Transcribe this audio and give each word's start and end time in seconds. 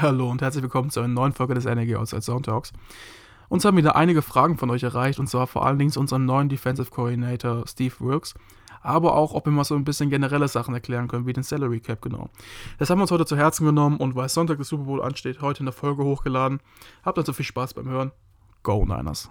Hallo 0.00 0.30
und 0.30 0.40
herzlich 0.40 0.62
willkommen 0.62 0.88
zu 0.88 1.00
einer 1.00 1.08
neuen 1.08 1.34
Folge 1.34 1.52
des 1.52 1.66
NRG 1.66 1.96
Outside 1.96 2.22
Zone 2.22 2.40
Talks. 2.40 2.72
Uns 3.50 3.66
haben 3.66 3.76
wieder 3.76 3.96
einige 3.96 4.22
Fragen 4.22 4.56
von 4.56 4.70
euch 4.70 4.82
erreicht 4.82 5.18
und 5.18 5.26
zwar 5.26 5.46
vor 5.46 5.66
allen 5.66 5.78
Dingen 5.78 5.90
zu 5.90 6.00
unserem 6.00 6.24
neuen 6.24 6.48
Defensive 6.48 6.90
Coordinator 6.90 7.66
Steve 7.66 7.92
Wilkes, 7.98 8.32
aber 8.80 9.14
auch, 9.14 9.34
ob 9.34 9.44
wir 9.44 9.52
mal 9.52 9.64
so 9.64 9.74
ein 9.74 9.84
bisschen 9.84 10.08
generelle 10.08 10.48
Sachen 10.48 10.72
erklären 10.72 11.06
können, 11.06 11.26
wie 11.26 11.34
den 11.34 11.42
Salary 11.42 11.80
Cap 11.80 12.00
genau. 12.00 12.30
Das 12.78 12.88
haben 12.88 12.96
wir 12.96 13.02
uns 13.02 13.10
heute 13.10 13.26
zu 13.26 13.36
Herzen 13.36 13.66
genommen 13.66 13.98
und 13.98 14.14
weil 14.14 14.30
Sonntag 14.30 14.56
der 14.56 14.64
Super 14.64 14.84
Bowl 14.84 15.02
ansteht, 15.02 15.42
heute 15.42 15.60
in 15.60 15.66
der 15.66 15.74
Folge 15.74 16.02
hochgeladen. 16.02 16.60
Habt 17.02 17.18
also 17.18 17.34
viel 17.34 17.44
Spaß 17.44 17.74
beim 17.74 17.86
Hören. 17.86 18.10
Go 18.62 18.86
Niners! 18.86 19.30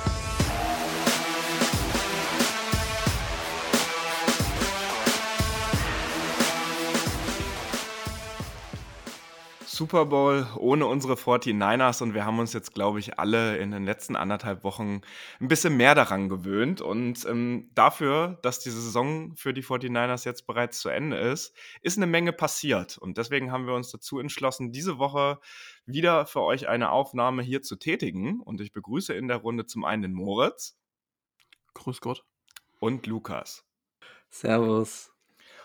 Super 9.73 10.05
Bowl 10.05 10.45
ohne 10.57 10.85
unsere 10.85 11.13
49ers 11.13 12.03
und 12.03 12.13
wir 12.13 12.25
haben 12.25 12.39
uns 12.39 12.51
jetzt, 12.51 12.73
glaube 12.73 12.99
ich, 12.99 13.17
alle 13.17 13.55
in 13.55 13.71
den 13.71 13.85
letzten 13.85 14.17
anderthalb 14.17 14.65
Wochen 14.65 14.99
ein 15.39 15.47
bisschen 15.47 15.77
mehr 15.77 15.95
daran 15.95 16.27
gewöhnt. 16.27 16.81
Und 16.81 17.25
ähm, 17.25 17.69
dafür, 17.73 18.37
dass 18.41 18.59
diese 18.59 18.81
Saison 18.81 19.33
für 19.37 19.53
die 19.53 19.63
49ers 19.63 20.25
jetzt 20.25 20.45
bereits 20.45 20.81
zu 20.81 20.89
Ende 20.89 21.17
ist, 21.17 21.55
ist 21.81 21.95
eine 21.95 22.05
Menge 22.05 22.33
passiert. 22.33 22.97
Und 22.97 23.17
deswegen 23.17 23.53
haben 23.53 23.65
wir 23.65 23.73
uns 23.73 23.89
dazu 23.91 24.19
entschlossen, 24.19 24.73
diese 24.73 24.97
Woche 24.97 25.39
wieder 25.85 26.25
für 26.25 26.41
euch 26.41 26.67
eine 26.67 26.91
Aufnahme 26.91 27.41
hier 27.41 27.61
zu 27.61 27.77
tätigen. 27.77 28.41
Und 28.41 28.59
ich 28.59 28.73
begrüße 28.73 29.13
in 29.13 29.29
der 29.29 29.37
Runde 29.37 29.67
zum 29.67 29.85
einen 29.85 30.01
den 30.01 30.13
Moritz. 30.13 30.77
Grüß 31.75 32.01
Gott. 32.01 32.25
Und 32.81 33.07
Lukas. 33.07 33.63
Servus. 34.29 35.13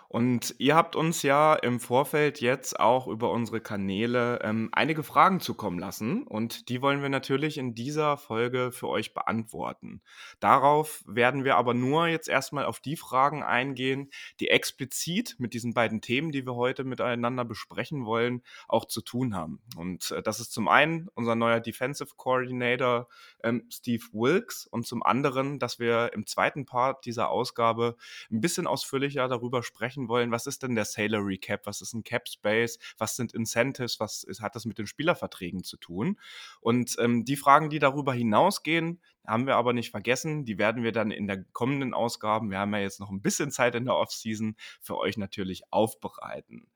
Und 0.09 0.55
ihr 0.59 0.77
habt 0.77 0.97
uns 0.97 1.23
ja 1.23 1.55
im 1.55 1.81
Vorfeld 1.81 2.41
jetzt 2.41 2.79
auch 2.79 3.07
über 3.07 3.31
unsere 3.31 3.61
Kanäle 3.61 4.41
ähm, 4.43 4.69
einige 4.73 5.03
Fragen 5.03 5.41
zukommen 5.41 5.79
lassen 5.79 6.27
und 6.27 6.69
die 6.69 6.83
wollen 6.83 7.03
wir 7.03 7.09
natürlich 7.09 7.59
in 7.59 7.75
dieser 7.75 8.17
Folge 8.17 8.73
für 8.73 8.89
euch 8.89 9.15
beantworten. 9.15 10.03
Darauf 10.41 11.03
werden 11.07 11.45
wir 11.45 11.57
aber 11.57 11.75
nur 11.75 12.07
jetzt 12.09 12.29
erstmal 12.29 12.65
auf 12.65 12.81
die 12.81 12.97
Fragen 12.97 13.43
eingehen, 13.43 14.11
die 14.41 14.49
explizit 14.49 15.37
mit 15.39 15.55
diesen 15.55 15.75
beiden 15.75 16.01
Themen, 16.01 16.33
die 16.33 16.47
wir 16.47 16.55
heute 16.55 16.85
miteinander 16.85 17.45
besprechen 17.45 18.05
wollen, 18.05 18.43
auch 18.69 18.85
zu 18.85 19.01
tun 19.01 19.35
haben. 19.35 19.61
Und 19.77 20.11
äh, 20.11 20.23
das 20.23 20.41
ist 20.41 20.53
zum 20.53 20.69
einen 20.69 21.09
unser 21.15 21.35
neuer 21.35 21.61
Defensive 21.61 22.15
Coordinator 22.17 23.09
ähm, 23.43 23.65
Steve 23.71 24.05
Wilkes 24.13 24.67
und 24.67 24.87
zum 24.87 25.03
anderen, 25.03 25.59
dass 25.59 25.79
wir 25.79 26.13
im 26.13 26.27
zweiten 26.27 26.67
Part 26.67 27.05
dieser 27.07 27.31
Ausgabe 27.31 27.97
ein 28.31 28.41
bisschen 28.41 28.67
ausführlicher 28.67 29.29
darüber 29.29 29.63
sprechen, 29.63 29.96
besprechen 29.97 30.09
wollen, 30.09 30.31
was 30.31 30.47
ist 30.47 30.63
denn 30.63 30.75
der 30.75 30.85
Salary 30.85 31.39
Cap, 31.39 31.67
was 31.67 31.81
ist 31.81 31.95
ein 31.95 32.05
Cap 32.05 32.29
Space, 32.29 32.79
was 32.99 33.17
sind 33.17 33.33
Incentives, 33.33 33.99
was 34.01 34.23
ist, 34.25 34.41
hat 34.41 34.55
das 34.55 34.65
mit 34.65 34.79
den 34.79 34.87
Spielerverträgen 34.87 35.65
zu 35.65 35.77
tun? 35.77 36.19
Und 36.61 36.97
ähm, 36.99 37.25
die 37.25 37.37
Fragen, 37.37 37.71
die 37.71 37.79
darüber 37.79 38.13
hinausgehen, 38.13 39.01
haben 39.27 39.47
wir 39.47 39.57
aber 39.57 39.73
nicht 39.73 39.91
vergessen. 39.91 40.45
Die 40.45 40.59
werden 40.59 40.85
wir 40.85 40.93
dann 40.93 41.11
in 41.11 41.27
der 41.27 41.43
kommenden 41.53 41.95
Ausgaben, 41.95 42.51
wir 42.51 42.59
haben 42.59 42.75
ja 42.75 42.81
jetzt 42.81 43.01
noch 43.01 43.11
ein 43.11 43.23
bisschen 43.23 43.51
Zeit 43.51 43.75
in 43.75 43.87
der 43.87 43.97
Offseason, 43.97 44.57
für 44.81 44.99
euch 44.99 45.17
natürlich 45.17 45.63
aufbereiten. 45.73 46.69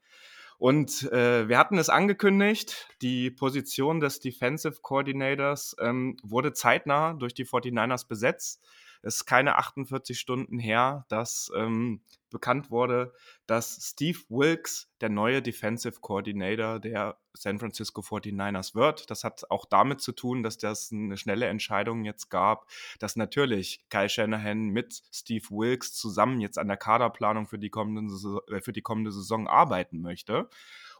Und 0.58 1.10
äh, 1.10 1.48
wir 1.48 1.56
hatten 1.56 1.78
es 1.78 1.88
angekündigt, 1.88 2.88
die 3.00 3.30
Position 3.30 3.98
des 3.98 4.20
Defensive 4.20 4.80
Coordinators 4.82 5.74
ähm, 5.80 6.18
wurde 6.22 6.52
zeitnah 6.52 7.14
durch 7.14 7.32
die 7.32 7.46
49ers 7.46 8.06
besetzt. 8.06 8.62
Es 9.02 9.16
ist 9.16 9.24
keine 9.24 9.56
48 9.56 10.20
Stunden 10.20 10.58
her, 10.58 11.06
dass 11.08 11.50
ähm, 11.56 12.02
bekannt 12.30 12.70
wurde, 12.70 13.12
dass 13.46 13.78
Steve 13.82 14.18
Wilkes 14.28 14.90
der 15.00 15.08
neue 15.08 15.42
Defensive 15.42 16.00
Coordinator 16.00 16.78
der 16.78 17.18
San 17.34 17.58
Francisco 17.58 18.00
49ers 18.00 18.74
wird. 18.74 19.10
Das 19.10 19.24
hat 19.24 19.50
auch 19.50 19.64
damit 19.64 20.00
zu 20.00 20.12
tun, 20.12 20.42
dass 20.42 20.58
das 20.58 20.90
eine 20.92 21.16
schnelle 21.16 21.46
Entscheidung 21.46 22.04
jetzt 22.04 22.30
gab, 22.30 22.66
dass 22.98 23.16
natürlich 23.16 23.84
Kyle 23.88 24.08
Shanahan 24.08 24.68
mit 24.68 25.02
Steve 25.12 25.46
Wilkes 25.50 25.94
zusammen 25.94 26.40
jetzt 26.40 26.58
an 26.58 26.68
der 26.68 26.76
Kaderplanung 26.76 27.46
für 27.46 27.58
die 27.58 27.70
kommende, 27.70 28.14
äh, 28.50 28.60
für 28.60 28.72
die 28.72 28.82
kommende 28.82 29.12
Saison 29.12 29.46
arbeiten 29.46 30.00
möchte. 30.00 30.48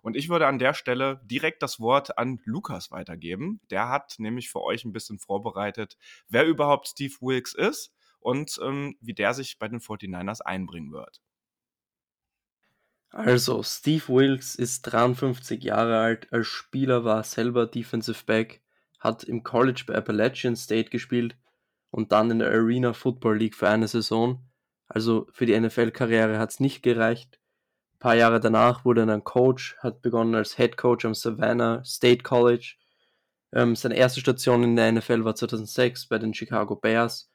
Und 0.03 0.17
ich 0.17 0.29
würde 0.29 0.47
an 0.47 0.59
der 0.59 0.73
Stelle 0.75 1.21
direkt 1.25 1.63
das 1.63 1.79
Wort 1.79 2.17
an 2.17 2.41
Lukas 2.45 2.91
weitergeben. 2.91 3.61
Der 3.71 3.89
hat 3.89 4.15
nämlich 4.19 4.51
für 4.51 4.63
euch 4.63 4.85
ein 4.85 4.93
bisschen 4.93 5.19
vorbereitet, 5.19 5.99
wer 6.29 6.47
überhaupt 6.47 6.89
Steve 6.89 7.15
Wilkes 7.21 7.55
ist 7.55 7.93
und 8.21 8.59
ähm, 8.63 8.97
wie 9.01 9.15
der 9.15 9.35
sich 9.35 9.59
bei 9.59 9.69
den 9.69 9.81
49ers 9.81 10.41
einbringen 10.41 10.93
wird. 10.93 11.21
Also, 13.11 13.63
Steve 13.65 14.07
Wilkes 14.09 14.55
ist 14.55 14.83
53 14.83 15.65
Jahre 15.65 15.99
alt, 15.99 16.33
als 16.33 16.47
Spieler 16.47 17.05
war 17.05 17.25
selber 17.25 17.67
Defensive 17.67 18.25
Back, 18.25 18.63
hat 19.01 19.25
im 19.25 19.43
College 19.43 19.83
bei 19.87 19.97
Appalachian 19.97 20.55
State 20.55 20.91
gespielt 20.91 21.37
und 21.91 22.13
dann 22.13 22.31
in 22.31 22.39
der 22.39 22.53
Arena 22.53 22.93
Football 22.93 23.39
League 23.39 23.57
für 23.57 23.69
eine 23.69 23.89
Saison. 23.89 24.45
Also 24.87 25.27
für 25.33 25.47
die 25.47 25.59
NFL-Karriere 25.59 26.39
hat 26.39 26.51
es 26.51 26.61
nicht 26.61 26.83
gereicht 26.83 27.41
paar 28.01 28.17
Jahre 28.17 28.41
danach 28.41 28.85
wurde 28.85 29.03
er 29.03 29.07
dann 29.07 29.23
Coach, 29.23 29.77
hat 29.79 30.03
begonnen 30.03 30.35
als 30.35 30.57
Head 30.57 30.77
Coach 30.77 31.05
am 31.05 31.15
Savannah 31.15 31.85
State 31.85 32.25
College. 32.25 32.75
Ähm, 33.53 33.77
seine 33.77 33.97
erste 33.97 34.21
Station 34.21 34.65
in 34.65 34.75
der 34.75 34.91
NFL 34.91 35.25
war 35.25 35.37
2006 35.37 36.09
bei 36.09 36.19
den 36.19 36.35
Chicago 36.35 36.75
Bears. 36.75 37.30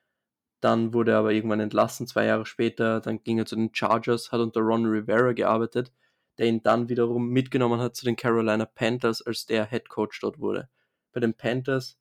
Dann 0.65 0.95
wurde 0.95 1.11
er 1.11 1.19
aber 1.19 1.31
irgendwann 1.31 1.59
entlassen, 1.59 2.07
zwei 2.07 2.25
Jahre 2.25 2.47
später. 2.47 2.99
Dann 2.99 3.23
ging 3.23 3.37
er 3.37 3.45
zu 3.45 3.55
den 3.55 3.69
Chargers, 3.71 4.31
hat 4.31 4.39
unter 4.39 4.61
Ron 4.61 4.87
Rivera 4.87 5.33
gearbeitet, 5.33 5.93
der 6.39 6.47
ihn 6.47 6.63
dann 6.63 6.89
wiederum 6.89 7.29
mitgenommen 7.29 7.79
hat 7.79 7.95
zu 7.95 8.03
den 8.03 8.15
Carolina 8.15 8.65
Panthers, 8.65 9.21
als 9.21 9.45
der 9.45 9.69
Head 9.69 9.89
Coach 9.89 10.19
dort 10.21 10.39
wurde. 10.39 10.67
Bei 11.13 11.19
den 11.19 11.35
Panthers 11.35 11.99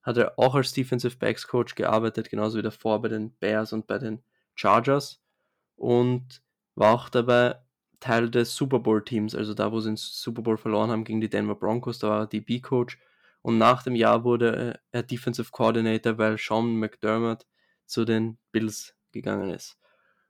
hat 0.00 0.16
er 0.16 0.38
auch 0.38 0.54
als 0.54 0.72
Defensive 0.72 1.18
Backs 1.18 1.46
Coach 1.46 1.74
gearbeitet, 1.74 2.30
genauso 2.30 2.56
wie 2.56 2.62
davor 2.62 3.02
bei 3.02 3.08
den 3.08 3.36
Bears 3.36 3.74
und 3.74 3.86
bei 3.86 3.98
den 3.98 4.22
Chargers. 4.54 5.22
Und 5.74 6.40
war 6.74 6.94
auch 6.94 7.10
dabei 7.10 7.56
Teil 8.00 8.30
des 8.30 8.56
Super 8.56 8.78
Bowl 8.78 9.04
Teams, 9.04 9.34
also 9.34 9.52
da, 9.52 9.72
wo 9.72 9.80
sie 9.80 9.90
den 9.90 9.98
Super 9.98 10.40
Bowl 10.40 10.56
verloren 10.56 10.90
haben 10.90 11.04
gegen 11.04 11.20
die 11.20 11.28
Denver 11.28 11.54
Broncos, 11.54 11.98
da 11.98 12.08
war 12.08 12.20
er 12.20 12.26
DB-Coach. 12.28 12.98
Und 13.42 13.58
nach 13.58 13.82
dem 13.82 13.94
Jahr 13.94 14.24
wurde 14.24 14.80
er 14.90 15.02
Defensive 15.02 15.50
Coordinator, 15.50 16.16
weil 16.16 16.38
Sean 16.38 16.78
McDermott 16.78 17.44
zu 17.86 18.04
den 18.04 18.38
Bills 18.52 18.94
gegangen 19.12 19.50
ist. 19.50 19.78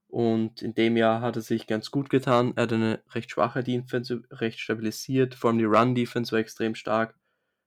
Und 0.09 0.63
in 0.63 0.75
dem 0.75 0.97
Jahr 0.97 1.21
hat 1.21 1.37
er 1.37 1.43
sich 1.43 1.67
ganz 1.67 1.91
gut 1.91 2.11
getan. 2.11 2.53
Er 2.57 2.65
hat 2.65 2.73
eine 2.73 3.03
recht 3.11 3.31
schwache 3.31 3.65
Defense 3.65 4.23
recht 4.31 4.61
stabilisiert. 4.61 5.35
Vor 5.35 5.51
allem 5.51 5.59
die 5.59 5.65
Run-Defense 5.65 6.33
war 6.33 6.39
extrem 6.39 6.75
stark. 6.75 7.19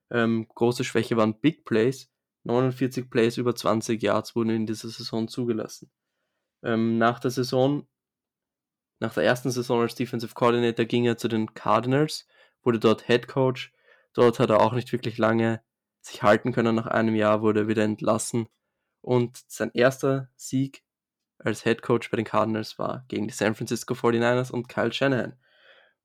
Ähm, 0.10 0.48
große 0.48 0.84
Schwäche 0.84 1.18
waren 1.18 1.40
Big 1.40 1.66
Plays. 1.66 2.10
49 2.44 3.10
Plays 3.10 3.38
über 3.38 3.54
20 3.54 4.02
Yards 4.02 4.36
wurden 4.36 4.52
in 4.52 4.66
dieser 4.66 4.88
Saison 4.88 5.28
zugelassen. 5.28 5.92
Ähm, 6.64 6.98
nach 6.98 7.20
der 7.20 7.32
Saison 7.32 7.88
nach 9.00 9.14
der 9.14 9.24
ersten 9.24 9.50
Saison 9.50 9.82
als 9.82 9.96
Defensive 9.96 10.34
Coordinator 10.34 10.86
ging 10.86 11.06
er 11.06 11.18
zu 11.18 11.30
den 11.30 11.54
Cardinals, 11.54 12.28
wurde 12.64 12.80
dort 12.80 13.08
Head 13.08 13.28
Coach. 13.28 13.72
Dort 14.14 14.40
hat 14.40 14.50
er 14.50 14.60
auch 14.60 14.74
nicht 14.74 14.92
wirklich 14.92 15.18
lange 15.18 15.62
sich 16.02 16.22
halten 16.22 16.52
können. 16.52 16.76
Nach 16.76 16.88
einem 16.88 17.16
Jahr 17.16 17.42
wurde 17.42 17.62
er 17.62 17.68
wieder 17.68 17.84
entlassen. 17.84 18.48
Und 19.02 19.40
sein 19.48 19.72
erster 19.74 20.30
Sieg 20.36 20.84
als 21.38 21.64
Head 21.64 21.82
Coach 21.82 22.12
bei 22.12 22.18
den 22.18 22.26
Cardinals 22.26 22.78
war 22.78 23.06
gegen 23.08 23.28
die 23.28 23.34
San 23.34 23.56
Francisco 23.56 23.94
49ers 23.94 24.52
und 24.52 24.68
Kyle 24.68 24.92
Shanahan. 24.92 25.38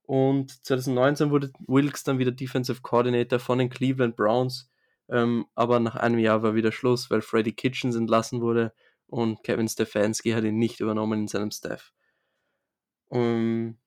Und 0.03 0.65
2019 0.65 1.31
wurde 1.31 1.53
Wilkes 1.67 2.05
dann 2.05 2.19
wieder 2.19 2.31
Defensive 2.31 2.83
Coordinator 2.83 3.39
von 3.39 3.59
den 3.59 3.71
Cleveland 3.71 4.17
Browns. 4.17 4.71
Ähm, 5.09 5.47
aber 5.55 5.81
nach 5.81 5.97
einem 5.97 6.19
Jahr 6.19 6.43
war 6.43 6.55
wieder 6.55 6.73
Schluss, 6.73 7.11
weil 7.11 7.21
Freddie 7.21 7.53
Kitchens 7.53 7.97
entlassen 7.97 8.41
wurde 8.41 8.73
und 9.07 9.43
Kevin 9.43 9.69
Stefanski 9.69 10.31
hat 10.31 10.45
ihn 10.45 10.59
nicht 10.59 10.81
übernommen 10.81 11.21
in 11.21 11.29
seinem 11.29 11.51
Staff. 11.51 11.93
Um, 13.09 13.21
ähm, 13.21 13.79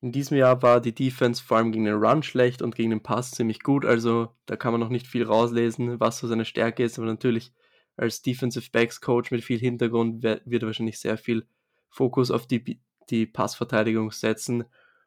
in 0.00 0.12
diesem 0.12 0.36
Jahr 0.36 0.62
war 0.62 0.80
die 0.80 0.94
Defense 0.94 1.42
vor 1.42 1.56
allem 1.56 1.72
gegen 1.72 1.84
den 1.84 1.96
Run 1.96 2.22
schlecht 2.22 2.62
und 2.62 2.76
gegen 2.76 2.90
den 2.90 3.02
Pass 3.02 3.32
ziemlich 3.32 3.64
gut, 3.64 3.84
also 3.84 4.32
da 4.46 4.54
kann 4.54 4.70
man 4.70 4.80
noch 4.80 4.90
nicht 4.90 5.08
viel 5.08 5.24
rauslesen, 5.24 5.98
was 5.98 6.18
so 6.18 6.28
seine 6.28 6.44
Stärke 6.44 6.84
ist, 6.84 6.98
aber 6.98 7.08
natürlich 7.08 7.52
als 7.98 8.22
Defensive 8.22 8.70
Backs 8.70 9.00
Coach 9.00 9.30
mit 9.30 9.44
viel 9.44 9.58
Hintergrund 9.58 10.22
wird 10.22 10.46
er 10.46 10.66
wahrscheinlich 10.66 11.00
sehr 11.00 11.18
viel 11.18 11.46
Fokus 11.90 12.30
auf 12.30 12.46
die, 12.46 12.80
die 13.10 13.26
Passverteidigung 13.26 14.12
setzen. 14.12 14.64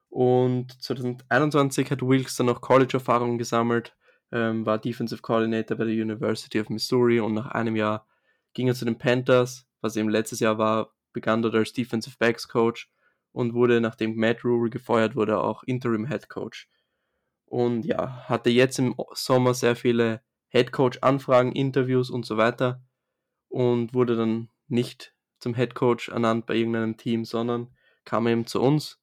Und 0.09 0.81
2021 0.83 1.89
hat 1.89 2.01
Wilkes 2.01 2.35
dann 2.35 2.47
noch 2.47 2.59
College-Erfahrung 2.59 3.37
gesammelt, 3.37 3.95
ähm, 4.33 4.65
war 4.65 4.77
Defensive 4.77 5.21
Coordinator 5.21 5.77
bei 5.77 5.85
der 5.85 5.93
University 5.93 6.59
of 6.59 6.69
Missouri 6.69 7.21
und 7.21 7.33
nach 7.33 7.47
einem 7.47 7.77
Jahr 7.77 8.05
ging 8.53 8.67
er 8.67 8.75
zu 8.75 8.83
den 8.83 8.97
Panthers, 8.97 9.65
was 9.79 9.95
eben 9.95 10.09
letztes 10.09 10.41
Jahr 10.41 10.57
war, 10.57 10.93
begann 11.13 11.41
dort 11.41 11.55
als 11.55 11.71
Defensive 11.71 12.17
Backs 12.19 12.49
Coach 12.49 12.91
und 13.31 13.53
wurde, 13.53 13.79
nachdem 13.79 14.17
Matt 14.17 14.43
Rule 14.43 14.69
gefeuert 14.69 15.15
wurde, 15.15 15.39
auch 15.39 15.63
Interim 15.63 16.07
Head 16.07 16.27
Coach. 16.27 16.69
Und 17.45 17.85
ja, 17.85 18.27
hatte 18.27 18.49
jetzt 18.49 18.79
im 18.79 18.95
Sommer 19.13 19.53
sehr 19.53 19.77
viele 19.77 20.21
Head 20.51 20.71
Coach 20.71 20.99
Anfragen, 21.01 21.53
Interviews 21.53 22.09
und 22.09 22.25
so 22.25 22.37
weiter 22.37 22.83
und 23.47 23.93
wurde 23.93 24.15
dann 24.15 24.49
nicht 24.67 25.15
zum 25.39 25.55
Head 25.55 25.75
Coach 25.75 26.09
ernannt 26.09 26.45
bei 26.45 26.55
irgendeinem 26.55 26.97
Team, 26.97 27.25
sondern 27.25 27.75
kam 28.05 28.27
eben 28.27 28.45
zu 28.45 28.61
uns 28.61 29.01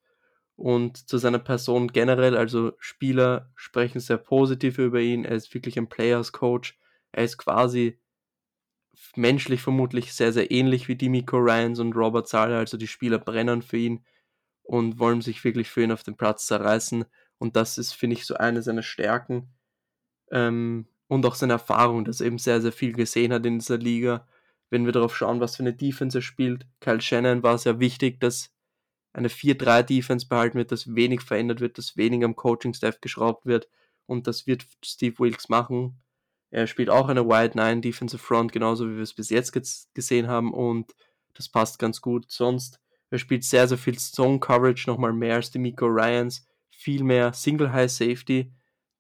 und 0.56 1.08
zu 1.08 1.18
seiner 1.18 1.38
Person 1.38 1.88
generell, 1.88 2.36
also 2.36 2.72
Spieler 2.78 3.50
sprechen 3.54 4.00
sehr 4.00 4.18
positiv 4.18 4.78
über 4.78 5.00
ihn, 5.00 5.24
er 5.24 5.36
ist 5.36 5.52
wirklich 5.54 5.78
ein 5.78 5.88
Players 5.88 6.32
Coach, 6.32 6.78
er 7.12 7.24
ist 7.24 7.38
quasi 7.38 7.98
menschlich 9.16 9.62
vermutlich 9.62 10.12
sehr, 10.12 10.32
sehr 10.32 10.50
ähnlich 10.50 10.88
wie 10.88 10.96
Demico 10.96 11.38
Ryans 11.38 11.78
und 11.78 11.94
Robert 11.94 12.28
Sala, 12.28 12.58
also 12.58 12.76
die 12.76 12.86
Spieler 12.86 13.18
brennen 13.18 13.62
für 13.62 13.78
ihn 13.78 14.04
und 14.62 14.98
wollen 14.98 15.22
sich 15.22 15.42
wirklich 15.44 15.70
für 15.70 15.82
ihn 15.82 15.92
auf 15.92 16.02
den 16.02 16.16
Platz 16.16 16.46
zerreißen. 16.46 17.04
Und 17.38 17.56
das 17.56 17.78
ist, 17.78 17.92
finde 17.92 18.16
ich, 18.16 18.26
so 18.26 18.34
eine 18.34 18.62
seiner 18.62 18.82
Stärken. 18.82 19.54
Ähm, 20.30 20.88
und 21.08 21.26
auch 21.26 21.34
seine 21.34 21.54
Erfahrung, 21.54 22.04
dass 22.04 22.20
er 22.20 22.28
eben 22.28 22.38
sehr, 22.38 22.60
sehr 22.60 22.72
viel 22.72 22.92
gesehen 22.92 23.32
hat 23.32 23.44
in 23.46 23.58
dieser 23.58 23.78
Liga. 23.78 24.26
Wenn 24.70 24.84
wir 24.84 24.92
darauf 24.92 25.16
schauen, 25.16 25.40
was 25.40 25.56
für 25.56 25.62
eine 25.62 25.72
Defense 25.72 26.18
er 26.18 26.22
spielt, 26.22 26.66
Kyle 26.80 27.00
Shannon 27.00 27.42
war 27.42 27.58
sehr 27.58 27.80
wichtig, 27.80 28.20
dass 28.20 28.50
eine 29.14 29.28
4-3-Defense 29.28 30.28
behalten 30.28 30.58
wird, 30.58 30.70
dass 30.70 30.94
wenig 30.94 31.22
verändert 31.22 31.60
wird, 31.60 31.78
dass 31.78 31.96
wenig 31.96 32.24
am 32.24 32.36
Coaching-Staff 32.36 33.00
geschraubt 33.00 33.46
wird 33.46 33.68
und 34.06 34.26
das 34.26 34.46
wird 34.46 34.66
Steve 34.84 35.18
Wilkes 35.18 35.48
machen. 35.48 36.00
Er 36.50 36.66
spielt 36.66 36.90
auch 36.90 37.08
eine 37.08 37.26
Wide 37.26 37.56
9 37.56 37.82
Defensive 37.82 38.22
Front, 38.22 38.52
genauso 38.52 38.88
wie 38.88 38.96
wir 38.96 39.02
es 39.02 39.14
bis 39.14 39.30
jetzt 39.30 39.52
gesehen 39.94 40.28
haben 40.28 40.52
und 40.52 40.94
das 41.34 41.48
passt 41.48 41.78
ganz 41.78 42.00
gut. 42.00 42.30
Sonst, 42.30 42.80
er 43.10 43.18
spielt 43.18 43.44
sehr, 43.44 43.66
sehr 43.68 43.78
viel 43.78 43.98
Zone 43.98 44.38
Coverage, 44.38 44.88
nochmal 44.88 45.12
mehr 45.12 45.36
als 45.36 45.50
die 45.50 45.58
Miko 45.58 45.86
Ryans, 45.86 46.46
viel 46.70 47.02
mehr 47.02 47.32
Single 47.32 47.72
High 47.72 47.90
Safety, 47.90 48.52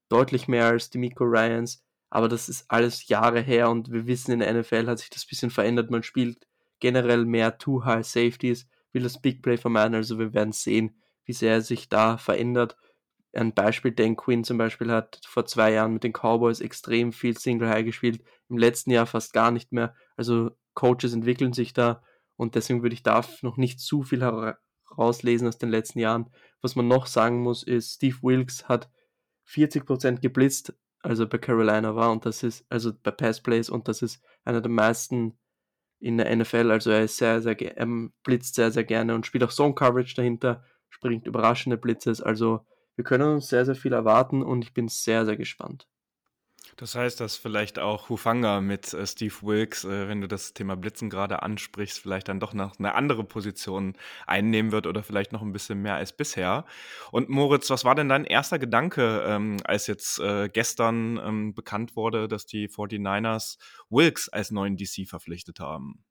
deutlich 0.08 0.48
mehr 0.48 0.66
als 0.66 0.90
die 0.90 0.98
Miko 0.98 1.24
Ryans, 1.24 1.84
aber 2.10 2.28
das 2.28 2.48
ist 2.48 2.66
alles 2.68 3.08
Jahre 3.08 3.40
her 3.40 3.70
und 3.70 3.92
wir 3.92 4.06
wissen, 4.06 4.32
in 4.32 4.40
der 4.40 4.52
NFL 4.52 4.86
hat 4.86 4.98
sich 4.98 5.10
das 5.10 5.26
bisschen 5.26 5.50
verändert. 5.50 5.90
Man 5.90 6.02
spielt 6.02 6.46
generell 6.80 7.24
mehr 7.24 7.58
Too 7.58 7.84
High 7.84 8.06
Safeties, 8.06 8.66
will 8.92 9.02
das 9.02 9.20
Big 9.20 9.42
Play 9.42 9.56
vermeiden, 9.56 9.94
also 9.94 10.18
wir 10.18 10.32
werden 10.32 10.52
sehen, 10.52 11.00
wie 11.24 11.32
sehr 11.32 11.52
er 11.52 11.60
sich 11.62 11.88
da 11.88 12.16
verändert 12.16 12.76
ein 13.34 13.52
Beispiel, 13.52 13.92
Dan 13.92 14.16
Quinn 14.16 14.44
zum 14.44 14.58
Beispiel 14.58 14.90
hat 14.90 15.20
vor 15.26 15.46
zwei 15.46 15.72
Jahren 15.72 15.92
mit 15.92 16.04
den 16.04 16.12
Cowboys 16.12 16.60
extrem 16.60 17.12
viel 17.12 17.36
Single 17.36 17.68
High 17.68 17.84
gespielt, 17.84 18.22
im 18.48 18.58
letzten 18.58 18.90
Jahr 18.90 19.06
fast 19.06 19.32
gar 19.32 19.50
nicht 19.50 19.72
mehr. 19.72 19.94
Also 20.16 20.50
Coaches 20.74 21.12
entwickeln 21.12 21.52
sich 21.52 21.72
da 21.72 22.02
und 22.36 22.54
deswegen 22.54 22.82
würde 22.82 22.94
ich 22.94 23.02
da 23.02 23.24
noch 23.42 23.56
nicht 23.56 23.80
zu 23.80 24.02
viel 24.02 24.22
herauslesen 24.22 25.48
aus 25.48 25.58
den 25.58 25.70
letzten 25.70 25.98
Jahren. 25.98 26.30
Was 26.62 26.76
man 26.76 26.88
noch 26.88 27.06
sagen 27.06 27.42
muss, 27.42 27.62
ist, 27.62 27.94
Steve 27.94 28.16
Wilkes 28.22 28.68
hat 28.68 28.90
40% 29.48 30.20
geblitzt, 30.20 30.74
also 31.08 31.26
bei 31.26 31.38
Carolina 31.38 31.96
war 31.96 32.12
und 32.12 32.26
das 32.26 32.42
ist, 32.42 32.66
also 32.68 32.92
bei 33.02 33.10
Pass 33.10 33.40
Plays 33.40 33.70
und 33.70 33.88
das 33.88 34.02
ist 34.02 34.22
einer 34.44 34.60
der 34.60 34.70
meisten 34.70 35.38
in 36.00 36.18
der 36.18 36.36
NFL. 36.36 36.70
Also 36.70 36.90
er 36.90 37.04
ist 37.04 37.16
sehr, 37.16 37.40
sehr, 37.40 37.58
er 37.60 37.86
blitzt 38.22 38.56
sehr, 38.56 38.70
sehr 38.70 38.84
gerne 38.84 39.14
und 39.14 39.26
spielt 39.26 39.42
auch 39.42 39.50
Zone 39.50 39.74
Coverage 39.74 40.14
dahinter, 40.14 40.62
springt 40.90 41.26
überraschende 41.26 41.78
Blitzes. 41.78 42.20
Also 42.20 42.60
wir 42.94 43.04
können 43.04 43.36
uns 43.36 43.48
sehr, 43.48 43.64
sehr 43.64 43.74
viel 43.74 43.94
erwarten 43.94 44.42
und 44.42 44.62
ich 44.62 44.74
bin 44.74 44.88
sehr, 44.88 45.24
sehr 45.24 45.38
gespannt. 45.38 45.88
Das 46.78 46.94
heißt, 46.94 47.18
dass 47.18 47.36
vielleicht 47.36 47.80
auch 47.80 48.08
Hufanga 48.08 48.60
mit 48.60 48.94
äh, 48.94 49.04
Steve 49.04 49.34
Wilkes, 49.42 49.82
äh, 49.82 50.06
wenn 50.06 50.20
du 50.20 50.28
das 50.28 50.54
Thema 50.54 50.76
Blitzen 50.76 51.10
gerade 51.10 51.42
ansprichst, 51.42 51.98
vielleicht 51.98 52.28
dann 52.28 52.38
doch 52.38 52.54
noch 52.54 52.78
eine 52.78 52.94
andere 52.94 53.24
Position 53.24 53.94
einnehmen 54.28 54.70
wird 54.70 54.86
oder 54.86 55.02
vielleicht 55.02 55.32
noch 55.32 55.42
ein 55.42 55.52
bisschen 55.52 55.82
mehr 55.82 55.96
als 55.96 56.12
bisher. 56.12 56.64
Und 57.10 57.30
Moritz, 57.30 57.68
was 57.68 57.84
war 57.84 57.96
denn 57.96 58.08
dein 58.08 58.24
erster 58.24 58.60
Gedanke, 58.60 59.24
ähm, 59.26 59.56
als 59.64 59.88
jetzt 59.88 60.20
äh, 60.20 60.48
gestern 60.48 61.16
ähm, 61.16 61.52
bekannt 61.52 61.96
wurde, 61.96 62.28
dass 62.28 62.46
die 62.46 62.68
49ers 62.68 63.58
Wilkes 63.90 64.28
als 64.28 64.52
neuen 64.52 64.76
DC 64.76 65.08
verpflichtet 65.08 65.58
haben? 65.58 66.04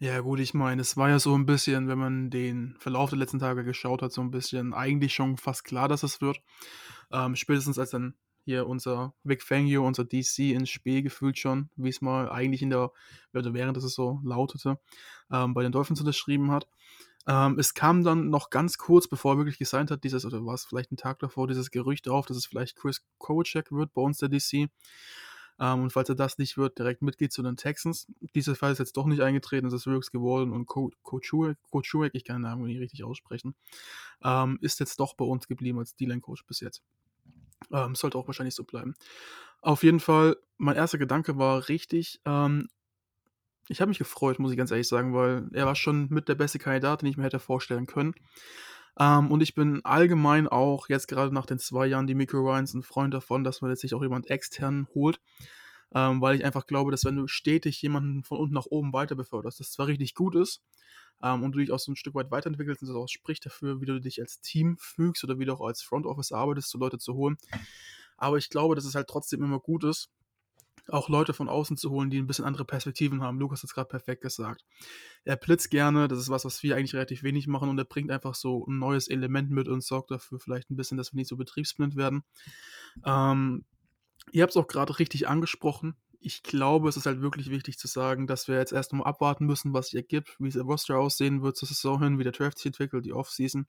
Ja, 0.00 0.18
gut, 0.18 0.40
ich 0.40 0.52
meine, 0.52 0.82
es 0.82 0.96
war 0.96 1.10
ja 1.10 1.20
so 1.20 1.32
ein 1.38 1.46
bisschen, 1.46 1.86
wenn 1.86 1.98
man 1.98 2.28
den 2.28 2.74
Verlauf 2.80 3.10
der 3.10 3.20
letzten 3.20 3.38
Tage 3.38 3.62
geschaut 3.62 4.02
hat, 4.02 4.10
so 4.10 4.20
ein 4.20 4.32
bisschen 4.32 4.74
eigentlich 4.74 5.14
schon 5.14 5.36
fast 5.36 5.62
klar, 5.62 5.86
dass 5.86 6.02
es 6.02 6.20
wird. 6.20 6.42
Ähm, 7.12 7.36
spätestens 7.36 7.78
als 7.78 7.90
dann 7.90 8.14
hier 8.44 8.66
unser 8.66 9.14
Vic 9.24 9.42
Fangio, 9.42 9.86
unser 9.86 10.04
DC 10.04 10.52
ins 10.52 10.70
Spiel 10.70 11.02
gefühlt 11.02 11.38
schon, 11.38 11.70
wie 11.76 11.88
es 11.88 12.00
mal 12.00 12.30
eigentlich 12.30 12.62
in 12.62 12.70
der, 12.70 12.92
oder 13.32 13.54
während 13.54 13.76
es 13.76 13.84
so 13.94 14.20
lautete, 14.24 14.78
ähm, 15.30 15.54
bei 15.54 15.62
den 15.62 15.72
Dolphins 15.72 16.00
unterschrieben 16.00 16.50
hat. 16.50 16.66
Ähm, 17.26 17.58
es 17.58 17.72
kam 17.72 18.04
dann 18.04 18.28
noch 18.28 18.50
ganz 18.50 18.76
kurz, 18.76 19.08
bevor 19.08 19.34
er 19.34 19.38
wirklich 19.38 19.58
gesigned 19.58 19.90
hat, 19.90 20.04
dieses, 20.04 20.26
oder 20.26 20.44
war 20.44 20.54
es 20.54 20.64
vielleicht 20.64 20.92
ein 20.92 20.96
Tag 20.96 21.18
davor, 21.20 21.48
dieses 21.48 21.70
Gerücht 21.70 22.08
auf, 22.08 22.26
dass 22.26 22.36
es 22.36 22.46
vielleicht 22.46 22.76
Chris 22.76 23.02
Kowalczyk 23.18 23.72
wird 23.72 23.94
bei 23.94 24.02
uns 24.02 24.18
der 24.18 24.28
DC. 24.28 24.68
Ähm, 25.58 25.82
und 25.82 25.90
falls 25.90 26.08
er 26.08 26.16
das 26.16 26.36
nicht 26.38 26.56
wird, 26.56 26.78
direkt 26.78 27.00
Mitglied 27.00 27.32
zu 27.32 27.42
den 27.42 27.56
Texans. 27.56 28.08
Dieser 28.34 28.56
Fall 28.56 28.72
ist 28.72 28.78
jetzt 28.78 28.96
doch 28.96 29.06
nicht 29.06 29.22
eingetreten, 29.22 29.66
es 29.68 29.72
ist 29.72 29.86
Wilkes 29.86 30.10
geworden 30.10 30.52
und 30.52 30.66
Kochuek, 30.66 31.56
ich 32.12 32.24
kann 32.24 32.36
den 32.36 32.42
Namen 32.42 32.64
nicht 32.64 32.80
richtig 32.80 33.04
aussprechen, 33.04 33.54
ähm, 34.22 34.58
ist 34.60 34.80
jetzt 34.80 34.98
doch 35.00 35.14
bei 35.14 35.24
uns 35.24 35.46
geblieben 35.48 35.78
als 35.78 35.94
D-Line-Coach 35.96 36.44
bis 36.46 36.60
jetzt. 36.60 36.82
Ähm, 37.72 37.94
sollte 37.94 38.18
auch 38.18 38.26
wahrscheinlich 38.26 38.54
so 38.54 38.64
bleiben. 38.64 38.94
Auf 39.60 39.82
jeden 39.82 40.00
Fall, 40.00 40.36
mein 40.58 40.76
erster 40.76 40.98
Gedanke 40.98 41.38
war 41.38 41.68
richtig. 41.68 42.20
Ähm, 42.24 42.68
ich 43.68 43.80
habe 43.80 43.88
mich 43.88 43.98
gefreut, 43.98 44.38
muss 44.38 44.52
ich 44.52 44.58
ganz 44.58 44.70
ehrlich 44.70 44.88
sagen, 44.88 45.14
weil 45.14 45.48
er 45.52 45.66
war 45.66 45.74
schon 45.74 46.08
mit 46.10 46.28
der 46.28 46.34
beste 46.34 46.58
Kandidat, 46.58 47.02
den 47.02 47.08
ich 47.08 47.16
mir 47.16 47.24
hätte 47.24 47.38
vorstellen 47.38 47.86
können. 47.86 48.14
Ähm, 48.98 49.30
und 49.30 49.40
ich 49.40 49.54
bin 49.54 49.84
allgemein 49.84 50.46
auch 50.48 50.88
jetzt 50.88 51.08
gerade 51.08 51.34
nach 51.34 51.46
den 51.46 51.58
zwei 51.58 51.86
Jahren 51.86 52.06
die 52.06 52.14
Micro 52.14 52.38
Ryans 52.38 52.74
ein 52.74 52.82
Freund 52.82 53.14
davon, 53.14 53.42
dass 53.42 53.62
man 53.62 53.70
jetzt 53.70 53.80
sich 53.80 53.94
auch 53.94 54.02
jemand 54.02 54.30
extern 54.30 54.86
holt. 54.94 55.20
Ähm, 55.94 56.20
weil 56.20 56.36
ich 56.36 56.44
einfach 56.44 56.66
glaube, 56.66 56.90
dass 56.90 57.04
wenn 57.04 57.16
du 57.16 57.28
stetig 57.28 57.80
jemanden 57.80 58.24
von 58.24 58.38
unten 58.38 58.54
nach 58.54 58.66
oben 58.66 58.92
weiter 58.92 59.14
beförderst, 59.14 59.60
das 59.60 59.70
zwar 59.70 59.86
richtig 59.86 60.14
gut 60.14 60.34
ist 60.34 60.62
ähm, 61.24 61.42
und 61.42 61.52
du 61.52 61.58
dich 61.58 61.72
auch 61.72 61.78
so 61.78 61.90
ein 61.90 61.96
Stück 61.96 62.14
weit 62.14 62.30
weiterentwickelst 62.30 62.82
und 62.82 62.88
das 62.88 62.96
auch 62.96 63.08
spricht 63.08 63.46
dafür, 63.46 63.80
wie 63.80 63.86
du 63.86 63.98
dich 63.98 64.20
als 64.20 64.40
Team 64.42 64.76
fügst 64.78 65.24
oder 65.24 65.38
wie 65.38 65.46
du 65.46 65.54
auch 65.54 65.66
als 65.66 65.82
Front 65.82 66.04
Office 66.04 66.32
arbeitest, 66.32 66.68
so 66.68 66.78
Leute 66.78 66.98
zu 66.98 67.14
holen. 67.14 67.38
Aber 68.18 68.36
ich 68.36 68.50
glaube, 68.50 68.74
dass 68.74 68.84
es 68.84 68.94
halt 68.94 69.08
trotzdem 69.08 69.42
immer 69.42 69.58
gut 69.58 69.84
ist, 69.84 70.10
auch 70.88 71.08
Leute 71.08 71.32
von 71.32 71.48
außen 71.48 71.78
zu 71.78 71.90
holen, 71.90 72.10
die 72.10 72.18
ein 72.18 72.26
bisschen 72.26 72.44
andere 72.44 72.66
Perspektiven 72.66 73.22
haben. 73.22 73.38
Lukas 73.38 73.60
hat 73.60 73.64
es 73.64 73.74
gerade 73.74 73.88
perfekt 73.88 74.20
gesagt. 74.20 74.66
Er 75.24 75.36
blitzt 75.36 75.70
gerne, 75.70 76.08
das 76.08 76.18
ist 76.18 76.28
was, 76.28 76.44
was 76.44 76.62
wir 76.62 76.76
eigentlich 76.76 76.94
relativ 76.94 77.22
wenig 77.22 77.46
machen 77.46 77.70
und 77.70 77.78
er 77.78 77.86
bringt 77.86 78.10
einfach 78.10 78.34
so 78.34 78.66
ein 78.66 78.78
neues 78.78 79.08
Element 79.08 79.50
mit 79.50 79.66
und 79.66 79.82
sorgt 79.82 80.10
dafür 80.10 80.38
vielleicht 80.38 80.70
ein 80.70 80.76
bisschen, 80.76 80.98
dass 80.98 81.14
wir 81.14 81.16
nicht 81.16 81.28
so 81.28 81.38
betriebsblind 81.38 81.96
werden. 81.96 82.22
Ähm, 83.04 83.64
ihr 84.30 84.42
habt 84.42 84.50
es 84.50 84.58
auch 84.58 84.66
gerade 84.66 84.98
richtig 84.98 85.26
angesprochen. 85.26 85.96
Ich 86.26 86.42
glaube, 86.42 86.88
es 86.88 86.96
ist 86.96 87.04
halt 87.04 87.20
wirklich 87.20 87.50
wichtig 87.50 87.78
zu 87.78 87.86
sagen, 87.86 88.26
dass 88.26 88.48
wir 88.48 88.56
jetzt 88.56 88.72
erst 88.72 88.94
mal 88.94 89.04
abwarten 89.04 89.44
müssen, 89.44 89.74
was 89.74 89.88
sich 89.88 89.96
ergibt, 89.96 90.34
wie 90.38 90.48
der 90.48 90.62
Roster 90.62 90.98
aussehen 90.98 91.42
wird 91.42 91.54
zur 91.54 91.68
Saison 91.68 92.02
hin, 92.02 92.18
wie 92.18 92.22
der 92.22 92.32
Draft 92.32 92.56
sich 92.56 92.64
entwickelt, 92.64 93.04
die 93.04 93.12
Offseason. 93.12 93.66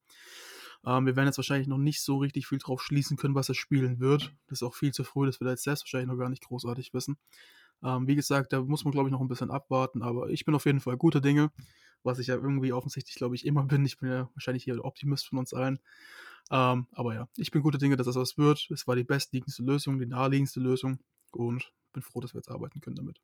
Ähm, 0.85 1.05
wir 1.05 1.17
werden 1.17 1.27
jetzt 1.27 1.35
wahrscheinlich 1.35 1.67
noch 1.67 1.77
nicht 1.77 2.01
so 2.01 2.17
richtig 2.17 2.47
viel 2.47 2.59
drauf 2.59 2.81
schließen 2.81 3.17
können, 3.17 3.35
was 3.35 3.49
er 3.49 3.55
spielen 3.55 3.99
wird. 3.99 4.33
Das 4.47 4.59
ist 4.59 4.63
auch 4.63 4.73
viel 4.73 4.93
zu 4.93 5.03
früh, 5.03 5.25
das 5.25 5.41
wir 5.41 5.45
da 5.45 5.51
jetzt 5.51 5.63
selbst 5.63 5.83
wahrscheinlich 5.83 6.07
noch 6.07 6.17
gar 6.17 6.29
nicht 6.29 6.45
großartig 6.45 6.93
wissen. 6.93 7.17
Ähm, 7.83 8.07
wie 8.07 8.15
gesagt, 8.15 8.53
da 8.53 8.61
muss 8.61 8.85
man, 8.85 8.93
glaube 8.93 9.09
ich, 9.09 9.11
noch 9.11 9.19
ein 9.19 9.27
bisschen 9.27 9.51
abwarten, 9.51 10.01
aber 10.01 10.29
ich 10.29 10.45
bin 10.45 10.55
auf 10.55 10.65
jeden 10.65 10.79
Fall 10.79 10.95
guter 10.95 11.19
Dinge, 11.19 11.51
was 12.03 12.19
ich 12.19 12.27
ja 12.27 12.35
irgendwie 12.35 12.71
offensichtlich, 12.71 13.15
glaube 13.15 13.35
ich, 13.35 13.45
immer 13.45 13.65
bin. 13.65 13.85
Ich 13.85 13.97
bin 13.97 14.09
ja 14.09 14.29
wahrscheinlich 14.33 14.63
hier 14.63 14.75
der 14.75 14.85
Optimist 14.85 15.27
von 15.27 15.39
uns 15.39 15.53
allen. 15.53 15.79
Ähm, 16.51 16.87
aber 16.93 17.15
ja, 17.15 17.27
ich 17.35 17.51
bin 17.51 17.63
guter 17.63 17.79
Dinge, 17.79 17.97
dass 17.97 18.05
das 18.05 18.15
was 18.15 18.37
wird. 18.37 18.69
Es 18.71 18.87
war 18.87 18.95
die 18.95 19.03
bestliegendste 19.03 19.61
Lösung, 19.61 19.99
die 19.99 20.05
naheliegendste 20.05 20.61
Lösung 20.61 20.99
und 21.35 21.71
bin 21.93 22.01
froh, 22.01 22.19
dass 22.19 22.33
wir 22.33 22.39
jetzt 22.39 22.51
arbeiten 22.51 22.81
können 22.81 22.95
damit. 22.95 23.21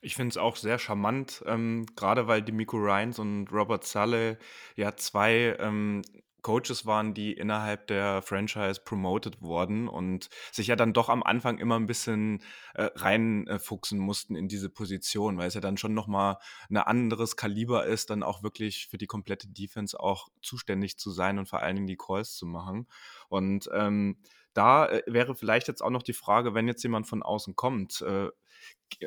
Ich 0.00 0.16
finde 0.16 0.30
es 0.30 0.36
auch 0.36 0.56
sehr 0.56 0.78
charmant, 0.78 1.44
ähm, 1.46 1.86
gerade 1.94 2.26
weil 2.26 2.42
die 2.42 2.52
Miko 2.52 2.76
Ryans 2.76 3.20
und 3.20 3.52
Robert 3.52 3.84
Sulle 3.84 4.36
ja 4.74 4.96
zwei 4.96 5.56
ähm, 5.60 6.02
Coaches 6.42 6.86
waren, 6.86 7.14
die 7.14 7.32
innerhalb 7.32 7.86
der 7.86 8.20
Franchise 8.20 8.80
promoted 8.84 9.40
wurden 9.40 9.88
und 9.88 10.28
sich 10.50 10.66
ja 10.66 10.76
dann 10.76 10.92
doch 10.92 11.08
am 11.08 11.22
Anfang 11.22 11.58
immer 11.58 11.78
ein 11.78 11.86
bisschen 11.86 12.42
äh, 12.74 12.90
reinfuchsen 12.96 13.98
mussten 13.98 14.34
in 14.34 14.48
diese 14.48 14.68
Position, 14.68 15.38
weil 15.38 15.48
es 15.48 15.54
ja 15.54 15.60
dann 15.60 15.76
schon 15.76 15.94
nochmal 15.94 16.38
ein 16.68 16.76
anderes 16.78 17.36
Kaliber 17.36 17.86
ist, 17.86 18.10
dann 18.10 18.24
auch 18.24 18.42
wirklich 18.42 18.88
für 18.88 18.98
die 18.98 19.06
komplette 19.06 19.48
Defense 19.48 19.98
auch 19.98 20.28
zuständig 20.42 20.98
zu 20.98 21.10
sein 21.10 21.38
und 21.38 21.48
vor 21.48 21.60
allen 21.60 21.76
Dingen 21.76 21.86
die 21.86 21.96
Calls 21.96 22.34
zu 22.34 22.46
machen. 22.46 22.88
Und 23.28 23.70
ähm, 23.72 24.16
da 24.54 24.86
äh, 24.86 25.02
wäre 25.06 25.34
vielleicht 25.34 25.68
jetzt 25.68 25.82
auch 25.82 25.90
noch 25.90 26.02
die 26.02 26.12
Frage, 26.12 26.54
wenn 26.54 26.68
jetzt 26.68 26.82
jemand 26.82 27.06
von 27.06 27.22
außen 27.22 27.56
kommt, 27.56 28.02
äh, 28.02 28.28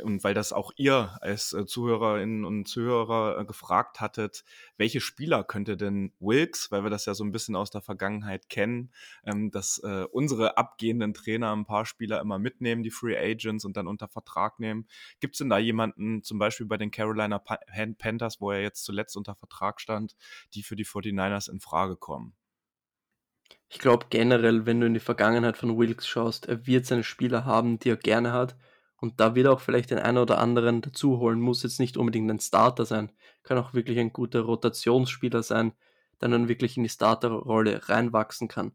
und 0.04 0.24
weil 0.24 0.34
das 0.34 0.52
auch 0.54 0.72
ihr 0.76 1.18
als 1.22 1.54
äh, 1.54 1.66
Zuhörerinnen 1.66 2.46
und 2.46 2.68
Zuhörer 2.68 3.40
äh, 3.40 3.46
gefragt 3.46 4.02
hattet, 4.02 4.44
welche 4.78 5.00
Spieler 5.02 5.44
könnte 5.44 5.78
denn 5.78 6.14
Wilkes, 6.20 6.72
weil 6.72 6.84
wir 6.84 6.90
das 6.90 7.06
ja 7.06 7.14
so 7.14 7.24
ein 7.24 7.32
bisschen 7.32 7.56
aus 7.56 7.70
der 7.70 7.82
Vergangenheit 7.82 8.50
kennen, 8.50 8.92
ähm, 9.24 9.52
dass 9.52 9.80
äh, 9.80 10.06
unsere 10.12 10.58
abgehenden 10.58 11.14
Trainer 11.14 11.56
ein 11.56 11.66
paar 11.66 11.86
Spieler 11.86 12.20
immer 12.20 12.40
mitnehmen, 12.40 12.84
die 12.84 12.92
Free 12.92 13.18
Agents 13.18 13.66
und 13.66 13.78
dann 13.78 13.88
unter 13.88 14.08
Vertrag 14.08 14.60
nehmen. 14.60 14.88
Gibt 15.20 15.36
es 15.36 15.40
denn 15.40 15.50
da 15.50 15.58
jemanden, 15.58 16.24
zum 16.24 16.40
Beispiel 16.40 16.66
bei 16.66 16.78
den 16.78 16.92
Carolina 16.92 17.40
Panthers, 17.40 18.42
wo 18.42 18.52
er 18.52 18.62
jetzt 18.62 18.84
zuletzt 18.84 19.16
unter 19.18 19.36
Vertrag 19.36 19.80
stand, 19.80 20.16
die 20.54 20.64
für 20.64 20.76
die 20.76 20.86
49ers 20.86 21.50
in 21.50 21.60
Frage 21.60 21.96
kommen? 21.96 22.34
Ich 23.70 23.80
glaube 23.80 24.08
generell, 24.10 24.66
wenn 24.66 24.80
du 24.80 24.88
in 24.88 24.94
die 24.94 25.00
Vergangenheit 25.00 25.58
von 25.58 25.78
Wilkes 25.78 26.08
schaust, 26.08 26.48
er 26.48 26.66
wird 26.68 26.86
seine 26.86 27.04
Spieler 27.04 27.46
haben, 27.46 27.80
die 27.80 27.90
er 27.90 27.98
gerne 27.98 28.32
hat. 28.32 28.56
Und 28.98 29.20
da 29.20 29.36
wird 29.36 29.48
er 29.48 29.54
auch 29.54 29.60
vielleicht 29.60 29.92
den 29.92 30.00
einen 30.00 30.18
oder 30.18 30.40
anderen 30.40 30.82
dazu 30.82 31.20
holen. 31.20 31.40
Muss 31.42 31.64
jetzt 31.64 31.80
nicht 31.80 31.98
unbedingt 31.98 32.30
ein 32.32 32.40
Starter 32.40 32.86
sein. 32.86 33.12
Kann 33.44 33.58
auch 33.58 33.74
wirklich 33.74 34.00
ein 34.00 34.14
guter 34.14 34.42
Rotationsspieler 34.42 35.44
sein, 35.44 35.74
der 36.22 36.30
dann 36.30 36.48
wirklich 36.48 36.78
in 36.78 36.84
die 36.84 36.90
Starterrolle 36.90 37.90
reinwachsen 37.90 38.48
kann. 38.48 38.72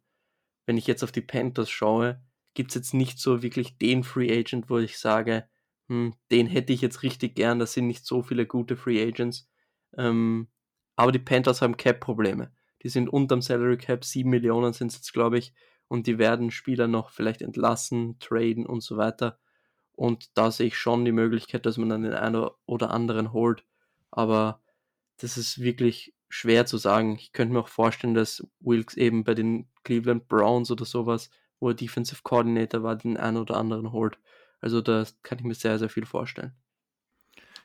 Wenn 0.66 0.76
ich 0.76 0.86
jetzt 0.86 1.02
auf 1.02 1.12
die 1.12 1.22
Panthers 1.22 1.70
schaue, 1.70 2.22
gibt 2.54 2.70
es 2.70 2.74
jetzt 2.74 2.94
nicht 2.94 3.18
so 3.18 3.42
wirklich 3.42 3.78
den 3.78 4.04
Free 4.04 4.30
Agent, 4.38 4.68
wo 4.70 4.78
ich 4.78 4.98
sage, 4.98 5.48
hm, 5.88 6.14
den 6.30 6.46
hätte 6.46 6.72
ich 6.72 6.80
jetzt 6.80 7.02
richtig 7.02 7.34
gern. 7.34 7.58
Das 7.58 7.72
sind 7.72 7.86
nicht 7.86 8.04
so 8.06 8.22
viele 8.22 8.46
gute 8.46 8.76
Free 8.76 9.02
Agents. 9.02 9.48
Ähm, 9.96 10.48
aber 10.96 11.12
die 11.12 11.18
Panthers 11.18 11.62
haben 11.62 11.76
Cap-Probleme. 11.76 12.52
Die 12.82 12.88
sind 12.88 13.08
unterm 13.08 13.42
Salary 13.42 13.76
Cap, 13.76 14.04
7 14.04 14.28
Millionen 14.28 14.72
sind 14.72 14.88
es 14.88 14.96
jetzt, 14.96 15.12
glaube 15.12 15.38
ich, 15.38 15.52
und 15.88 16.06
die 16.06 16.18
werden 16.18 16.50
Spieler 16.50 16.86
noch 16.86 17.10
vielleicht 17.10 17.42
entlassen, 17.42 18.18
traden 18.20 18.64
und 18.64 18.82
so 18.82 18.96
weiter. 18.96 19.38
Und 19.92 20.30
da 20.34 20.50
sehe 20.50 20.68
ich 20.68 20.78
schon 20.78 21.04
die 21.04 21.12
Möglichkeit, 21.12 21.66
dass 21.66 21.76
man 21.76 21.88
dann 21.88 22.02
den 22.02 22.14
einen 22.14 22.48
oder 22.66 22.90
anderen 22.90 23.32
holt. 23.32 23.64
Aber 24.10 24.62
das 25.18 25.36
ist 25.36 25.60
wirklich 25.60 26.14
schwer 26.28 26.64
zu 26.64 26.78
sagen. 26.78 27.16
Ich 27.16 27.32
könnte 27.32 27.52
mir 27.52 27.60
auch 27.60 27.68
vorstellen, 27.68 28.14
dass 28.14 28.46
Wilkes 28.60 28.96
eben 28.96 29.24
bei 29.24 29.34
den 29.34 29.68
Cleveland 29.84 30.28
Browns 30.28 30.70
oder 30.70 30.84
sowas, 30.84 31.28
wo 31.58 31.68
er 31.68 31.74
Defensive 31.74 32.22
Coordinator 32.22 32.82
war, 32.82 32.96
den 32.96 33.16
einen 33.16 33.36
oder 33.36 33.56
anderen 33.56 33.92
holt. 33.92 34.18
Also 34.60 34.80
da 34.80 35.04
kann 35.22 35.38
ich 35.38 35.44
mir 35.44 35.54
sehr, 35.54 35.78
sehr 35.78 35.90
viel 35.90 36.06
vorstellen. 36.06 36.54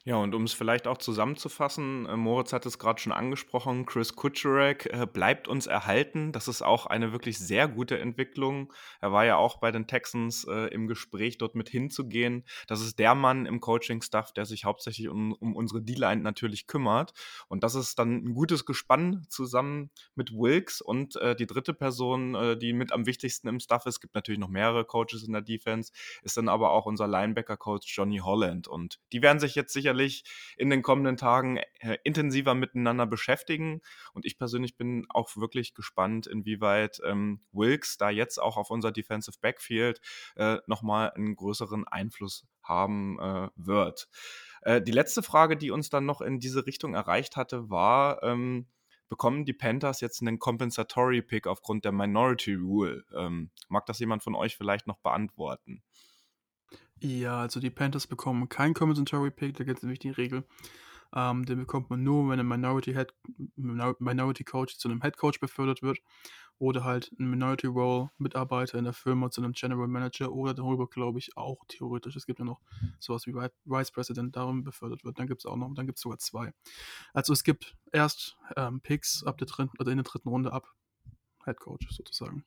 Ja, 0.08 0.18
und 0.18 0.36
um 0.36 0.44
es 0.44 0.54
vielleicht 0.54 0.86
auch 0.86 1.00
zusammenzufassen, 1.00 2.06
äh, 2.06 2.16
Moritz 2.16 2.54
hat 2.54 2.68
es 2.68 2.78
gerade 2.78 3.02
schon 3.02 3.12
angesprochen, 3.12 3.88
Chris 3.88 4.16
Kucherek 4.16 4.86
äh, 4.94 5.08
bleibt 5.12 5.48
uns 5.48 5.66
erhalten. 5.66 6.32
Das 6.32 6.48
ist 6.48 6.62
auch 6.62 6.86
eine 6.86 7.12
wirklich 7.12 7.40
sehr 7.40 7.68
gute 7.68 7.98
Entwicklung. 7.98 8.72
Er 9.02 9.12
war 9.12 9.26
ja 9.26 9.38
auch 9.38 9.58
bei 9.60 9.72
den 9.72 9.88
Texans 9.88 10.46
äh, 10.48 10.68
im 10.68 10.86
Gespräch, 10.86 11.40
dort 11.40 11.56
mit 11.56 11.70
hinzugehen. 11.70 12.46
Das 12.68 12.82
ist 12.82 13.00
der 13.00 13.16
Mann 13.16 13.48
im 13.48 13.60
Coaching-Staff, 13.60 14.32
der 14.32 14.46
sich 14.46 14.64
hauptsächlich 14.64 15.10
um, 15.10 15.34
um 15.34 15.56
unsere 15.56 15.82
D-Line 15.82 16.22
natürlich 16.22 16.68
kümmert. 16.68 17.14
Und 17.48 17.64
das 17.64 17.74
ist 17.74 17.98
dann 17.98 18.18
ein 18.26 18.36
gutes 18.36 18.66
Gespann 18.66 19.26
zusammen 19.30 19.90
mit 20.14 20.32
Wilkes 20.32 20.82
und 20.82 21.16
äh, 21.16 21.36
die 21.36 21.48
dritte 21.48 21.74
Person, 21.74 22.60
die 22.62 22.74
mit 22.74 22.92
am 22.92 23.08
wichtigsten 23.08 23.48
im 23.48 23.60
Staff 23.60 23.88
ist. 23.88 23.96
Es 23.96 24.02
gibt 24.02 24.14
natürlich 24.14 24.40
noch 24.40 24.50
mehrere 24.50 24.86
Coaches 24.86 25.24
in 25.24 25.34
der 25.34 25.42
Defense, 25.42 25.92
ist 26.22 26.38
dann 26.38 26.48
aber 26.48 26.72
auch 26.72 26.86
unser 26.86 27.08
Linebacker-Coach 27.08 27.92
Johnny 27.98 28.20
Holland. 28.20 28.68
Und 28.68 29.00
die 29.12 29.24
werden 29.24 29.40
sich 29.40 29.56
jetzt 29.56 29.74
sicherlich 29.74 29.95
sicherlich 29.96 30.24
in 30.58 30.70
den 30.70 30.82
kommenden 30.82 31.18
Tagen 31.18 31.58
äh, 31.80 31.98
intensiver 32.04 32.54
miteinander 32.54 33.06
beschäftigen. 33.06 33.82
Und 34.14 34.26
ich 34.26 34.38
persönlich 34.38 34.78
bin 34.78 35.06
auch 35.10 35.36
wirklich 35.36 35.74
gespannt, 35.74 36.28
inwieweit 36.28 37.00
ähm, 37.06 37.42
Wilkes 37.52 37.98
da 37.98 38.10
jetzt 38.10 38.42
auch 38.42 38.58
auf 38.58 38.70
unser 38.70 38.92
Defensive 38.92 39.38
Backfield 39.42 40.02
äh, 40.36 40.58
nochmal 40.68 41.12
einen 41.12 41.36
größeren 41.36 41.88
Einfluss 41.88 42.46
haben 42.62 43.20
äh, 43.20 43.50
wird. 43.56 44.08
Äh, 44.62 44.82
die 44.82 44.92
letzte 44.92 45.24
Frage, 45.24 45.58
die 45.58 45.72
uns 45.72 45.90
dann 45.90 46.06
noch 46.06 46.22
in 46.22 46.40
diese 46.40 46.66
Richtung 46.66 46.94
erreicht 46.94 47.36
hatte, 47.38 47.70
war, 47.70 48.22
ähm, 48.24 48.68
bekommen 49.08 49.46
die 49.46 49.54
Panthers 49.54 50.02
jetzt 50.02 50.22
einen 50.22 50.40
Compensatory 50.40 51.22
Pick 51.22 51.48
aufgrund 51.48 51.86
der 51.86 51.92
Minority 51.92 52.56
Rule? 52.56 53.04
Ähm, 53.16 53.52
mag 53.70 53.86
das 53.86 54.00
jemand 54.00 54.24
von 54.24 54.36
euch 54.36 54.58
vielleicht 54.58 54.88
noch 54.88 54.98
beantworten? 54.98 55.84
Ja, 57.02 57.42
also 57.42 57.60
die 57.60 57.70
Panthers 57.70 58.08
bekommen 58.08 58.50
keinen 58.50 58.74
Compensatory 58.74 59.32
Pick, 59.32 59.58
da 59.58 59.64
gibt 59.64 59.80
es 59.80 59.84
nämlich 59.84 60.00
die 60.00 60.10
Regel. 60.10 60.46
Ähm, 61.14 61.46
den 61.46 61.60
bekommt 61.60 61.90
man 61.90 62.04
nur, 62.04 62.30
wenn 62.30 62.40
ein 62.40 62.48
Minority, 62.48 62.94
Head, 62.94 63.14
Minority 63.56 64.44
Coach 64.44 64.78
zu 64.78 64.90
einem 64.90 65.02
Head 65.02 65.18
Coach 65.18 65.40
befördert 65.40 65.82
wird 65.82 66.00
oder 66.58 66.84
halt 66.84 67.12
ein 67.20 67.30
Minority 67.30 67.68
Role 67.68 68.12
Mitarbeiter 68.18 68.78
in 68.78 68.86
der 68.86 68.94
Firma 68.94 69.30
zu 69.30 69.42
einem 69.42 69.54
General 69.54 69.88
Manager 69.88 70.32
oder 70.32 70.54
darüber 70.54 70.88
glaube 70.88 71.20
ich 71.20 71.36
auch 71.38 71.64
theoretisch. 71.68 72.16
Es 72.16 72.26
gibt 72.26 72.40
ja 72.40 72.46
noch 72.46 72.62
sowas 73.00 73.28
wie 73.28 73.34
Vice 73.34 73.92
President, 73.92 74.36
darum 74.36 74.64
befördert 74.64 75.04
wird. 75.04 75.20
Dann 75.20 75.28
gibt 75.28 75.42
es 75.42 75.46
auch 75.46 75.58
noch, 75.58 75.74
dann 75.74 75.86
gibt 75.86 75.98
es 75.98 76.02
sogar 76.02 76.18
zwei. 76.18 76.54
Also 77.14 77.34
es 77.34 77.44
gibt 77.44 77.76
erst 77.92 78.38
ähm, 78.56 78.82
Picks 78.82 79.24
ab 79.24 79.38
der 79.38 79.48
dritten 79.48 79.78
oder 79.80 79.92
in 79.92 79.98
der 79.98 80.06
dritten 80.06 80.30
Runde 80.30 80.54
ab 80.54 80.68
Head 81.44 81.60
Coach 81.60 81.88
sozusagen. 81.90 82.46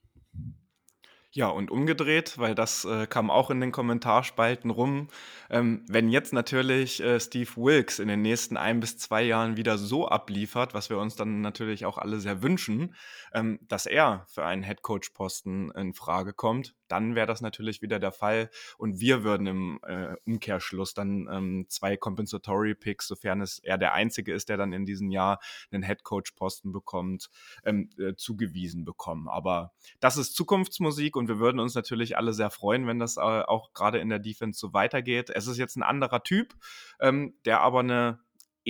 Ja, 1.31 1.47
und 1.49 1.69
umgedreht, 1.69 2.39
weil 2.39 2.55
das 2.55 2.85
äh, 2.85 3.05
kam 3.05 3.29
auch 3.29 3.51
in 3.51 3.61
den 3.61 3.71
Kommentarspalten 3.71 4.71
rum. 4.71 5.09
Ähm, 5.51 5.85
wenn 5.87 6.09
jetzt 6.09 6.33
natürlich 6.33 7.03
äh, 7.03 7.19
Steve 7.19 7.51
Wilkes 7.55 7.99
in 7.99 8.07
den 8.07 8.23
nächsten 8.23 8.57
ein 8.57 8.79
bis 8.79 8.97
zwei 8.97 9.21
Jahren 9.21 9.55
wieder 9.55 9.77
so 9.77 10.07
abliefert, 10.07 10.73
was 10.73 10.89
wir 10.89 10.97
uns 10.97 11.15
dann 11.15 11.41
natürlich 11.41 11.85
auch 11.85 11.99
alle 11.99 12.19
sehr 12.19 12.41
wünschen, 12.41 12.95
ähm, 13.31 13.59
dass 13.67 13.85
er 13.85 14.25
für 14.27 14.43
einen 14.43 14.63
Headcoach-Posten 14.63 15.69
in 15.71 15.93
Frage 15.93 16.33
kommt, 16.33 16.73
dann 16.91 17.15
wäre 17.15 17.27
das 17.27 17.41
natürlich 17.41 17.81
wieder 17.81 17.99
der 17.99 18.11
Fall. 18.11 18.49
Und 18.77 18.99
wir 18.99 19.23
würden 19.23 19.47
im 19.47 19.79
äh, 19.83 20.15
Umkehrschluss 20.25 20.93
dann 20.93 21.27
ähm, 21.31 21.65
zwei 21.69 21.97
Compensatory 21.97 22.75
Picks, 22.75 23.07
sofern 23.07 23.41
es 23.41 23.59
er 23.59 23.77
der 23.77 23.93
Einzige 23.93 24.33
ist, 24.33 24.49
der 24.49 24.57
dann 24.57 24.73
in 24.73 24.85
diesem 24.85 25.09
Jahr 25.09 25.39
einen 25.71 25.83
Headcoach-Posten 25.83 26.71
bekommt, 26.71 27.29
ähm, 27.63 27.89
äh, 27.97 28.15
zugewiesen 28.15 28.85
bekommen. 28.85 29.27
Aber 29.27 29.73
das 29.99 30.17
ist 30.17 30.35
Zukunftsmusik 30.35 31.15
und 31.15 31.27
wir 31.27 31.39
würden 31.39 31.59
uns 31.59 31.75
natürlich 31.75 32.17
alle 32.17 32.33
sehr 32.33 32.49
freuen, 32.49 32.87
wenn 32.87 32.99
das 32.99 33.17
äh, 33.17 33.21
auch 33.21 33.73
gerade 33.73 33.99
in 33.99 34.09
der 34.09 34.19
Defense 34.19 34.59
so 34.59 34.73
weitergeht. 34.73 35.29
Es 35.29 35.47
ist 35.47 35.57
jetzt 35.57 35.75
ein 35.75 35.83
anderer 35.83 36.23
Typ, 36.23 36.53
ähm, 36.99 37.35
der 37.45 37.61
aber 37.61 37.79
eine 37.79 38.19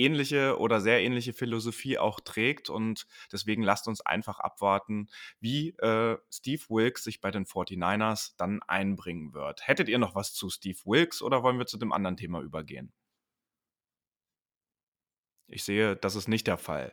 ähnliche 0.00 0.58
oder 0.58 0.80
sehr 0.80 1.00
ähnliche 1.00 1.32
Philosophie 1.32 1.98
auch 1.98 2.20
trägt. 2.20 2.70
Und 2.70 3.06
deswegen 3.32 3.62
lasst 3.62 3.88
uns 3.88 4.00
einfach 4.00 4.40
abwarten, 4.40 5.08
wie 5.40 5.70
äh, 5.78 6.16
Steve 6.30 6.62
Wilkes 6.68 7.04
sich 7.04 7.20
bei 7.20 7.30
den 7.30 7.46
49ers 7.46 8.34
dann 8.36 8.62
einbringen 8.62 9.32
wird. 9.32 9.66
Hättet 9.66 9.88
ihr 9.88 9.98
noch 9.98 10.14
was 10.14 10.32
zu 10.32 10.50
Steve 10.50 10.78
Wilkes 10.84 11.22
oder 11.22 11.42
wollen 11.42 11.58
wir 11.58 11.66
zu 11.66 11.78
dem 11.78 11.92
anderen 11.92 12.16
Thema 12.16 12.40
übergehen? 12.40 12.92
Ich 15.50 15.64
sehe, 15.64 15.96
das 15.96 16.16
ist 16.16 16.28
nicht 16.28 16.46
der 16.46 16.58
Fall. 16.58 16.92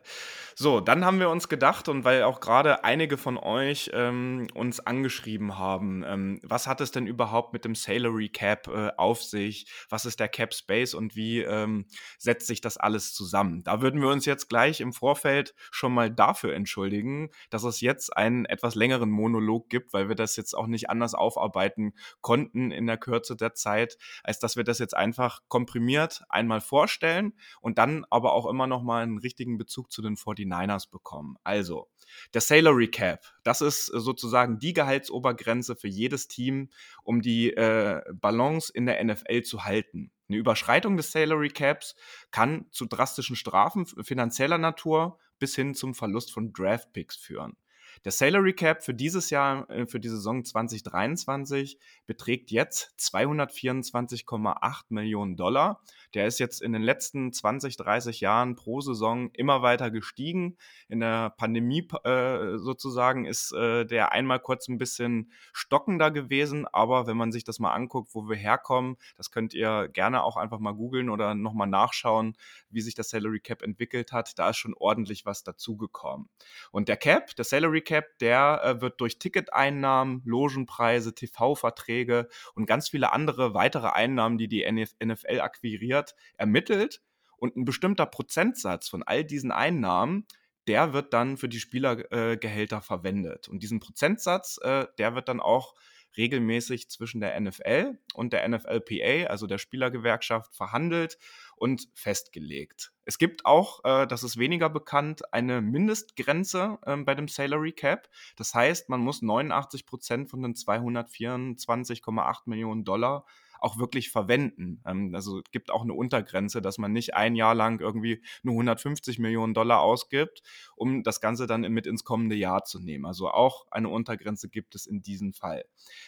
So, 0.54 0.80
dann 0.80 1.04
haben 1.04 1.20
wir 1.20 1.30
uns 1.30 1.48
gedacht, 1.48 1.88
und 1.88 2.04
weil 2.04 2.24
auch 2.24 2.40
gerade 2.40 2.82
einige 2.82 3.16
von 3.16 3.36
euch 3.36 3.90
ähm, 3.94 4.48
uns 4.54 4.80
angeschrieben 4.80 5.56
haben, 5.56 6.02
ähm, 6.04 6.40
was 6.42 6.66
hat 6.66 6.80
es 6.80 6.90
denn 6.90 7.06
überhaupt 7.06 7.52
mit 7.52 7.64
dem 7.64 7.74
Salary 7.74 8.28
Cap 8.28 8.66
äh, 8.66 8.90
auf 8.96 9.22
sich? 9.22 9.66
Was 9.88 10.04
ist 10.04 10.18
der 10.18 10.28
Cap 10.28 10.52
Space 10.52 10.94
und 10.94 11.14
wie 11.14 11.40
ähm, 11.40 11.86
setzt 12.18 12.48
sich 12.48 12.60
das 12.60 12.76
alles 12.76 13.14
zusammen? 13.14 13.62
Da 13.62 13.80
würden 13.80 14.00
wir 14.00 14.08
uns 14.08 14.24
jetzt 14.26 14.48
gleich 14.48 14.80
im 14.80 14.92
Vorfeld 14.92 15.54
schon 15.70 15.94
mal 15.94 16.10
dafür 16.10 16.54
entschuldigen, 16.54 17.30
dass 17.50 17.62
es 17.62 17.80
jetzt 17.80 18.16
einen 18.16 18.44
etwas 18.44 18.74
längeren 18.74 19.10
Monolog 19.10 19.70
gibt, 19.70 19.92
weil 19.92 20.08
wir 20.08 20.16
das 20.16 20.34
jetzt 20.36 20.54
auch 20.54 20.66
nicht 20.66 20.90
anders 20.90 21.14
aufarbeiten 21.14 21.94
konnten 22.20 22.72
in 22.72 22.86
der 22.86 22.96
Kürze 22.96 23.36
der 23.36 23.54
Zeit, 23.54 23.96
als 24.24 24.40
dass 24.40 24.56
wir 24.56 24.64
das 24.64 24.80
jetzt 24.80 24.96
einfach 24.96 25.42
komprimiert 25.48 26.24
einmal 26.28 26.60
vorstellen 26.60 27.34
und 27.60 27.78
dann 27.78 28.04
aber 28.10 28.32
auch 28.32 28.46
immer 28.48 28.66
noch 28.66 28.82
mal 28.82 29.02
einen 29.02 29.18
richtigen 29.18 29.58
Bezug 29.58 29.92
zu 29.92 30.02
den 30.02 30.16
49ers 30.16 30.90
bekommen. 30.90 31.36
Also, 31.44 31.88
der 32.34 32.40
Salary 32.40 32.88
Cap, 32.88 33.20
das 33.44 33.60
ist 33.60 33.86
sozusagen 33.86 34.58
die 34.58 34.72
Gehaltsobergrenze 34.72 35.76
für 35.76 35.88
jedes 35.88 36.28
Team, 36.28 36.70
um 37.02 37.22
die 37.22 37.52
äh, 37.52 38.02
Balance 38.12 38.72
in 38.72 38.86
der 38.86 39.02
NFL 39.04 39.42
zu 39.42 39.64
halten. 39.64 40.10
Eine 40.28 40.38
Überschreitung 40.38 40.96
des 40.96 41.12
Salary 41.12 41.48
Caps 41.48 41.94
kann 42.30 42.66
zu 42.70 42.86
drastischen 42.86 43.36
Strafen 43.36 43.86
finanzieller 43.86 44.58
Natur 44.58 45.18
bis 45.38 45.54
hin 45.54 45.74
zum 45.74 45.94
Verlust 45.94 46.32
von 46.32 46.52
Draft 46.52 46.92
Picks 46.92 47.16
führen. 47.16 47.56
Der 48.04 48.12
Salary 48.12 48.52
Cap 48.52 48.84
für 48.84 48.94
dieses 48.94 49.30
Jahr, 49.30 49.68
äh, 49.70 49.86
für 49.86 50.00
die 50.00 50.08
Saison 50.08 50.44
2023 50.44 51.78
beträgt 52.06 52.50
jetzt 52.50 52.94
224,8 52.98 54.82
Millionen 54.90 55.36
Dollar. 55.36 55.82
Der 56.14 56.26
ist 56.26 56.38
jetzt 56.38 56.62
in 56.62 56.72
den 56.72 56.82
letzten 56.82 57.32
20, 57.32 57.76
30 57.76 58.20
Jahren 58.20 58.54
pro 58.54 58.80
Saison 58.80 59.30
immer 59.32 59.62
weiter 59.62 59.90
gestiegen. 59.90 60.56
In 60.88 61.00
der 61.00 61.30
Pandemie 61.30 61.86
äh, 62.04 62.56
sozusagen 62.58 63.24
ist 63.24 63.52
äh, 63.52 63.84
der 63.84 64.12
einmal 64.12 64.40
kurz 64.40 64.68
ein 64.68 64.78
bisschen 64.78 65.32
stockender 65.52 66.10
gewesen, 66.10 66.66
aber 66.66 67.06
wenn 67.06 67.16
man 67.16 67.32
sich 67.32 67.44
das 67.44 67.58
mal 67.58 67.72
anguckt, 67.72 68.14
wo 68.14 68.28
wir 68.28 68.36
herkommen, 68.36 68.96
das 69.16 69.30
könnt 69.30 69.54
ihr 69.54 69.88
gerne 69.88 70.22
auch 70.22 70.36
einfach 70.36 70.58
mal 70.60 70.72
googeln 70.72 71.10
oder 71.10 71.34
nochmal 71.34 71.68
nachschauen, 71.68 72.36
wie 72.70 72.80
sich 72.80 72.94
das 72.94 73.10
Salary 73.10 73.40
Cap 73.40 73.62
entwickelt 73.62 74.12
hat. 74.12 74.38
Da 74.38 74.50
ist 74.50 74.56
schon 74.56 74.74
ordentlich 74.74 75.26
was 75.26 75.42
dazugekommen. 75.42 76.28
Und 76.70 76.88
der 76.88 76.96
Cap, 76.96 77.34
der 77.36 77.44
Salary 77.44 77.82
Cap, 77.88 78.18
der 78.18 78.60
äh, 78.62 78.80
wird 78.82 79.00
durch 79.00 79.18
Ticketeinnahmen, 79.18 80.20
Logenpreise, 80.26 81.14
TV-Verträge 81.14 82.28
und 82.54 82.66
ganz 82.66 82.90
viele 82.90 83.12
andere 83.12 83.54
weitere 83.54 83.88
Einnahmen, 83.88 84.36
die 84.36 84.46
die 84.46 84.70
NFL 84.70 85.40
akquiriert, 85.40 86.14
ermittelt 86.36 87.00
und 87.38 87.56
ein 87.56 87.64
bestimmter 87.64 88.04
Prozentsatz 88.04 88.90
von 88.90 89.02
all 89.02 89.24
diesen 89.24 89.50
Einnahmen, 89.50 90.26
der 90.66 90.92
wird 90.92 91.14
dann 91.14 91.38
für 91.38 91.48
die 91.48 91.60
Spielergehälter 91.60 92.76
äh, 92.76 92.82
verwendet. 92.82 93.48
Und 93.48 93.62
diesen 93.62 93.80
Prozentsatz, 93.80 94.58
äh, 94.62 94.86
der 94.98 95.14
wird 95.14 95.30
dann 95.30 95.40
auch 95.40 95.74
regelmäßig 96.16 96.88
zwischen 96.88 97.20
der 97.20 97.38
NFL 97.40 97.98
und 98.14 98.32
der 98.32 98.48
NFLPA, 98.48 99.26
also 99.28 99.46
der 99.46 99.58
Spielergewerkschaft, 99.58 100.54
verhandelt 100.54 101.18
und 101.56 101.88
festgelegt. 101.94 102.92
Es 103.04 103.18
gibt 103.18 103.46
auch, 103.46 103.84
äh, 103.84 104.06
das 104.06 104.22
ist 104.22 104.38
weniger 104.38 104.68
bekannt, 104.70 105.32
eine 105.32 105.60
Mindestgrenze 105.60 106.78
äh, 106.84 106.96
bei 106.96 107.14
dem 107.14 107.28
Salary 107.28 107.72
Cap. 107.72 108.08
Das 108.36 108.54
heißt, 108.54 108.88
man 108.88 109.00
muss 109.00 109.22
89 109.22 109.86
Prozent 109.86 110.30
von 110.30 110.42
den 110.42 110.54
224,8 110.54 112.42
Millionen 112.46 112.84
Dollar 112.84 113.24
auch 113.58 113.78
wirklich 113.78 114.10
verwenden. 114.10 114.82
Ähm, 114.86 115.14
also 115.14 115.38
es 115.38 115.50
gibt 115.50 115.70
auch 115.70 115.82
eine 115.82 115.94
Untergrenze, 115.94 116.62
dass 116.62 116.78
man 116.78 116.92
nicht 116.92 117.14
ein 117.14 117.34
Jahr 117.34 117.54
lang 117.54 117.80
irgendwie 117.80 118.22
nur 118.42 118.54
150 118.54 119.18
Millionen 119.18 119.54
Dollar 119.54 119.80
ausgibt, 119.80 120.42
um 120.76 121.02
das 121.02 121.20
Ganze 121.20 121.46
dann 121.46 121.62
mit 121.62 121.86
ins 121.86 122.04
kommende 122.04 122.36
Jahr 122.36 122.64
zu 122.64 122.80
nehmen. 122.80 123.06
Also 123.06 123.30
auch 123.30 123.66
eine 123.70 123.88
Untergrenze 123.88 124.48
gibt 124.48 124.74
es 124.74 124.86
in 124.86 125.02
diesem 125.02 125.32
Fall. 125.32 125.64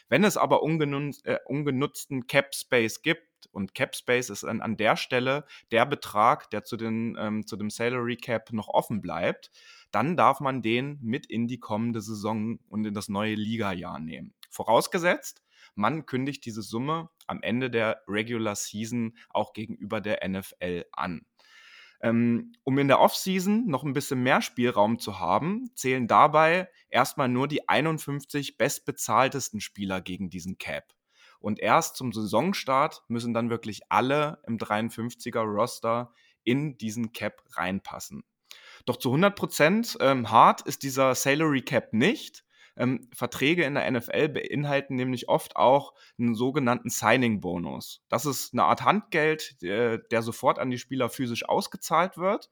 Wenn 0.09 0.25
es 0.25 0.37
aber 0.37 0.63
äh, 0.63 1.39
ungenutzten 1.47 2.27
Cap 2.27 2.55
Space 2.55 3.03
gibt, 3.03 3.31
und 3.53 3.75
Cap 3.75 3.97
Space 3.97 4.31
ist 4.31 4.45
an, 4.45 4.61
an 4.61 4.77
der 4.77 4.97
Stelle 4.97 5.45
der 5.71 5.87
Betrag, 5.87 6.51
der 6.51 6.65
zu, 6.65 6.77
den, 6.77 7.17
ähm, 7.19 7.47
zu 7.47 7.57
dem 7.57 7.71
Salary 7.71 8.17
Cap 8.17 8.53
noch 8.53 8.69
offen 8.69 9.01
bleibt, 9.01 9.51
dann 9.91 10.17
darf 10.17 10.41
man 10.41 10.63
den 10.63 10.99
mit 11.03 11.27
in 11.27 11.49
die 11.49 11.59
kommende 11.59 12.01
Saison 12.01 12.59
und 12.69 12.85
in 12.85 12.95
das 12.95 13.09
neue 13.09 13.35
Liga-Jahr 13.35 13.99
nehmen. 13.99 14.35
Vorausgesetzt, 14.51 15.43
man 15.75 16.07
kündigt 16.07 16.45
diese 16.45 16.63
Summe 16.63 17.11
am 17.27 17.43
Ende 17.43 17.71
der 17.71 18.03
Regular 18.09 18.57
Season 18.57 19.17
auch 19.29 19.53
gegenüber 19.53 20.01
der 20.01 20.27
NFL 20.29 20.85
an. 20.93 21.27
Ähm, 22.03 22.53
um 22.65 22.79
in 22.79 22.89
der 22.89 23.01
Offseason 23.01 23.67
noch 23.67 23.85
ein 23.85 23.93
bisschen 23.93 24.23
mehr 24.23 24.41
Spielraum 24.41 24.99
zu 24.99 25.19
haben, 25.21 25.71
zählen 25.75 26.09
dabei 26.09 26.69
erstmal 26.89 27.29
nur 27.29 27.47
die 27.47 27.69
51 27.69 28.57
bestbezahltesten 28.57 29.61
Spieler 29.61 30.01
gegen 30.01 30.31
diesen 30.31 30.57
Cap. 30.57 30.95
Und 31.41 31.59
erst 31.59 31.97
zum 31.97 32.13
Saisonstart 32.13 33.03
müssen 33.09 33.35
dann 33.35 33.51
wirklich 33.51 33.81
alle 33.91 34.43
im 34.47 34.59
53er 34.59 35.41
Roster 35.43 36.13
in 36.43 36.79
diesen 36.79 37.13
Cap 37.13 37.43
reinpassen. 37.53 38.25
Doch 38.87 38.97
zu 38.97 39.13
100% 39.15 40.01
ähm, 40.01 40.31
hart 40.31 40.63
ist 40.63 40.83
dieser 40.83 41.15
Salary 41.15 41.63
Cap 41.63 41.93
nicht. 41.93 42.45
Ähm, 42.81 43.09
Verträge 43.15 43.65
in 43.65 43.75
der 43.75 43.91
NFL 43.91 44.31
beinhalten 44.31 44.97
nämlich 44.97 45.29
oft 45.29 45.57
auch 45.57 45.95
einen 46.19 46.35
sogenannten 46.35 46.91
Signing-Bonus. 46.91 48.03
Das 48.09 48.27
ist 48.27 48.53
eine 48.53 48.65
Art 48.65 48.83
Handgeld, 48.83 49.63
der, 49.63 49.99
der 49.99 50.23
sofort 50.23 50.59
an 50.59 50.71
die 50.71 50.79
Spieler 50.79 51.11
physisch 51.11 51.49
ausgezahlt 51.49 52.17
wird 52.17 52.51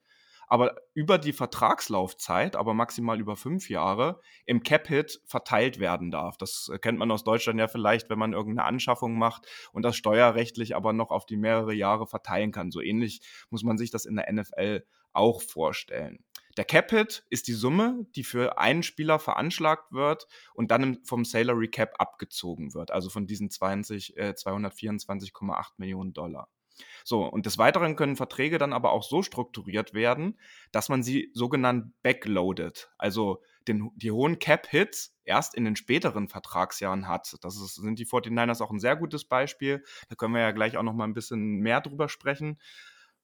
aber 0.49 0.75
über 0.95 1.19
die 1.19 1.31
Vertragslaufzeit, 1.31 2.55
aber 2.55 2.73
maximal 2.73 3.19
über 3.19 3.35
fünf 3.35 3.69
Jahre, 3.69 4.19
im 4.45 4.63
Cap-Hit 4.63 5.21
verteilt 5.25 5.79
werden 5.79 6.09
darf. 6.09 6.37
Das 6.37 6.71
kennt 6.81 6.97
man 6.97 7.11
aus 7.11 7.23
Deutschland 7.23 7.59
ja 7.59 7.67
vielleicht, 7.67 8.09
wenn 8.09 8.17
man 8.17 8.33
irgendeine 8.33 8.67
Anschaffung 8.67 9.17
macht 9.17 9.45
und 9.71 9.83
das 9.83 9.95
steuerrechtlich 9.95 10.75
aber 10.75 10.91
noch 10.91 11.11
auf 11.11 11.27
die 11.27 11.37
mehrere 11.37 11.73
Jahre 11.73 12.07
verteilen 12.07 12.51
kann. 12.51 12.71
So 12.71 12.81
ähnlich 12.81 13.21
muss 13.51 13.63
man 13.63 13.77
sich 13.77 13.91
das 13.91 14.05
in 14.05 14.15
der 14.15 14.33
NFL 14.33 14.83
auch 15.13 15.41
vorstellen. 15.41 16.25
Der 16.59 16.65
Cap-Hit 16.65 17.23
ist 17.29 17.47
die 17.47 17.53
Summe, 17.53 18.05
die 18.17 18.25
für 18.25 18.57
einen 18.57 18.83
Spieler 18.83 19.17
veranschlagt 19.17 19.93
wird 19.93 20.27
und 20.53 20.71
dann 20.71 20.99
vom 21.05 21.23
Salary 21.23 21.69
Cap 21.69 21.93
abgezogen 21.99 22.73
wird, 22.73 22.91
also 22.91 23.09
von 23.09 23.27
diesen 23.27 23.49
20, 23.49 24.17
äh, 24.17 24.33
224,8 24.35 25.71
Millionen 25.77 26.11
Dollar. 26.11 26.49
So, 27.05 27.23
und 27.23 27.45
des 27.45 27.57
Weiteren 27.59 27.95
können 27.95 28.17
Verträge 28.17 28.57
dann 28.57 28.73
aber 28.73 28.91
auch 28.91 29.03
so 29.03 29.23
strukturiert 29.23 29.93
werden, 29.93 30.37
dass 30.73 30.89
man 30.89 31.01
sie 31.01 31.31
sogenannt 31.33 31.93
backloadet, 32.03 32.91
also 32.97 33.41
den, 33.69 33.91
die 33.95 34.11
hohen 34.11 34.39
Cap-Hits 34.39 35.15
erst 35.23 35.55
in 35.55 35.63
den 35.63 35.77
späteren 35.77 36.27
Vertragsjahren 36.27 37.07
hat. 37.07 37.37
Das 37.39 37.55
ist, 37.55 37.75
sind 37.75 37.99
die 37.99 38.05
49ers 38.05 38.61
auch 38.61 38.71
ein 38.71 38.81
sehr 38.81 38.97
gutes 38.97 39.23
Beispiel. 39.23 39.81
Da 40.09 40.15
können 40.15 40.33
wir 40.33 40.41
ja 40.41 40.51
gleich 40.51 40.75
auch 40.75 40.83
noch 40.83 40.93
mal 40.93 41.05
ein 41.05 41.13
bisschen 41.13 41.59
mehr 41.59 41.79
drüber 41.79 42.09
sprechen 42.09 42.59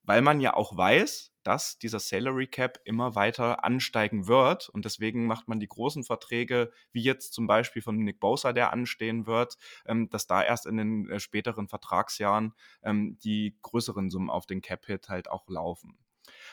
weil 0.06 0.22
man 0.22 0.40
ja 0.40 0.54
auch 0.54 0.76
weiß, 0.76 1.32
dass 1.44 1.78
dieser 1.78 2.00
Salary 2.00 2.48
Cap 2.48 2.80
immer 2.86 3.16
weiter 3.16 3.64
ansteigen 3.64 4.28
wird. 4.28 4.68
Und 4.70 4.86
deswegen 4.86 5.28
macht 5.28 5.48
man 5.48 5.60
die 5.60 5.68
großen 5.68 6.04
Verträge, 6.04 6.72
wie 6.92 7.04
jetzt 7.04 7.34
zum 7.34 7.46
Beispiel 7.46 7.82
von 7.82 7.98
Nick 7.98 8.20
Bosa, 8.20 8.52
der 8.52 8.74
anstehen 8.74 9.28
wird, 9.28 9.58
ähm, 9.86 10.10
dass 10.10 10.28
da 10.28 10.44
erst 10.44 10.66
in 10.66 10.78
den 10.78 11.10
äh, 11.10 11.20
späteren 11.20 11.68
Vertragsjahren 11.68 12.54
ähm, 12.84 13.18
die 13.24 13.58
größeren 13.62 14.10
Summen 14.10 14.30
auf 14.30 14.48
den 14.48 14.62
Cap-Hit 14.62 15.10
halt 15.10 15.30
auch 15.30 15.48
laufen. 15.48 15.98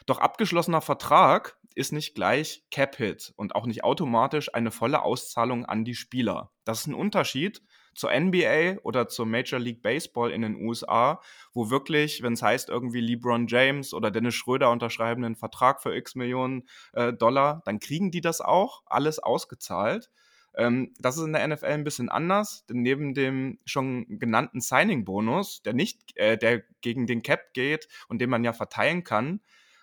Doch 0.07 0.19
abgeschlossener 0.19 0.83
Vertrag 0.83 1.59
ist 1.77 1.93
nicht 1.93 2.15
gleich 2.15 2.65
Cap-Hit 2.71 3.33
und 3.37 3.55
auch 3.55 3.67
nicht 3.67 3.85
automatisch 3.85 4.55
eine 4.55 4.71
volle 4.71 5.03
Auszahlung 5.03 5.65
an 5.65 5.85
die 5.85 5.95
Spieler. 5.95 6.53
Das 6.65 6.81
ist 6.81 6.87
ein 6.87 6.95
Unterschied 6.95 7.63
zur 7.95 8.11
NBA 8.19 8.79
oder 8.83 9.09
zur 9.09 9.27
Major 9.27 9.61
League 9.61 9.83
Baseball 9.83 10.31
in 10.31 10.43
den 10.43 10.57
USA, 10.57 11.21
wo 11.53 11.71
wirklich, 11.71 12.23
wenn 12.23 12.33
es 12.33 12.43
heißt, 12.43 12.69
irgendwie 12.69 13.01
LeBron 13.01 13.47
James 13.47 13.93
oder 13.93 14.11
Dennis 14.11 14.35
Schröder 14.35 14.71
unterschreiben 14.71 15.25
einen 15.25 15.37
Vertrag 15.37 15.83
für 15.83 15.95
x 15.95 16.15
Millionen 16.15 16.69
äh, 16.93 17.13
Dollar, 17.13 17.63
dann 17.65 17.81
kriegen 17.81 18.11
die 18.11 18.21
das 18.21 18.41
auch 18.41 18.83
alles 18.87 19.19
ausgezahlt. 19.19 20.11
Ähm, 20.55 20.93
das 20.99 21.17
ist 21.17 21.25
in 21.25 21.33
der 21.33 21.47
NFL 21.47 21.67
ein 21.67 21.85
bisschen 21.85 22.09
anders, 22.09 22.67
denn 22.67 22.83
neben 22.83 23.15
dem 23.15 23.59
schon 23.65 24.07
genannten 24.19 24.61
Signing-Bonus, 24.61 25.63
der 25.63 25.73
nicht, 25.73 26.17
äh, 26.17 26.37
der 26.37 26.63
gegen 26.81 27.07
den 27.07 27.23
Cap 27.23 27.55
geht 27.55 27.89
und 28.09 28.21
den 28.21 28.31
man 28.31 28.45
ja 28.45 28.53
verteilen 28.53 29.05
kann, 29.05 29.41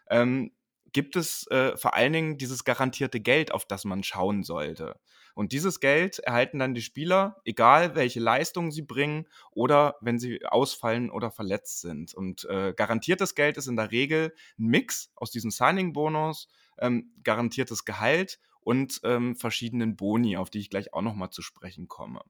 ähm, 0.10 0.52
gibt 0.94 1.16
es 1.16 1.48
äh, 1.48 1.76
vor 1.78 1.94
allen 1.94 2.14
Dingen 2.14 2.38
dieses 2.38 2.64
garantierte 2.64 3.20
Geld, 3.20 3.52
auf 3.52 3.66
das 3.66 3.86
man 3.86 4.04
schauen 4.04 4.44
sollte. 4.44 5.00
Und 5.36 5.54
dieses 5.54 5.80
Geld 5.80 6.20
erhalten 6.20 6.60
dann 6.60 6.74
die 6.74 6.82
Spieler, 6.82 7.38
egal 7.46 7.96
welche 7.96 8.20
Leistungen 8.20 8.72
sie 8.72 8.82
bringen 8.82 9.26
oder 9.52 9.96
wenn 10.02 10.20
sie 10.20 10.46
ausfallen 10.46 11.10
oder 11.10 11.32
verletzt 11.32 11.82
sind. 11.82 12.14
Und 12.14 12.46
äh, 12.46 12.74
garantiertes 12.76 13.36
Geld 13.36 13.58
ist 13.58 13.68
in 13.68 13.76
der 13.78 13.92
Regel 13.92 14.34
ein 14.58 14.66
Mix 14.66 15.12
aus 15.16 15.32
diesem 15.32 15.52
Signing-Bonus, 15.52 16.50
ähm, 16.80 17.14
garantiertes 17.24 17.86
Gehalt 17.86 18.40
und 18.62 19.00
ähm, 19.04 19.36
verschiedenen 19.36 19.96
Boni, 19.96 20.36
auf 20.38 20.50
die 20.50 20.60
ich 20.60 20.70
gleich 20.70 20.94
auch 20.94 21.02
nochmal 21.02 21.30
zu 21.30 21.42
sprechen 21.42 21.88
komme. 21.88 22.22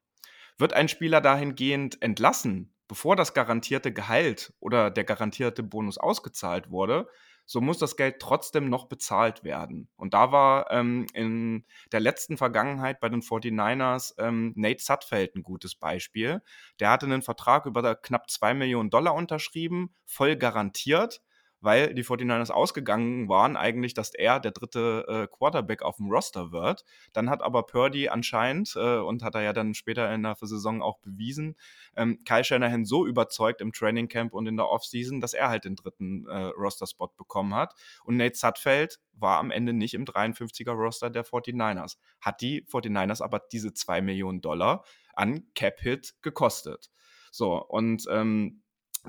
Wird 0.57 0.73
ein 0.73 0.89
Spieler 0.89 1.21
dahingehend 1.21 2.01
entlassen, 2.01 2.73
bevor 2.87 3.15
das 3.15 3.33
garantierte 3.33 3.93
Gehalt 3.93 4.53
oder 4.59 4.91
der 4.91 5.03
garantierte 5.03 5.63
Bonus 5.63 5.97
ausgezahlt 5.97 6.69
wurde, 6.69 7.07
so 7.49 7.62
muss 7.62 7.79
das 7.79 7.97
Geld 7.97 8.19
trotzdem 8.19 8.69
noch 8.69 8.85
bezahlt 8.85 9.43
werden. 9.43 9.89
Und 9.95 10.13
da 10.13 10.31
war 10.31 10.69
ähm, 10.69 11.07
in 11.15 11.65
der 11.91 11.99
letzten 11.99 12.38
Vergangenheit 12.38 12.99
bei 12.99 13.09
den 13.09 13.23
49ers 13.23 14.13
ähm, 14.19 14.53
Nate 14.55 14.83
Sudfeld 14.83 15.35
ein 15.35 15.41
gutes 15.41 15.73
Beispiel. 15.73 16.43
Der 16.79 16.91
hatte 16.91 17.07
einen 17.07 17.23
Vertrag 17.23 17.65
über 17.65 17.95
knapp 17.95 18.29
2 18.29 18.53
Millionen 18.53 18.91
Dollar 18.91 19.15
unterschrieben, 19.15 19.95
voll 20.05 20.35
garantiert 20.35 21.23
weil 21.61 21.93
die 21.93 22.03
49ers 22.03 22.51
ausgegangen 22.51 23.27
waren 23.27 23.57
eigentlich, 23.57 23.93
dass 23.93 24.13
er 24.13 24.39
der 24.39 24.51
dritte 24.51 25.05
äh, 25.07 25.27
Quarterback 25.27 25.81
auf 25.81 25.97
dem 25.97 26.09
Roster 26.09 26.51
wird. 26.51 26.83
Dann 27.13 27.29
hat 27.29 27.41
aber 27.41 27.63
Purdy 27.63 28.09
anscheinend, 28.09 28.75
äh, 28.75 28.97
und 28.97 29.23
hat 29.23 29.35
er 29.35 29.41
ja 29.41 29.53
dann 29.53 29.73
später 29.73 30.13
in 30.13 30.23
der 30.23 30.35
Saison 30.35 30.81
auch 30.81 30.99
bewiesen, 30.99 31.55
ähm, 31.95 32.23
Kyle 32.25 32.43
Shanahan 32.43 32.85
so 32.85 33.05
überzeugt 33.05 33.61
im 33.61 33.73
Training 33.73 34.07
Camp 34.07 34.33
und 34.33 34.47
in 34.47 34.57
der 34.57 34.69
Offseason, 34.69 35.19
dass 35.19 35.33
er 35.33 35.49
halt 35.49 35.65
den 35.65 35.75
dritten 35.75 36.27
äh, 36.27 36.51
Roster-Spot 36.57 37.09
bekommen 37.17 37.53
hat. 37.53 37.73
Und 38.03 38.17
Nate 38.17 38.35
Sudfeld 38.35 38.99
war 39.13 39.39
am 39.39 39.51
Ende 39.51 39.73
nicht 39.73 39.93
im 39.93 40.05
53er 40.05 40.71
Roster 40.71 41.09
der 41.09 41.25
49ers. 41.25 41.97
Hat 42.21 42.41
die 42.41 42.63
49ers 42.65 43.21
aber 43.21 43.41
diese 43.51 43.73
2 43.73 44.01
Millionen 44.01 44.41
Dollar 44.41 44.83
an 45.13 45.43
Cap-Hit 45.55 46.15
gekostet. 46.21 46.89
So, 47.31 47.63
und 47.63 48.05
ähm, 48.09 48.61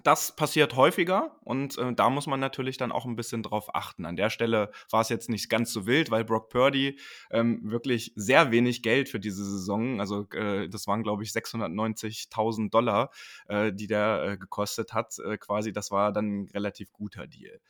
das 0.02 0.34
passiert 0.36 0.76
häufiger 0.76 1.36
und 1.42 1.76
äh, 1.78 1.92
da 1.92 2.10
muss 2.10 2.26
man 2.26 2.40
natürlich 2.40 2.76
dann 2.76 2.92
auch 2.92 3.04
ein 3.04 3.16
bisschen 3.16 3.42
drauf 3.42 3.74
achten. 3.74 4.06
An 4.06 4.16
der 4.16 4.30
Stelle 4.30 4.70
war 4.90 5.00
es 5.00 5.08
jetzt 5.08 5.28
nicht 5.28 5.48
ganz 5.48 5.72
so 5.72 5.86
wild, 5.86 6.10
weil 6.10 6.24
Brock 6.24 6.48
Purdy 6.48 6.98
ähm, 7.30 7.60
wirklich 7.70 8.12
sehr 8.14 8.50
wenig 8.50 8.82
Geld 8.82 9.08
für 9.08 9.20
diese 9.20 9.44
Saison, 9.44 10.00
also 10.00 10.28
äh, 10.30 10.68
das 10.68 10.86
waren 10.86 11.02
glaube 11.02 11.22
ich 11.22 11.30
690.000 11.30 12.70
Dollar, 12.70 13.10
äh, 13.48 13.72
die 13.72 13.86
der 13.86 14.22
äh, 14.22 14.36
gekostet 14.38 14.92
hat, 14.92 15.18
äh, 15.18 15.38
quasi, 15.38 15.72
das 15.72 15.90
war 15.90 16.12
dann 16.12 16.42
ein 16.42 16.48
relativ 16.48 16.92
guter 16.92 17.26
Deal. 17.26 17.60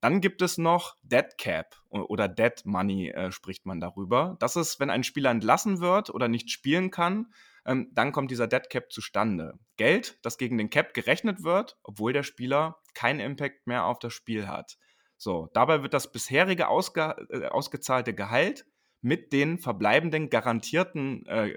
Dann 0.00 0.20
gibt 0.20 0.42
es 0.42 0.58
noch 0.58 0.96
Dead 1.04 1.38
Cap 1.38 1.76
oder 1.90 2.26
Dead 2.26 2.54
Money, 2.64 3.10
äh, 3.10 3.30
spricht 3.30 3.66
man 3.66 3.78
darüber. 3.78 4.36
Das 4.40 4.56
ist, 4.56 4.80
wenn 4.80 4.90
ein 4.90 5.04
Spieler 5.04 5.30
entlassen 5.30 5.80
wird 5.80 6.10
oder 6.10 6.26
nicht 6.26 6.50
spielen 6.50 6.90
kann, 6.90 7.32
ähm, 7.66 7.90
dann 7.92 8.12
kommt 8.12 8.30
dieser 8.30 8.46
Dead 8.46 8.68
Cap 8.68 8.92
zustande. 8.92 9.54
Geld, 9.76 10.18
das 10.22 10.38
gegen 10.38 10.58
den 10.58 10.70
Cap 10.70 10.94
gerechnet 10.94 11.42
wird, 11.42 11.78
obwohl 11.82 12.12
der 12.12 12.22
Spieler 12.22 12.80
keinen 12.94 13.20
Impact 13.20 13.66
mehr 13.66 13.86
auf 13.86 13.98
das 13.98 14.12
Spiel 14.12 14.48
hat. 14.48 14.78
So, 15.16 15.48
dabei 15.54 15.82
wird 15.82 15.94
das 15.94 16.10
bisherige 16.10 16.68
ausge 16.68 17.14
äh, 17.30 17.46
ausgezahlte 17.46 18.14
Gehalt 18.14 18.66
mit 19.02 19.32
den 19.32 19.58
verbleibenden 19.58 20.30
garantierten 20.30 21.26
äh, 21.26 21.48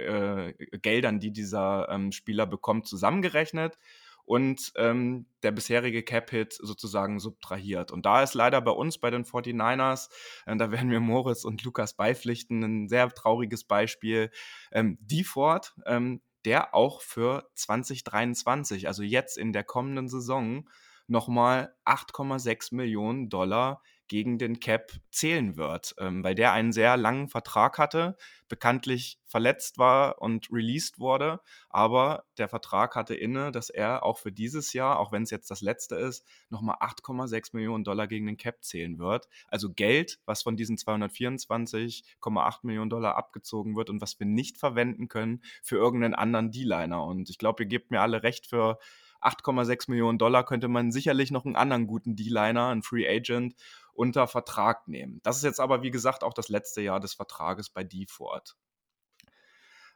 äh, 0.50 0.54
Geldern, 0.80 1.20
die 1.20 1.32
dieser 1.32 1.88
ähm, 1.90 2.12
Spieler 2.12 2.48
bekommt, 2.48 2.88
zusammengerechnet 2.88 3.78
und 4.26 4.74
ähm, 4.76 5.28
der 5.44 5.52
bisherige 5.52 6.04
Cap-Hit 6.04 6.54
sozusagen 6.54 7.20
subtrahiert. 7.20 7.92
Und 7.92 8.06
da 8.06 8.24
ist 8.24 8.34
leider 8.34 8.60
bei 8.62 8.72
uns, 8.72 8.98
bei 8.98 9.12
den 9.12 9.24
49ers, 9.24 10.10
äh, 10.46 10.56
da 10.58 10.72
werden 10.72 10.92
wir 10.92 11.00
Moritz 11.00 11.46
und 11.46 11.64
Lukas 11.64 11.96
beipflichten, 11.96 12.64
ein 12.64 12.90
sehr 12.90 13.10
trauriges 13.10 13.64
Beispiel. 13.64 14.32
Ähm, 14.72 14.98
die 15.00 15.24
Ford, 15.24 15.76
ähm, 15.86 16.22
der 16.46 16.76
auch 16.76 17.02
für 17.02 17.50
2023, 17.56 18.88
also 18.88 19.04
jetzt 19.04 19.38
in 19.38 19.54
der 19.54 19.64
kommenden 19.64 20.08
Saison, 20.08 20.70
nochmal 21.08 21.76
8,6 21.86 22.74
Millionen 22.74 23.30
Dollar 23.30 23.82
gegen 24.08 24.38
den 24.38 24.60
Cap 24.60 24.92
zählen 25.12 25.58
wird, 25.58 25.96
ähm, 26.00 26.24
weil 26.24 26.36
der 26.36 26.52
einen 26.52 26.72
sehr 26.72 26.98
langen 26.98 27.28
Vertrag 27.28 27.78
hatte, 27.78 28.18
bekanntlich 28.48 29.20
verletzt 29.26 29.78
war 29.78 30.22
und 30.22 30.52
released 30.52 31.00
wurde. 31.00 31.40
Aber 31.70 32.26
der 32.38 32.48
Vertrag 32.48 32.96
hatte 32.96 33.16
inne, 33.16 33.52
dass 33.52 33.70
er 33.70 34.04
auch 34.04 34.20
für 34.20 34.32
dieses 34.32 34.74
Jahr, 34.74 35.00
auch 35.00 35.12
wenn 35.12 35.24
es 35.24 35.32
jetzt 35.32 35.50
das 35.50 35.62
letzte 35.62 35.96
ist, 35.96 36.26
nochmal 36.50 36.76
8,6 36.80 37.50
Millionen 37.54 37.84
Dollar 37.84 38.08
gegen 38.08 38.28
den 38.28 38.38
Cap 38.38 38.64
zählen 38.64 39.00
wird. 39.00 39.28
Also 39.48 39.74
Geld, 39.74 40.20
was 40.26 40.44
von 40.44 40.56
diesen 40.56 40.78
224,8 40.78 42.60
Millionen 42.64 42.90
Dollar 42.90 43.16
abgezogen 43.18 43.76
wird 43.76 43.90
und 43.90 44.02
was 44.02 44.20
wir 44.20 44.28
nicht 44.28 44.58
verwenden 44.58 45.08
können 45.08 45.42
für 45.64 45.78
irgendeinen 45.78 46.16
anderen 46.16 46.52
D-Liner. 46.52 47.04
Und 47.04 47.30
ich 47.30 47.38
glaube, 47.38 47.64
ihr 47.64 47.70
gebt 47.70 47.92
mir 47.92 48.02
alle 48.02 48.24
recht 48.24 48.48
für 48.48 48.78
8,6 49.26 49.90
Millionen 49.90 50.20
Dollar 50.20 50.46
könnte 50.46 50.68
man 50.68 50.92
sicherlich 50.92 51.32
noch 51.32 51.46
einen 51.46 51.56
anderen 51.56 51.88
guten 51.88 52.16
D-Liner, 52.16 52.68
einen 52.68 52.84
Free 52.84 53.08
Agent, 53.08 53.56
unter 53.96 54.28
Vertrag 54.28 54.88
nehmen. 54.88 55.20
Das 55.24 55.38
ist 55.38 55.44
jetzt 55.44 55.60
aber, 55.60 55.82
wie 55.82 55.92
gesagt, 55.92 56.24
auch 56.24 56.34
das 56.34 56.50
letzte 56.50 56.82
Jahr 56.82 57.00
des 57.00 57.14
Vertrages 57.14 57.70
bei 57.70 57.84
Default. 57.84 58.56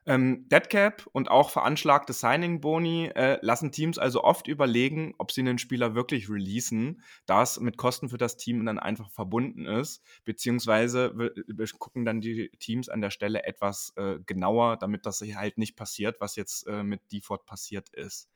Ähm, 0.06 0.48
Deadcap 0.50 1.08
und 1.12 1.30
auch 1.30 1.50
veranschlagte 1.50 2.14
Signing-Boni 2.14 3.12
äh, 3.16 3.38
lassen 3.42 3.72
Teams 3.72 4.00
also 4.00 4.24
oft 4.24 4.48
überlegen, 4.48 5.14
ob 5.18 5.32
sie 5.32 5.42
einen 5.42 5.60
Spieler 5.60 5.94
wirklich 5.94 6.30
releasen, 6.30 7.04
da 7.26 7.44
es 7.44 7.60
mit 7.60 7.78
Kosten 7.78 8.10
für 8.10 8.18
das 8.18 8.38
Team 8.38 8.66
dann 8.66 8.80
einfach 8.80 9.12
verbunden 9.12 9.66
ist, 9.66 10.02
beziehungsweise 10.24 11.18
wir, 11.18 11.34
wir 11.36 11.68
gucken 11.78 12.06
dann 12.06 12.22
die 12.22 12.50
Teams 12.60 12.88
an 12.88 13.02
der 13.02 13.12
Stelle 13.12 13.44
etwas 13.44 13.94
äh, 13.98 14.20
genauer, 14.26 14.78
damit 14.78 15.06
das 15.06 15.22
halt 15.22 15.58
nicht 15.58 15.76
passiert, 15.76 16.22
was 16.22 16.38
jetzt 16.38 16.66
äh, 16.68 16.82
mit 16.82 17.02
Default 17.12 17.46
passiert 17.46 17.90
ist. 17.90 18.30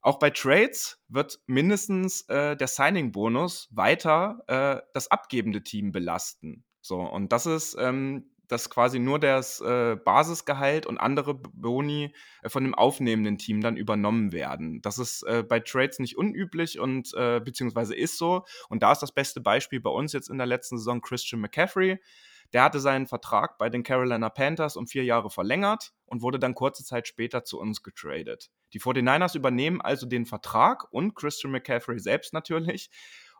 Auch 0.00 0.18
bei 0.18 0.30
Trades 0.30 1.02
wird 1.08 1.40
mindestens 1.46 2.22
äh, 2.28 2.56
der 2.56 2.68
Signing-Bonus 2.68 3.68
weiter 3.70 4.42
äh, 4.46 4.80
das 4.94 5.10
abgebende 5.10 5.62
Team 5.62 5.92
belasten. 5.92 6.64
So, 6.80 7.00
und 7.00 7.32
das 7.32 7.46
ist 7.46 7.76
ähm, 7.78 8.30
dass 8.48 8.70
quasi 8.70 8.98
nur 8.98 9.18
das 9.18 9.60
äh, 9.60 9.96
Basisgehalt 9.96 10.86
und 10.86 10.98
andere 10.98 11.34
Boni 11.34 12.14
äh, 12.42 12.48
von 12.48 12.64
dem 12.64 12.74
aufnehmenden 12.74 13.38
Team 13.38 13.60
dann 13.60 13.76
übernommen 13.76 14.32
werden. 14.32 14.80
Das 14.82 14.98
ist 14.98 15.22
äh, 15.24 15.44
bei 15.46 15.60
Trades 15.60 15.98
nicht 15.98 16.16
unüblich 16.16 16.80
und 16.80 17.12
äh, 17.14 17.40
beziehungsweise 17.40 17.94
ist 17.94 18.18
so. 18.18 18.44
Und 18.68 18.82
da 18.82 18.92
ist 18.92 19.00
das 19.00 19.12
beste 19.12 19.40
Beispiel 19.40 19.80
bei 19.80 19.90
uns 19.90 20.12
jetzt 20.12 20.30
in 20.30 20.38
der 20.38 20.46
letzten 20.46 20.78
Saison 20.78 21.00
Christian 21.00 21.40
McCaffrey. 21.40 21.98
Der 22.54 22.62
hatte 22.62 22.80
seinen 22.80 23.06
Vertrag 23.06 23.58
bei 23.58 23.68
den 23.68 23.82
Carolina 23.82 24.30
Panthers 24.30 24.76
um 24.76 24.86
vier 24.86 25.04
Jahre 25.04 25.28
verlängert 25.28 25.92
und 26.06 26.22
wurde 26.22 26.38
dann 26.38 26.54
kurze 26.54 26.82
Zeit 26.82 27.06
später 27.06 27.44
zu 27.44 27.60
uns 27.60 27.82
getradet. 27.82 28.50
Die 28.72 28.80
49ers 28.80 29.36
übernehmen 29.36 29.80
also 29.80 30.06
den 30.06 30.26
Vertrag 30.26 30.92
und 30.92 31.14
Christian 31.14 31.52
McCaffrey 31.52 31.98
selbst 31.98 32.32
natürlich 32.32 32.90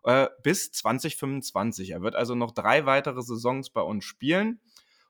äh, 0.04 0.28
bis 0.42 0.72
2025. 0.72 1.90
Er 1.90 2.02
wird 2.02 2.14
also 2.14 2.34
noch 2.34 2.52
drei 2.52 2.86
weitere 2.86 3.22
Saisons 3.22 3.70
bei 3.70 3.82
uns 3.82 4.04
spielen. 4.04 4.60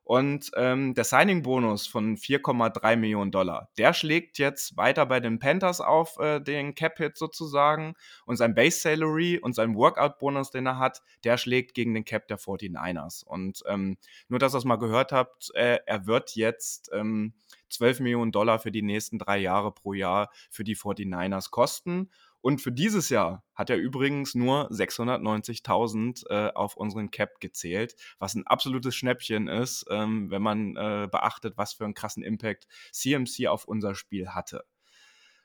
Und 0.09 0.53
ähm, 0.57 0.94
der 0.94 1.05
Signing-Bonus 1.05 1.87
von 1.87 2.16
4,3 2.16 2.97
Millionen 2.97 3.31
Dollar, 3.31 3.68
der 3.77 3.92
schlägt 3.92 4.38
jetzt 4.38 4.75
weiter 4.79 5.05
bei 5.05 5.21
den 5.21 5.38
Panthers 5.38 5.83
auf 5.83 6.18
äh, 6.18 6.40
den 6.40 6.75
Cap-Hit 6.75 7.18
sozusagen. 7.18 7.92
Und 8.25 8.37
sein 8.37 8.55
Base-Salary 8.55 9.38
und 9.38 9.55
sein 9.55 9.75
Workout-Bonus, 9.75 10.51
den 10.51 10.64
er 10.64 10.79
hat, 10.79 11.03
der 11.25 11.37
schlägt 11.37 11.75
gegen 11.75 11.92
den 11.92 12.07
Cap 12.07 12.27
der 12.27 12.38
49ers. 12.38 13.23
Und 13.23 13.62
ähm, 13.66 13.99
nur, 14.29 14.38
dass 14.38 14.55
ihr 14.55 14.59
es 14.59 14.64
mal 14.64 14.77
gehört 14.77 15.12
habt, 15.12 15.51
äh, 15.55 15.81
er 15.85 16.07
wird 16.07 16.37
jetzt 16.37 16.88
ähm, 16.94 17.35
12 17.68 18.01
Millionen 18.01 18.33
Dollar 18.33 18.61
für 18.61 18.71
die 18.71 18.81
nächsten 18.81 19.18
drei 19.18 19.37
Jahre 19.37 19.73
pro 19.73 19.92
Jahr 19.92 20.31
für 20.49 20.64
die 20.64 20.75
49ers 20.75 21.51
kosten. 21.51 22.09
Und 22.40 22.61
für 22.61 22.72
dieses 22.72 23.09
Jahr 23.09 23.44
hat 23.55 23.70
er 23.70 23.77
übrigens 23.77 24.35
nur 24.35 24.70
690.000 24.70 26.29
äh, 26.31 26.53
auf 26.53 26.77
unseren 26.77 27.11
Cap 27.11 27.40
gezählt, 27.40 27.96
was 28.18 28.35
ein 28.35 28.46
absolutes 28.46 28.94
Schnäppchen 28.94 29.48
ist, 29.48 29.87
ähm, 29.90 30.31
wenn 30.31 30.42
man 30.42 30.77
äh, 30.77 31.09
beachtet, 31.11 31.57
was 31.57 31.72
für 31.72 31.85
einen 31.85 31.94
krassen 31.94 32.22
Impact 32.22 32.66
CMC 32.92 33.48
auf 33.48 33.64
unser 33.64 33.94
Spiel 33.94 34.31
hatte. 34.31 34.64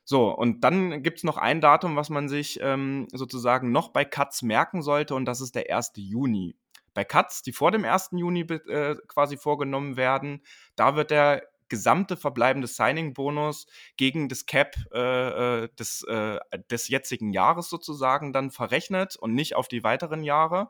So, 0.06 0.29
und 0.36 0.63
dann 0.63 1.01
gibt 1.01 1.19
es 1.19 1.23
noch 1.23 1.38
ein 1.38 1.62
Datum, 1.62 1.95
was 1.95 2.10
man 2.10 2.27
sich 2.27 2.60
ähm, 2.62 3.08
sozusagen 3.12 3.71
noch 3.71 3.89
bei 3.89 4.03
Cuts 4.03 4.41
merken 4.41 4.82
sollte, 4.82 5.15
und 5.15 5.25
das 5.25 5.41
ist 5.41 5.56
der 5.56 5.73
1. 5.73 5.93
Juni. 5.95 6.58
Bei 6.93 7.06
Cuts, 7.06 7.41
die 7.41 7.53
vor 7.53 7.71
dem 7.71 7.86
1. 7.86 8.10
Juni 8.12 8.41
äh, 8.41 8.95
quasi 9.08 9.38
vorgenommen 9.38 9.97
werden, 9.97 10.43
da 10.75 10.95
wird 10.95 11.10
der 11.10 11.47
gesamte 11.74 12.18
verbleibende 12.18 12.68
Signing-Bonus 12.68 13.66
gegen 13.98 14.30
das 14.30 14.46
Cap 14.46 14.76
äh, 14.94 15.64
äh, 15.64 15.70
des, 15.80 16.04
äh, 16.04 16.40
des 16.70 16.88
jetzigen 16.88 17.34
Jahres 17.34 17.68
sozusagen 17.68 18.32
dann 18.32 18.52
verrechnet 18.52 19.16
und 19.16 19.34
nicht 19.34 19.56
auf 19.56 19.68
die 19.68 19.84
weiteren 19.84 20.24
Jahre. 20.24 20.70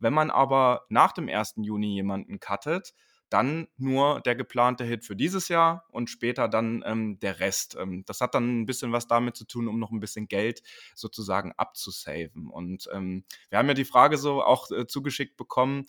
Wenn 0.00 0.12
man 0.12 0.32
aber 0.32 0.86
nach 0.88 1.12
dem 1.12 1.28
1. 1.28 1.54
Juni 1.58 1.94
jemanden 1.94 2.40
cuttet, 2.40 2.94
dann 3.28 3.68
nur 3.76 4.20
der 4.22 4.34
geplante 4.34 4.82
Hit 4.82 5.04
für 5.04 5.14
dieses 5.14 5.46
Jahr 5.46 5.86
und 5.90 6.10
später 6.10 6.48
dann 6.48 6.82
ähm, 6.84 7.20
der 7.20 7.38
Rest. 7.38 7.76
Ähm, 7.78 8.02
das 8.06 8.20
hat 8.20 8.34
dann 8.34 8.62
ein 8.62 8.66
bisschen 8.66 8.90
was 8.90 9.06
damit 9.06 9.36
zu 9.36 9.44
tun, 9.44 9.68
um 9.68 9.78
noch 9.78 9.92
ein 9.92 10.00
bisschen 10.00 10.26
Geld 10.26 10.64
sozusagen 10.96 11.52
abzusaven. 11.56 12.48
Und 12.50 12.88
ähm, 12.92 13.24
wir 13.48 13.58
haben 13.58 13.68
ja 13.68 13.74
die 13.74 13.84
Frage 13.84 14.16
so 14.16 14.42
auch 14.42 14.68
äh, 14.72 14.88
zugeschickt 14.88 15.36
bekommen, 15.36 15.86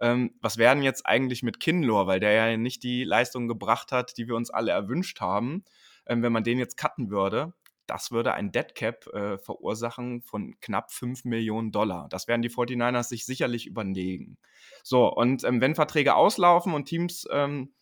ähm, 0.00 0.34
was 0.40 0.56
werden 0.58 0.82
jetzt 0.82 1.06
eigentlich 1.06 1.42
mit 1.42 1.60
Kinlor, 1.60 2.06
weil 2.06 2.20
der 2.20 2.32
ja 2.32 2.56
nicht 2.56 2.82
die 2.82 3.04
Leistung 3.04 3.48
gebracht 3.48 3.92
hat, 3.92 4.16
die 4.16 4.26
wir 4.28 4.34
uns 4.34 4.50
alle 4.50 4.72
erwünscht 4.72 5.20
haben, 5.20 5.64
ähm, 6.06 6.22
wenn 6.22 6.32
man 6.32 6.44
den 6.44 6.58
jetzt 6.58 6.76
cutten 6.76 7.10
würde. 7.10 7.54
Das 7.86 8.10
würde 8.10 8.32
ein 8.32 8.50
Deadcap 8.50 9.06
äh, 9.08 9.38
verursachen 9.38 10.22
von 10.22 10.58
knapp 10.60 10.90
5 10.90 11.24
Millionen 11.24 11.70
Dollar. 11.70 12.08
Das 12.08 12.28
werden 12.28 12.40
die 12.42 12.50
49ers 12.50 13.04
sich 13.04 13.26
sicherlich 13.26 13.66
überlegen. 13.66 14.38
So, 14.82 15.12
und 15.12 15.44
ähm, 15.44 15.60
wenn 15.60 15.74
Verträge 15.74 16.14
auslaufen 16.14 16.72
und 16.72 16.86
Teams 16.86 17.28
ähm, 17.30 17.74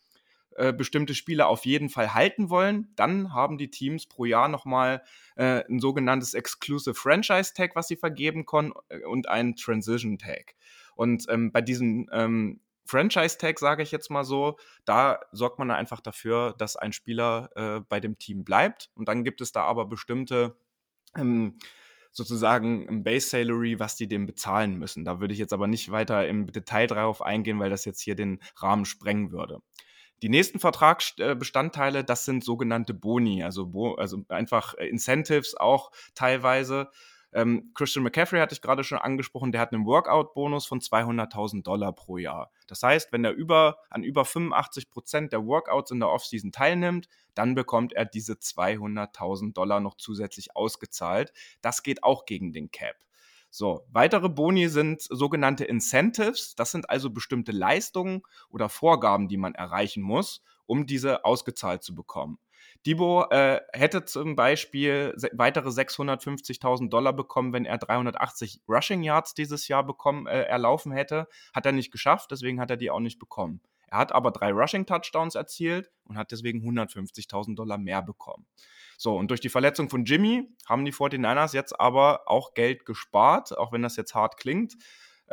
äh, 0.55 0.71
bestimmte 0.71 1.15
Spieler 1.15 1.47
auf 1.47 1.65
jeden 1.65 1.89
Fall 1.89 2.13
halten 2.13 2.49
wollen, 2.49 2.91
dann 2.95 3.33
haben 3.33 3.57
die 3.57 3.71
Teams 3.71 4.05
pro 4.05 4.25
Jahr 4.25 4.49
nochmal 4.49 5.01
äh, 5.35 5.63
ein 5.67 5.79
sogenanntes 5.79 6.35
Exclusive 6.35 6.93
Franchise 6.93 7.53
Tag, 7.55 7.75
was 7.75 7.87
sie 7.87 7.95
vergeben 7.95 8.45
können, 8.45 8.73
äh, 8.89 8.99
und 9.03 9.27
ein 9.29 9.55
Transition 9.55 10.19
Tag. 10.19 10.55
Und 10.95 11.25
ähm, 11.29 11.51
bei 11.51 11.61
diesem 11.61 12.09
ähm, 12.11 12.61
Franchise-Tag, 12.85 13.59
sage 13.59 13.83
ich 13.83 13.91
jetzt 13.91 14.09
mal 14.09 14.23
so, 14.23 14.57
da 14.85 15.19
sorgt 15.31 15.59
man 15.59 15.71
einfach 15.71 16.01
dafür, 16.01 16.53
dass 16.57 16.75
ein 16.75 16.93
Spieler 16.93 17.49
äh, 17.55 17.79
bei 17.87 17.99
dem 17.99 18.17
Team 18.17 18.43
bleibt. 18.43 18.89
Und 18.95 19.07
dann 19.07 19.23
gibt 19.23 19.41
es 19.41 19.51
da 19.51 19.63
aber 19.63 19.85
bestimmte 19.85 20.57
ähm, 21.17 21.57
sozusagen 22.11 22.87
ein 22.87 23.03
Base 23.03 23.27
Salary, 23.27 23.79
was 23.79 23.95
die 23.95 24.07
dem 24.07 24.25
bezahlen 24.25 24.77
müssen. 24.77 25.03
Da 25.05 25.19
würde 25.19 25.33
ich 25.33 25.39
jetzt 25.39 25.53
aber 25.53 25.67
nicht 25.67 25.91
weiter 25.91 26.27
im 26.27 26.51
Detail 26.51 26.87
drauf 26.87 27.21
eingehen, 27.21 27.59
weil 27.59 27.69
das 27.69 27.85
jetzt 27.85 28.01
hier 28.01 28.15
den 28.15 28.39
Rahmen 28.57 28.85
sprengen 28.85 29.31
würde. 29.31 29.59
Die 30.21 30.29
nächsten 30.29 30.59
Vertragsbestandteile, 30.59 32.03
das 32.03 32.23
sind 32.23 32.45
sogenannte 32.45 32.93
Boni, 32.93 33.43
also, 33.43 33.67
Bo 33.67 33.95
also 33.95 34.23
einfach 34.29 34.73
äh, 34.75 34.87
Incentives 34.87 35.55
auch 35.55 35.91
teilweise. 36.13 36.89
Ähm, 37.33 37.71
Christian 37.73 38.03
McCaffrey 38.03 38.39
hatte 38.39 38.53
ich 38.53 38.61
gerade 38.61 38.83
schon 38.83 38.97
angesprochen, 38.97 39.51
der 39.51 39.61
hat 39.61 39.73
einen 39.73 39.85
Workout-Bonus 39.85 40.65
von 40.65 40.79
200.000 40.79 41.63
Dollar 41.63 41.93
pro 41.93 42.17
Jahr. 42.17 42.51
Das 42.67 42.83
heißt, 42.83 43.11
wenn 43.11 43.25
er 43.25 43.31
über, 43.31 43.77
an 43.89 44.03
über 44.03 44.25
85 44.25 44.89
Prozent 44.89 45.33
der 45.33 45.45
Workouts 45.45 45.91
in 45.91 45.99
der 45.99 46.09
Offseason 46.09 46.51
teilnimmt, 46.51 47.07
dann 47.33 47.55
bekommt 47.55 47.93
er 47.93 48.05
diese 48.05 48.33
200.000 48.33 49.53
Dollar 49.53 49.79
noch 49.79 49.95
zusätzlich 49.95 50.55
ausgezahlt. 50.55 51.33
Das 51.61 51.83
geht 51.83 52.03
auch 52.03 52.25
gegen 52.25 52.53
den 52.53 52.71
Cap. 52.71 52.95
So, 53.49 53.85
weitere 53.91 54.29
Boni 54.29 54.67
sind 54.67 55.03
sogenannte 55.03 55.63
Incentives. 55.65 56.55
Das 56.55 56.71
sind 56.71 56.89
also 56.89 57.11
bestimmte 57.11 57.51
Leistungen 57.51 58.23
oder 58.49 58.67
Vorgaben, 58.67 59.27
die 59.27 59.37
man 59.37 59.53
erreichen 59.53 60.01
muss, 60.01 60.41
um 60.65 60.87
diese 60.87 61.23
ausgezahlt 61.23 61.83
zu 61.83 61.93
bekommen. 61.93 62.39
Debo 62.85 63.25
äh, 63.29 63.61
hätte 63.71 64.03
zum 64.05 64.35
Beispiel 64.35 65.15
weitere 65.31 65.69
650.000 65.69 66.89
Dollar 66.89 67.13
bekommen, 67.13 67.53
wenn 67.53 67.65
er 67.65 67.77
380 67.77 68.61
Rushing 68.67 69.03
Yards 69.03 69.33
dieses 69.33 69.67
Jahr 69.67 69.85
bekommen, 69.85 70.27
äh, 70.27 70.43
erlaufen 70.43 70.91
hätte. 70.91 71.27
Hat 71.53 71.65
er 71.65 71.71
nicht 71.71 71.91
geschafft, 71.91 72.31
deswegen 72.31 72.59
hat 72.59 72.69
er 72.69 72.77
die 72.77 72.91
auch 72.91 72.99
nicht 72.99 73.19
bekommen. 73.19 73.61
Er 73.87 73.99
hat 73.99 74.11
aber 74.11 74.31
drei 74.31 74.51
Rushing 74.51 74.85
Touchdowns 74.85 75.35
erzielt 75.35 75.91
und 76.05 76.17
hat 76.17 76.31
deswegen 76.31 76.67
150.000 76.67 77.55
Dollar 77.55 77.77
mehr 77.77 78.01
bekommen. 78.01 78.47
So, 78.97 79.15
und 79.15 79.29
durch 79.29 79.39
die 79.39 79.49
Verletzung 79.49 79.89
von 79.89 80.03
Jimmy 80.03 80.49
haben 80.65 80.83
die 80.83 80.93
49ers 80.93 81.53
jetzt 81.53 81.79
aber 81.79 82.27
auch 82.27 82.53
Geld 82.53 82.85
gespart, 82.85 83.55
auch 83.57 83.71
wenn 83.71 83.83
das 83.83 83.95
jetzt 83.95 84.15
hart 84.15 84.37
klingt 84.37 84.75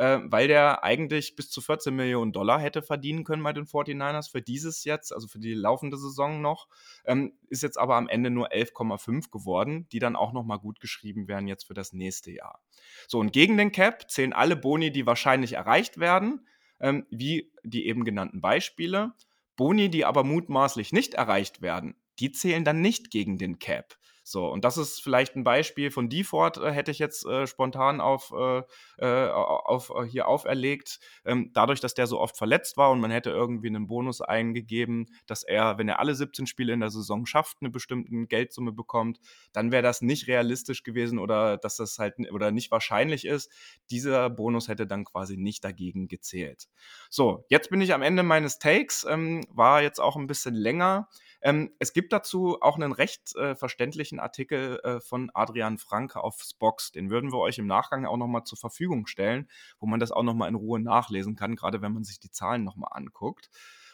äh, 0.01 0.19
weil 0.23 0.47
der 0.47 0.83
eigentlich 0.83 1.35
bis 1.35 1.51
zu 1.51 1.61
14 1.61 1.95
Millionen 1.95 2.33
Dollar 2.33 2.59
hätte 2.59 2.81
verdienen 2.81 3.23
können 3.23 3.43
bei 3.43 3.53
den 3.53 3.67
49ers 3.67 4.31
für 4.31 4.41
dieses 4.41 4.83
jetzt, 4.83 5.13
also 5.13 5.27
für 5.27 5.37
die 5.37 5.53
laufende 5.53 5.95
Saison 5.95 6.41
noch, 6.41 6.67
ähm, 7.05 7.33
ist 7.49 7.61
jetzt 7.61 7.77
aber 7.77 7.97
am 7.97 8.09
Ende 8.09 8.31
nur 8.31 8.51
11,5 8.51 9.29
geworden, 9.29 9.87
die 9.91 9.99
dann 9.99 10.15
auch 10.15 10.33
nochmal 10.33 10.57
gut 10.57 10.79
geschrieben 10.79 11.27
werden 11.27 11.47
jetzt 11.47 11.65
für 11.65 11.75
das 11.75 11.93
nächste 11.93 12.31
Jahr. 12.31 12.63
So, 13.07 13.19
und 13.19 13.31
gegen 13.31 13.57
den 13.57 13.71
Cap 13.71 14.09
zählen 14.09 14.33
alle 14.33 14.55
Boni, 14.55 14.91
die 14.91 15.05
wahrscheinlich 15.05 15.53
erreicht 15.53 15.99
werden, 15.99 16.47
ähm, 16.79 17.05
wie 17.11 17.53
die 17.63 17.85
eben 17.85 18.03
genannten 18.03 18.41
Beispiele. 18.41 19.13
Boni, 19.55 19.89
die 19.89 20.03
aber 20.03 20.23
mutmaßlich 20.23 20.93
nicht 20.93 21.13
erreicht 21.13 21.61
werden, 21.61 21.93
die 22.17 22.31
zählen 22.31 22.65
dann 22.65 22.81
nicht 22.81 23.11
gegen 23.11 23.37
den 23.37 23.59
Cap. 23.59 23.99
So, 24.31 24.47
und 24.47 24.63
das 24.63 24.77
ist 24.77 25.03
vielleicht 25.03 25.35
ein 25.35 25.43
Beispiel 25.43 25.91
von 25.91 26.09
Deford, 26.09 26.57
äh, 26.57 26.71
hätte 26.71 26.91
ich 26.91 26.99
jetzt 26.99 27.25
äh, 27.25 27.45
spontan 27.47 27.99
auf, 27.99 28.31
äh, 28.31 28.63
äh 28.97 29.29
auf, 29.29 29.89
äh, 29.89 30.05
hier 30.05 30.27
auferlegt. 30.27 30.99
Ähm, 31.25 31.51
dadurch, 31.53 31.81
dass 31.81 31.93
der 31.93 32.07
so 32.07 32.19
oft 32.19 32.37
verletzt 32.37 32.77
war 32.77 32.91
und 32.91 33.01
man 33.01 33.11
hätte 33.11 33.29
irgendwie 33.29 33.67
einen 33.67 33.87
Bonus 33.87 34.21
eingegeben, 34.21 35.07
dass 35.27 35.43
er, 35.43 35.77
wenn 35.77 35.89
er 35.89 35.99
alle 35.99 36.15
17 36.15 36.47
Spiele 36.47 36.71
in 36.71 36.79
der 36.79 36.89
Saison 36.91 37.25
schafft, 37.25 37.57
eine 37.59 37.69
bestimmte 37.69 38.27
Geldsumme 38.27 38.71
bekommt, 38.71 39.19
dann 39.51 39.71
wäre 39.71 39.83
das 39.83 40.01
nicht 40.01 40.27
realistisch 40.27 40.83
gewesen 40.83 41.19
oder 41.19 41.57
dass 41.57 41.75
das 41.75 41.99
halt 41.99 42.15
oder 42.31 42.51
nicht 42.51 42.71
wahrscheinlich 42.71 43.25
ist. 43.25 43.51
Dieser 43.89 44.29
Bonus 44.29 44.69
hätte 44.69 44.87
dann 44.87 45.03
quasi 45.03 45.35
nicht 45.35 45.63
dagegen 45.65 46.07
gezählt. 46.07 46.69
So, 47.09 47.45
jetzt 47.49 47.69
bin 47.69 47.81
ich 47.81 47.93
am 47.93 48.01
Ende 48.01 48.23
meines 48.23 48.59
Takes, 48.59 49.05
ähm, 49.09 49.43
war 49.49 49.81
jetzt 49.81 49.99
auch 49.99 50.15
ein 50.15 50.27
bisschen 50.27 50.55
länger. 50.55 51.09
Ähm, 51.41 51.73
es 51.79 51.93
gibt 51.93 52.13
dazu 52.13 52.61
auch 52.61 52.75
einen 52.75 52.91
recht 52.91 53.35
äh, 53.35 53.55
verständlichen 53.55 54.19
Artikel 54.19 54.79
äh, 54.83 54.99
von 54.99 55.31
Adrian 55.33 55.77
Franke 55.77 56.23
auf 56.23 56.41
Spox. 56.41 56.91
Den 56.91 57.09
würden 57.09 57.31
wir 57.31 57.39
euch 57.39 57.57
im 57.57 57.67
Nachgang 57.67 58.05
auch 58.05 58.17
nochmal 58.17 58.43
zur 58.43 58.57
Verfügung 58.57 59.07
stellen, 59.07 59.49
wo 59.79 59.87
man 59.87 59.99
das 59.99 60.11
auch 60.11 60.23
nochmal 60.23 60.49
in 60.49 60.55
Ruhe 60.55 60.79
nachlesen 60.79 61.35
kann, 61.35 61.55
gerade 61.55 61.81
wenn 61.81 61.93
man 61.93 62.03
sich 62.03 62.19
die 62.19 62.31
Zahlen 62.31 62.63
nochmal 62.63 62.91
anguckt. 62.93 63.49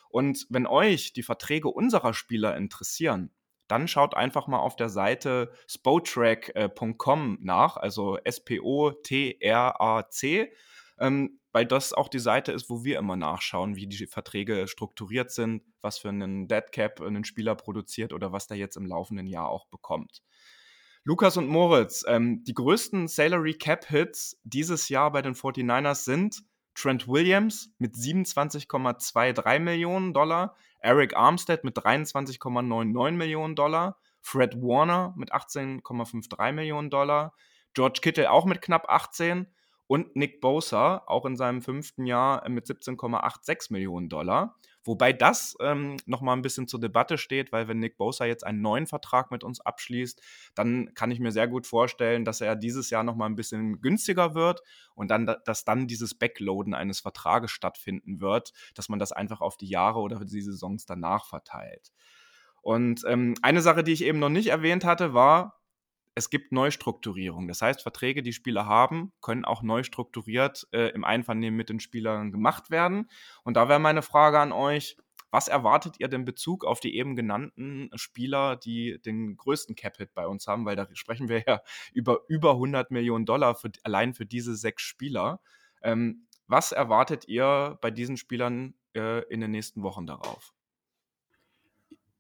Und 0.10 0.46
wenn 0.50 0.68
euch 0.68 1.14
die 1.14 1.24
Verträge 1.24 1.70
unserer 1.70 2.14
Spieler 2.14 2.58
interessieren, 2.58 3.32
dann 3.68 3.88
schaut 3.88 4.16
einfach 4.16 4.48
mal 4.48 4.60
auf 4.60 4.76
der 4.76 4.90
Seite 4.90 5.52
spotrack.com 5.68 7.38
nach, 7.42 7.78
also 7.78 8.18
S-P-O-T-R-A-C. 8.24 8.92
Ähm, 11.00 11.40
weil 11.52 11.66
das 11.66 11.94
auch 11.94 12.08
die 12.08 12.20
Seite 12.20 12.52
ist, 12.52 12.70
wo 12.70 12.84
wir 12.84 13.00
immer 13.00 13.16
nachschauen, 13.16 13.76
wie 13.76 13.88
die 13.88 14.06
Verträge 14.06 14.68
strukturiert 14.68 15.32
sind, 15.32 15.64
was 15.82 15.98
für 15.98 16.10
einen 16.10 16.48
Deadcap 16.48 17.02
ein 17.02 17.24
Spieler 17.24 17.56
produziert 17.56 18.14
oder 18.14 18.32
was 18.32 18.48
der 18.48 18.58
jetzt 18.58 18.78
im 18.78 18.86
laufenden 18.86 19.28
Jahr 19.28 19.50
auch 19.50 19.68
bekommt. 19.68 20.22
Lukas 21.04 21.38
und 21.38 21.48
Moritz, 21.48 22.04
ähm, 22.08 22.44
die 22.44 22.54
größten 22.54 23.08
Salary 23.08 23.54
Cap 23.54 23.86
Hits 23.86 24.40
dieses 24.44 24.90
Jahr 24.90 25.12
bei 25.12 25.22
den 25.22 25.36
49ers 25.36 26.04
sind 26.04 26.44
Trent 26.76 27.08
Williams 27.08 27.72
mit 27.80 27.96
27,23 27.96 29.60
Millionen 29.60 30.14
Dollar, 30.14 30.56
Eric 30.80 31.16
Armstead 31.16 31.64
mit 31.64 31.78
23,99 31.78 33.12
Millionen 33.14 33.56
Dollar, 33.56 33.98
Fred 34.22 34.62
Warner 34.62 35.14
mit 35.18 35.34
18,53 35.34 36.52
Millionen 36.52 36.90
Dollar, 36.90 37.34
George 37.74 38.00
Kittle 38.02 38.30
auch 38.30 38.46
mit 38.46 38.62
knapp 38.62 38.90
18 38.90 39.48
und 39.88 40.16
Nick 40.16 40.42
Bosa, 40.42 41.04
auch 41.08 41.26
in 41.26 41.38
seinem 41.38 41.62
fünften 41.62 42.06
Jahr 42.06 42.46
äh, 42.46 42.50
mit 42.50 42.66
17,86 42.66 43.72
Millionen 43.72 44.10
Dollar. 44.10 44.56
Wobei 44.84 45.12
das 45.12 45.58
ähm, 45.60 45.98
nochmal 46.06 46.38
ein 46.38 46.42
bisschen 46.42 46.68
zur 46.68 46.80
Debatte 46.80 47.18
steht, 47.18 47.52
weil 47.52 47.68
wenn 47.68 47.80
Nick 47.80 47.98
Bosa 47.98 48.26
jetzt 48.26 48.46
einen 48.46 48.62
neuen 48.62 48.88
Vertrag 48.88 49.32
mit 49.32 49.44
uns 49.44 49.60
abschließt, 49.60 50.22
dann 50.56 50.94
kann 50.94 51.12
ich 51.12 51.20
mir 51.20 51.32
sehr 51.34 51.50
gut 51.50 51.68
vorstellen, 51.68 52.24
dass 52.24 52.40
er 52.40 52.56
dieses 52.56 52.90
Jahr 52.90 53.04
nochmal 53.04 53.30
ein 53.30 53.36
bisschen 53.36 53.82
günstiger 53.82 54.34
wird 54.34 54.62
und 54.96 55.12
dann, 55.12 55.26
dass 55.44 55.66
dann 55.66 55.88
dieses 55.88 56.16
Backloaden 56.16 56.74
eines 56.74 57.02
Vertrages 57.02 57.52
stattfinden 57.52 58.22
wird, 58.22 58.54
dass 58.76 58.88
man 58.88 58.98
das 58.98 59.12
einfach 59.12 59.42
auf 59.42 59.58
die 59.58 59.68
Jahre 59.68 60.00
oder 60.00 60.24
die 60.24 60.42
Saisons 60.42 60.86
danach 60.86 61.26
verteilt. 61.26 61.92
Und 62.62 63.04
ähm, 63.08 63.36
eine 63.42 63.62
Sache, 63.62 63.84
die 63.84 63.94
ich 63.94 64.04
eben 64.04 64.20
noch 64.20 64.30
nicht 64.30 64.48
erwähnt 64.48 64.86
hatte, 64.86 65.14
war, 65.14 65.58
es 66.18 66.32
gibt 66.32 66.52
Neustrukturierung. 66.52 67.48
Das 67.48 67.62
heißt, 67.62 67.84
Verträge, 67.84 68.24
die 68.24 68.34
Spieler 68.34 68.66
haben, 68.66 69.14
können 69.22 69.46
auch 69.46 69.62
neu 69.62 69.84
strukturiert 69.84 70.68
äh, 70.72 70.90
im 70.90 71.04
Einvernehmen 71.04 71.56
mit 71.56 71.70
den 71.70 71.80
Spielern 71.80 72.32
gemacht 72.32 72.72
werden. 72.72 73.08
Und 73.44 73.56
da 73.56 73.70
wäre 73.70 73.80
meine 73.80 74.02
Frage 74.02 74.40
an 74.40 74.52
euch, 74.52 74.98
was 75.30 75.48
erwartet 75.48 76.00
ihr 76.00 76.08
denn 76.08 76.26
Bezug 76.26 76.66
auf 76.66 76.80
die 76.80 76.96
eben 76.96 77.16
genannten 77.16 77.92
Spieler, 77.94 78.56
die 78.56 79.00
den 79.00 79.38
größten 79.38 79.76
Cap-Hit 79.76 80.16
bei 80.16 80.26
uns 80.26 80.48
haben? 80.48 80.66
Weil 80.66 80.76
da 80.76 80.88
sprechen 80.94 81.30
wir 81.30 81.44
ja 81.46 81.62
über 81.94 82.22
über 82.28 82.54
100 82.54 82.90
Millionen 82.90 83.28
Dollar 83.28 83.54
für, 83.54 83.70
allein 83.84 84.16
für 84.16 84.26
diese 84.26 84.56
sechs 84.56 84.82
Spieler. 84.82 85.40
Ähm, 85.84 86.26
was 86.48 86.72
erwartet 86.72 87.28
ihr 87.28 87.78
bei 87.80 87.92
diesen 87.92 88.18
Spielern 88.18 88.74
äh, 88.96 89.22
in 89.32 89.40
den 89.40 89.52
nächsten 89.52 89.84
Wochen 89.84 90.08
darauf? 90.08 90.56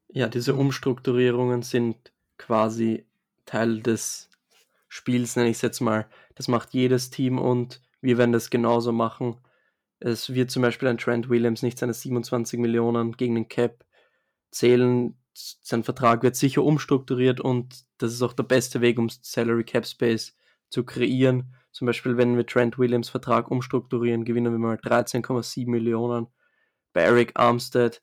Ja, 0.10 0.28
diese 0.28 0.54
Umstrukturierungen 0.54 1.64
sind 1.64 2.14
quasi 2.38 3.08
Teil 3.48 3.82
des 3.82 4.30
Spiels, 4.88 5.36
nenne 5.36 5.50
ich 5.50 5.58
es 5.58 5.62
jetzt 5.64 5.82
mal. 5.82 6.08
Das 6.36 6.48
macht 6.48 6.74
jedes 6.74 7.10
Team 7.10 7.40
und 7.40 7.82
wir 8.02 8.20
werden 8.20 8.32
das 8.32 8.52
genauso 8.52 8.92
machen. 8.92 9.38
Es 10.00 10.34
wird 10.34 10.52
zum 10.52 10.62
Beispiel 10.62 10.88
ein 10.88 11.00
Trent 11.00 11.30
Williams 11.30 11.64
nicht 11.64 11.80
seine 11.80 11.94
27 11.94 12.60
Millionen 12.60 13.14
gegen 13.14 13.34
den 13.34 13.50
Cap 13.50 13.84
zählen. 14.52 15.18
Sein 15.34 15.84
Vertrag 15.84 16.24
wird 16.24 16.36
sicher 16.36 16.64
umstrukturiert 16.64 17.40
und 17.42 17.86
das 17.98 18.14
ist 18.14 18.22
auch 18.22 18.34
der 18.34 18.44
beste 18.44 18.82
Weg, 18.82 19.00
um 19.00 19.10
Salary 19.10 19.64
Cap 19.64 19.86
Space 19.88 20.36
zu 20.70 20.84
kreieren. 20.84 21.56
Zum 21.72 21.86
Beispiel, 21.86 22.18
wenn 22.18 22.38
wir 22.38 22.46
Trent 22.46 22.78
Williams 22.78 23.10
Vertrag 23.10 23.52
umstrukturieren, 23.52 24.26
gewinnen 24.26 24.52
wir 24.52 24.60
mal 24.60 24.78
13,7 24.78 25.70
Millionen. 25.70 26.28
Bei 26.94 27.02
Eric 27.02 27.34
Armstead 27.36 28.02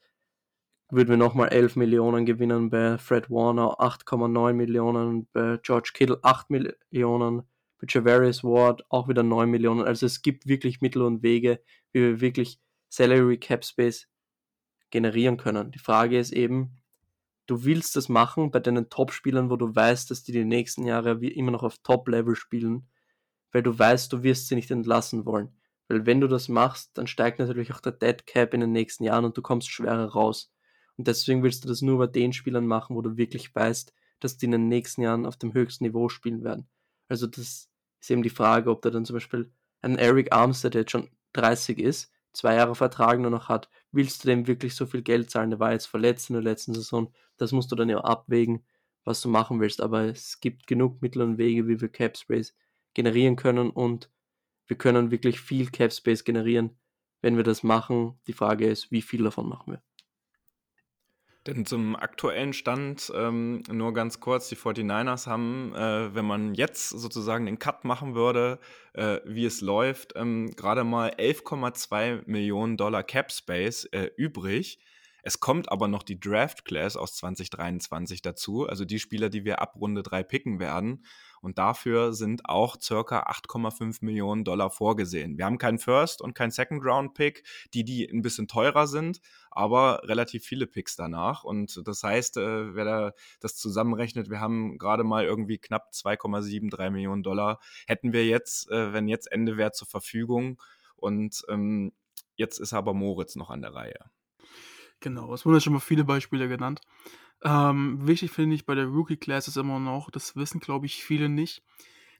würden 0.94 1.10
wir 1.10 1.16
nochmal 1.16 1.48
11 1.48 1.76
Millionen 1.76 2.26
gewinnen, 2.26 2.70
bei 2.70 2.98
Fred 2.98 3.30
Warner 3.30 3.80
8,9 3.80 4.52
Millionen, 4.52 5.28
bei 5.32 5.58
George 5.62 5.90
Kittle 5.94 6.18
8 6.22 6.50
Millionen, 6.50 7.42
bei 7.78 7.86
Javarius 7.88 8.44
Ward 8.44 8.84
auch 8.88 9.08
wieder 9.08 9.22
9 9.22 9.48
Millionen. 9.50 9.82
Also 9.82 10.06
es 10.06 10.22
gibt 10.22 10.46
wirklich 10.46 10.80
Mittel 10.80 11.02
und 11.02 11.22
Wege, 11.22 11.60
wie 11.92 12.00
wir 12.00 12.20
wirklich 12.20 12.60
Salary 12.88 13.38
Cap 13.38 13.64
Space 13.64 14.08
generieren 14.90 15.36
können. 15.36 15.72
Die 15.72 15.78
Frage 15.78 16.18
ist 16.18 16.32
eben, 16.32 16.80
du 17.46 17.64
willst 17.64 17.96
das 17.96 18.08
machen 18.08 18.50
bei 18.50 18.60
deinen 18.60 18.88
Top-Spielern, 18.88 19.50
wo 19.50 19.56
du 19.56 19.74
weißt, 19.74 20.10
dass 20.10 20.22
die 20.22 20.32
die 20.32 20.44
nächsten 20.44 20.84
Jahre 20.84 21.12
immer 21.24 21.50
noch 21.50 21.62
auf 21.62 21.78
Top-Level 21.78 22.36
spielen, 22.36 22.88
weil 23.52 23.62
du 23.62 23.76
weißt, 23.76 24.12
du 24.12 24.22
wirst 24.22 24.48
sie 24.48 24.54
nicht 24.54 24.70
entlassen 24.70 25.26
wollen. 25.26 25.56
Weil 25.88 26.06
wenn 26.06 26.20
du 26.20 26.28
das 26.28 26.48
machst, 26.48 26.96
dann 26.96 27.06
steigt 27.06 27.38
natürlich 27.38 27.74
auch 27.74 27.80
der 27.80 27.92
Dead 27.92 28.26
Cap 28.26 28.54
in 28.54 28.60
den 28.60 28.72
nächsten 28.72 29.04
Jahren 29.04 29.24
und 29.24 29.36
du 29.36 29.42
kommst 29.42 29.70
schwerer 29.70 30.06
raus. 30.06 30.53
Und 30.96 31.08
deswegen 31.08 31.42
willst 31.42 31.64
du 31.64 31.68
das 31.68 31.82
nur 31.82 31.98
bei 31.98 32.06
den 32.06 32.32
Spielern 32.32 32.66
machen, 32.66 32.96
wo 32.96 33.02
du 33.02 33.16
wirklich 33.16 33.54
weißt, 33.54 33.92
dass 34.20 34.36
die 34.36 34.46
in 34.46 34.52
den 34.52 34.68
nächsten 34.68 35.02
Jahren 35.02 35.26
auf 35.26 35.36
dem 35.36 35.52
höchsten 35.52 35.84
Niveau 35.84 36.08
spielen 36.08 36.44
werden. 36.44 36.68
Also 37.08 37.26
das 37.26 37.68
ist 38.00 38.10
eben 38.10 38.22
die 38.22 38.30
Frage, 38.30 38.70
ob 38.70 38.82
da 38.82 38.90
dann 38.90 39.04
zum 39.04 39.14
Beispiel 39.14 39.50
ein 39.82 39.98
Eric 39.98 40.32
Armstead, 40.32 40.74
der 40.74 40.82
jetzt 40.82 40.92
schon 40.92 41.10
30 41.32 41.78
ist, 41.78 42.10
zwei 42.32 42.56
Jahre 42.56 42.74
Vertrag 42.74 43.20
nur 43.20 43.30
noch 43.30 43.48
hat, 43.48 43.68
willst 43.92 44.24
du 44.24 44.28
dem 44.28 44.46
wirklich 44.46 44.74
so 44.74 44.86
viel 44.86 45.02
Geld 45.02 45.30
zahlen? 45.30 45.50
Der 45.50 45.60
war 45.60 45.72
jetzt 45.72 45.86
verletzt 45.86 46.30
in 46.30 46.34
der 46.34 46.42
letzten 46.42 46.74
Saison. 46.74 47.12
Das 47.36 47.52
musst 47.52 47.70
du 47.72 47.76
dann 47.76 47.88
ja 47.88 47.98
abwägen, 47.98 48.64
was 49.04 49.20
du 49.20 49.28
machen 49.28 49.60
willst. 49.60 49.80
Aber 49.80 50.04
es 50.04 50.40
gibt 50.40 50.66
genug 50.66 51.00
Mittel 51.02 51.22
und 51.22 51.38
Wege, 51.38 51.68
wie 51.68 51.80
wir 51.80 51.88
Cap 51.88 52.16
Space 52.16 52.54
generieren 52.94 53.36
können 53.36 53.70
und 53.70 54.10
wir 54.66 54.78
können 54.78 55.10
wirklich 55.10 55.40
viel 55.40 55.70
Cap 55.70 55.92
Space 55.92 56.24
generieren, 56.24 56.78
wenn 57.20 57.36
wir 57.36 57.44
das 57.44 57.62
machen. 57.62 58.18
Die 58.26 58.32
Frage 58.32 58.66
ist, 58.66 58.90
wie 58.90 59.02
viel 59.02 59.24
davon 59.24 59.48
machen 59.48 59.72
wir? 59.72 59.82
Denn 61.46 61.66
zum 61.66 61.94
aktuellen 61.94 62.54
Stand 62.54 63.12
ähm, 63.14 63.62
nur 63.70 63.92
ganz 63.92 64.18
kurz, 64.18 64.48
die 64.48 64.56
49ers 64.56 65.26
haben, 65.26 65.74
äh, 65.74 66.14
wenn 66.14 66.24
man 66.24 66.54
jetzt 66.54 66.88
sozusagen 66.88 67.44
den 67.44 67.58
Cut 67.58 67.84
machen 67.84 68.14
würde, 68.14 68.58
äh, 68.94 69.18
wie 69.26 69.44
es 69.44 69.60
läuft, 69.60 70.14
ähm, 70.16 70.56
gerade 70.56 70.84
mal 70.84 71.10
11,2 71.10 72.22
Millionen 72.24 72.78
Dollar 72.78 73.02
Cap 73.02 73.30
Space 73.30 73.84
äh, 73.92 74.10
übrig. 74.16 74.78
Es 75.26 75.40
kommt 75.40 75.72
aber 75.72 75.88
noch 75.88 76.02
die 76.02 76.20
Draft 76.20 76.66
Class 76.66 76.98
aus 76.98 77.14
2023 77.14 78.20
dazu, 78.20 78.68
also 78.68 78.84
die 78.84 78.98
Spieler, 78.98 79.30
die 79.30 79.46
wir 79.46 79.62
ab 79.62 79.74
Runde 79.80 80.02
3 80.02 80.22
picken 80.22 80.60
werden. 80.60 81.06
Und 81.40 81.56
dafür 81.56 82.12
sind 82.12 82.42
auch 82.44 82.78
circa 82.78 83.22
8,5 83.22 84.04
Millionen 84.04 84.44
Dollar 84.44 84.68
vorgesehen. 84.68 85.38
Wir 85.38 85.46
haben 85.46 85.56
keinen 85.56 85.78
First 85.78 86.20
und 86.20 86.34
keinen 86.34 86.50
Second 86.50 86.84
Round 86.84 87.14
Pick, 87.14 87.42
die, 87.72 87.84
die 87.84 88.06
ein 88.06 88.20
bisschen 88.20 88.48
teurer 88.48 88.86
sind, 88.86 89.22
aber 89.50 90.02
relativ 90.04 90.44
viele 90.44 90.66
Picks 90.66 90.94
danach. 90.94 91.42
Und 91.42 91.80
das 91.86 92.02
heißt, 92.02 92.36
äh, 92.36 92.74
wer 92.74 92.84
da 92.84 93.12
das 93.40 93.56
zusammenrechnet, 93.56 94.28
wir 94.28 94.40
haben 94.40 94.76
gerade 94.76 95.04
mal 95.04 95.24
irgendwie 95.24 95.56
knapp 95.56 95.92
2,73 95.94 96.90
Millionen 96.90 97.22
Dollar. 97.22 97.60
Hätten 97.86 98.12
wir 98.12 98.26
jetzt, 98.26 98.70
äh, 98.70 98.92
wenn 98.92 99.08
jetzt 99.08 99.32
Ende 99.32 99.56
wäre, 99.56 99.72
zur 99.72 99.88
Verfügung. 99.88 100.60
Und 100.96 101.46
ähm, 101.48 101.92
jetzt 102.36 102.58
ist 102.58 102.74
aber 102.74 102.92
Moritz 102.92 103.36
noch 103.36 103.48
an 103.48 103.62
der 103.62 103.74
Reihe. 103.74 104.10
Genau, 105.00 105.34
es 105.34 105.44
wurden 105.44 105.56
ja 105.56 105.60
schon 105.60 105.72
mal 105.74 105.80
viele 105.80 106.04
Beispiele 106.04 106.48
genannt. 106.48 106.80
Ähm, 107.42 108.06
wichtig 108.06 108.30
finde 108.30 108.54
ich 108.54 108.64
bei 108.64 108.74
der 108.74 108.86
Rookie 108.86 109.16
Class 109.18 109.48
ist 109.48 109.56
immer 109.58 109.78
noch, 109.78 110.10
das 110.10 110.34
wissen 110.36 110.60
glaube 110.60 110.86
ich 110.86 111.04
viele 111.04 111.28
nicht. 111.28 111.62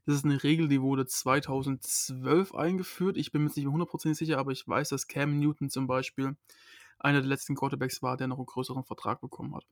Das 0.05 0.15
ist 0.15 0.25
eine 0.25 0.43
Regel, 0.43 0.67
die 0.67 0.81
wurde 0.81 1.07
2012 1.07 2.53
eingeführt. 2.53 3.17
Ich 3.17 3.31
bin 3.31 3.41
mir 3.41 3.47
jetzt 3.47 3.57
nicht 3.57 3.65
hundertprozentig 3.65 4.19
sicher, 4.19 4.37
aber 4.37 4.51
ich 4.51 4.67
weiß, 4.67 4.89
dass 4.89 5.07
Cam 5.07 5.39
Newton 5.39 5.69
zum 5.71 5.87
Beispiel 5.87 6.37
einer 6.99 7.21
der 7.21 7.29
letzten 7.29 7.55
Quarterbacks 7.55 8.03
war, 8.03 8.15
der 8.17 8.27
noch 8.27 8.37
einen 8.37 8.45
größeren 8.45 8.83
Vertrag 8.83 9.19
bekommen 9.21 9.55
hat. 9.55 9.65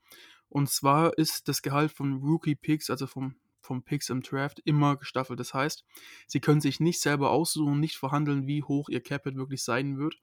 Und 0.50 0.70
zwar 0.70 1.18
ist 1.18 1.48
das 1.48 1.62
Gehalt 1.62 1.92
von 1.92 2.16
Rookie 2.22 2.56
Picks, 2.56 2.90
also 2.90 3.06
vom, 3.06 3.36
vom 3.62 3.84
Picks 3.84 4.10
im 4.10 4.22
Draft, 4.22 4.60
immer 4.66 4.98
gestaffelt. 4.98 5.40
Das 5.40 5.54
heißt, 5.54 5.86
sie 6.28 6.40
können 6.40 6.62
sich 6.62 6.80
nicht 6.80 7.00
selber 7.00 7.30
aussuchen, 7.30 7.80
nicht 7.80 7.98
verhandeln, 7.98 8.48
wie 8.48 8.64
hoch 8.64 8.90
ihr 8.90 9.02
Capit 9.02 9.36
wirklich 9.36 9.64
sein 9.64 10.00
wird. 10.00 10.16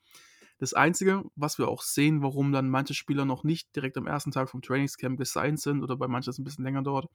Das 0.61 0.75
Einzige, 0.75 1.25
was 1.37 1.57
wir 1.59 1.69
auch 1.69 1.81
sehen, 1.81 2.21
warum 2.23 2.53
dann 2.53 2.69
manche 2.69 2.93
Spieler 2.93 3.25
noch 3.25 3.45
nicht 3.45 3.75
direkt 3.75 3.97
am 3.97 4.07
ersten 4.07 4.31
Tag 4.31 4.51
vom 4.51 4.61
Trainingscamp 4.61 5.17
gesigned 5.17 5.59
sind 5.59 5.83
oder 5.83 5.97
bei 5.97 6.07
manchen 6.07 6.29
es 6.29 6.39
ein 6.39 6.45
bisschen 6.45 6.65
länger 6.65 6.83
dauert, 6.83 7.09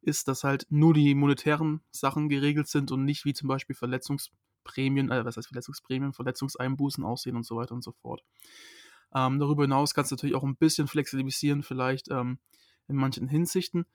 ist, 0.00 0.28
dass 0.28 0.44
halt 0.44 0.64
nur 0.70 0.94
die 0.94 1.16
monetären 1.16 1.80
Sachen 1.90 2.28
geregelt 2.28 2.68
sind 2.68 2.92
und 2.92 3.04
nicht 3.04 3.24
wie 3.24 3.34
zum 3.34 3.48
Beispiel 3.48 3.74
Verletzungsprämien, 3.74 5.10
äh, 5.10 5.24
was 5.24 5.36
heißt 5.36 5.48
Verletzungsprämien, 5.48 6.12
Verletzungseinbußen 6.12 7.04
aussehen 7.04 7.34
und 7.34 7.44
so 7.44 7.56
weiter 7.56 7.74
und 7.74 7.82
so 7.82 7.90
fort. 7.90 8.22
Ähm, 9.12 9.40
darüber 9.40 9.64
hinaus 9.64 9.92
kannst 9.92 10.12
du 10.12 10.14
natürlich 10.14 10.36
auch 10.36 10.44
ein 10.44 10.54
bisschen 10.54 10.86
flexibilisieren, 10.86 11.64
vielleicht 11.64 12.12
ähm, 12.12 12.38
in 12.86 12.94
manchen 12.94 13.26
Hinsichten 13.26 13.86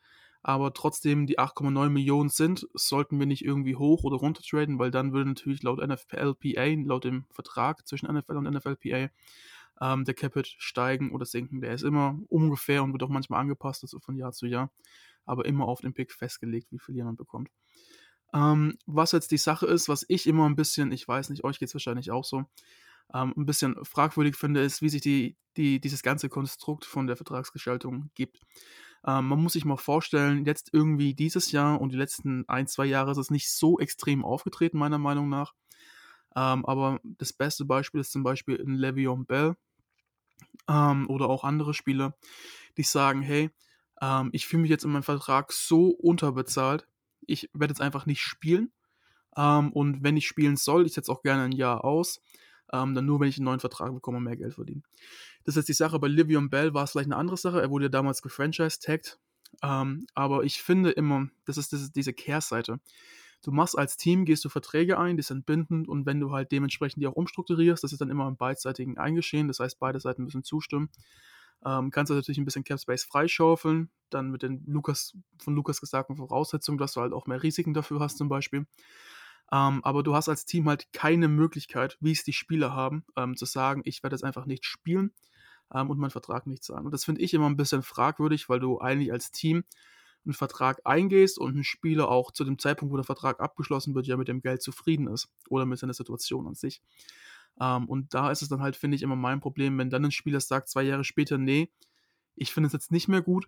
aber 0.44 0.74
trotzdem 0.74 1.26
die 1.26 1.40
8,9 1.40 1.90
Millionen 1.90 2.30
sind, 2.30 2.68
sollten 2.74 3.18
wir 3.18 3.26
nicht 3.26 3.46
irgendwie 3.46 3.78
hoch 3.78 4.04
oder 4.04 4.18
runter 4.18 4.44
traden, 4.44 4.78
weil 4.78 4.92
dann 4.92 5.14
würde 5.14 5.30
natürlich 5.30 5.64
laut 5.64 5.80
NFLPA, 5.80 6.84
laut 6.86 7.06
dem 7.06 7.26
Vertrag 7.32 7.88
zwischen 7.88 8.14
NFL 8.14 8.36
und 8.36 8.54
NFLPA, 8.54 9.10
ähm, 9.82 10.04
der 10.04 10.14
Capit 10.14 10.54
steigen 10.58 11.12
oder 11.12 11.26
sinken. 11.26 11.62
Der 11.62 11.74
ist 11.74 11.84
immer 11.84 12.20
ungefähr 12.28 12.84
und 12.84 12.92
wird 12.92 13.04
auch 13.04 13.10
manchmal 13.10 13.40
angepasst, 13.40 13.84
also 13.84 14.00
von 14.00 14.18
Jahr 14.18 14.34
zu 14.34 14.46
Jahr, 14.46 14.70
aber 15.26 15.46
immer 15.46 15.66
auf 15.66 15.80
den 15.80 15.94
Pick 15.94 16.12
festgelegt, 16.12 16.72
wie 16.72 16.80
viel 16.80 16.96
jemand 16.96 17.18
bekommt. 17.18 17.50
Ähm, 18.34 18.78
was 18.86 19.14
jetzt 19.14 19.32
die 19.32 19.38
Sache 19.38 19.66
ist, 19.68 19.88
was 19.88 20.04
ich 20.10 20.28
immer 20.28 20.46
ein 20.50 20.58
bisschen, 20.58 20.92
ich 20.92 21.08
weiß 21.08 21.30
nicht, 21.30 21.46
euch 21.46 21.58
geht 21.58 21.70
es 21.70 21.76
wahrscheinlich 21.76 22.12
auch 22.12 22.26
so, 22.26 22.44
ähm, 23.14 23.34
ein 23.38 23.46
bisschen 23.46 23.76
fragwürdig 23.86 24.36
finde, 24.36 24.62
ist, 24.62 24.82
wie 24.82 24.90
sich 24.90 25.02
die, 25.02 25.38
die, 25.56 25.80
dieses 25.80 26.04
ganze 26.04 26.28
Konstrukt 26.28 26.84
von 26.84 27.08
der 27.08 27.16
Vertragsgestaltung 27.16 28.10
gibt. 28.16 28.40
Ähm, 29.06 29.28
man 29.28 29.42
muss 29.42 29.54
sich 29.54 29.66
mal 29.66 29.78
vorstellen, 29.78 30.46
jetzt 30.46 30.70
irgendwie 30.74 31.13
dieses 31.13 31.52
Jahr 31.52 31.82
und 31.82 31.92
die 31.92 31.98
letzten 31.98 32.48
ein, 32.48 32.68
zwei 32.68 32.86
Jahre 32.86 33.12
ist 33.12 33.18
es 33.18 33.32
nicht 33.32 33.52
so 33.52 33.80
extrem 33.80 34.24
aufgetreten, 34.24 34.78
meiner 34.78 34.98
Meinung 34.98 35.30
nach. 35.30 35.54
Ähm, 36.36 36.66
aber 36.66 37.00
das 37.04 37.34
beste 37.34 37.66
Beispiel 37.66 38.02
ist 38.02 38.12
zum 38.12 38.24
Beispiel 38.24 38.56
in 38.56 38.78
Le'Veon 38.78 39.26
Bell 39.26 39.56
ähm, 40.68 41.10
oder 41.10 41.30
auch 41.30 41.44
andere 41.44 41.74
Spieler, 41.74 42.16
die 42.78 42.84
sagen, 42.84 43.22
hey, 43.22 43.52
ähm, 44.02 44.30
ich 44.34 44.48
fühle 44.48 44.63
mich 44.63 44.72
jetzt 44.72 44.86
in 44.86 44.92
meinem 44.92 45.04
Vertrag 45.04 45.52
so 45.52 45.88
unterbezahlt, 45.88 46.88
ich 47.22 47.50
werde 47.54 47.72
jetzt 47.72 47.82
einfach 47.82 48.06
nicht 48.06 48.22
spielen. 48.22 48.72
Ähm, 49.36 49.72
und 49.74 50.04
wenn 50.04 50.18
ich 50.18 50.28
spielen 50.28 50.58
soll, 50.58 50.86
ich 50.86 50.94
setze 50.94 51.12
auch 51.12 51.22
gerne 51.22 51.44
ein 51.44 51.52
Jahr 51.52 51.84
aus, 51.84 52.22
ähm, 52.74 52.96
dann 52.96 53.06
nur, 53.06 53.20
wenn 53.20 53.30
ich 53.30 53.38
einen 53.38 53.46
neuen 53.46 53.60
Vertrag 53.60 53.94
bekomme 53.94 54.20
mehr 54.20 54.36
Geld 54.36 54.56
verdiene. 54.56 54.82
Das 55.46 55.54
ist 55.54 55.62
jetzt 55.62 55.70
die 55.70 55.74
Sache. 55.74 56.00
Bei 56.00 56.08
Livion 56.08 56.50
Bell 56.50 56.74
war 56.74 56.84
es 56.84 56.92
vielleicht 56.92 57.08
eine 57.08 57.16
andere 57.16 57.38
Sache. 57.38 57.62
Er 57.62 57.70
wurde 57.70 57.86
ja 57.86 57.90
damals 57.90 58.22
gefranchise-tagged. 58.22 59.20
Ähm, 59.62 60.08
aber 60.16 60.44
ich 60.44 60.62
finde 60.62 60.92
immer, 60.92 61.30
das 61.46 61.58
ist, 61.58 61.72
das 61.72 61.82
ist 61.82 61.96
diese 61.96 62.12
Kehrseite. 62.12 62.80
Du 63.44 63.52
machst 63.52 63.78
als 63.78 63.98
Team, 63.98 64.26
gehst 64.26 64.44
du 64.46 64.50
Verträge 64.50 64.98
ein, 64.98 65.18
die 65.18 65.24
sind 65.24 65.46
bindend 65.46 65.88
und 65.90 66.06
wenn 66.06 66.20
du 66.20 66.32
halt 66.32 66.52
dementsprechend 66.52 67.04
die 67.04 67.08
auch 67.08 67.14
umstrukturierst, 67.14 67.84
das 67.84 67.92
ist 67.92 68.00
dann 68.00 68.10
immer 68.10 68.28
im 68.28 68.38
beidseitigen 68.38 68.98
Eingeschehen, 68.98 69.50
das 69.50 69.60
heißt, 69.60 69.80
beide 69.80 70.00
Seiten 70.00 70.24
müssen 70.24 70.44
zustimmen. 70.44 70.90
Ähm, 71.66 71.92
kannst 71.92 72.10
du 72.10 72.16
natürlich 72.16 72.38
ein 72.38 72.46
bisschen 72.46 72.64
Cap 72.64 72.80
Space 72.80 73.04
freischaufeln, 73.04 73.90
dann 74.10 74.32
mit 74.32 74.44
den 74.44 74.64
Lukas, 74.66 75.16
von 75.40 75.56
Lukas 75.56 75.82
gesagten 75.82 76.16
Voraussetzungen, 76.16 76.78
dass 76.78 76.94
du 76.94 77.02
halt 77.02 77.12
auch 77.12 77.28
mehr 77.28 77.44
Risiken 77.44 77.74
dafür 77.74 78.00
hast, 78.00 78.18
zum 78.18 78.30
Beispiel. 78.30 78.66
Ähm, 79.54 79.84
aber 79.84 80.02
du 80.02 80.16
hast 80.16 80.30
als 80.30 80.46
Team 80.46 80.68
halt 80.68 80.92
keine 80.94 81.28
Möglichkeit, 81.28 81.98
wie 82.02 82.12
es 82.12 82.24
die 82.24 82.34
Spieler 82.34 82.74
haben, 82.74 83.06
ähm, 83.16 83.38
zu 83.38 83.46
sagen, 83.46 83.84
ich 83.86 84.02
werde 84.02 84.16
jetzt 84.16 84.24
einfach 84.24 84.48
nicht 84.48 84.66
spielen 84.66 85.12
ähm, 85.72 85.92
und 85.92 86.00
meinen 86.00 86.10
Vertrag 86.10 86.48
nicht 86.48 86.63
zahlen. 86.63 86.86
Und 86.86 86.92
das 86.92 87.06
finde 87.06 87.22
ich 87.22 87.36
immer 87.36 87.48
ein 87.48 87.56
bisschen 87.56 87.84
fragwürdig, 87.84 88.50
weil 88.50 88.60
du 88.60 88.80
eigentlich 88.80 89.12
als 89.12 89.30
Team 89.30 89.63
einen 90.26 90.34
Vertrag 90.34 90.82
eingehst 90.86 91.38
und 91.38 91.56
ein 91.56 91.63
Spieler 91.63 92.10
auch 92.10 92.32
zu 92.32 92.46
dem 92.46 92.58
Zeitpunkt, 92.58 92.92
wo 92.92 92.98
der 92.98 93.04
Vertrag 93.04 93.42
abgeschlossen 93.42 93.94
wird, 93.94 94.08
ja 94.08 94.18
mit 94.18 94.28
dem 94.28 94.42
Geld 94.42 94.63
zufrieden 94.63 95.08
ist 95.08 95.30
oder 95.50 95.68
mit 95.68 95.78
seiner 95.78 95.94
Situation 95.94 96.48
an 96.48 96.56
sich. 96.56 96.82
Ähm, 97.62 97.88
und 97.88 98.16
da 98.16 98.32
ist 98.32 98.42
es 98.42 98.50
dann 98.50 98.62
halt, 98.62 98.76
finde 98.76 98.96
ich, 98.96 99.04
immer 99.04 99.16
mein 99.16 99.39
Problem, 99.39 99.78
wenn 99.78 99.92
dann 99.92 100.04
ein 100.04 100.12
Spieler 100.12 100.39
sagt, 100.39 100.68
zwei 100.68 100.82
Jahre 100.82 101.04
später, 101.04 101.38
nee, 101.38 101.72
ich 102.36 102.52
finde 102.52 102.68
es 102.68 102.74
jetzt 102.74 102.92
nicht 102.92 103.08
mehr 103.08 103.22
gut. 103.22 103.48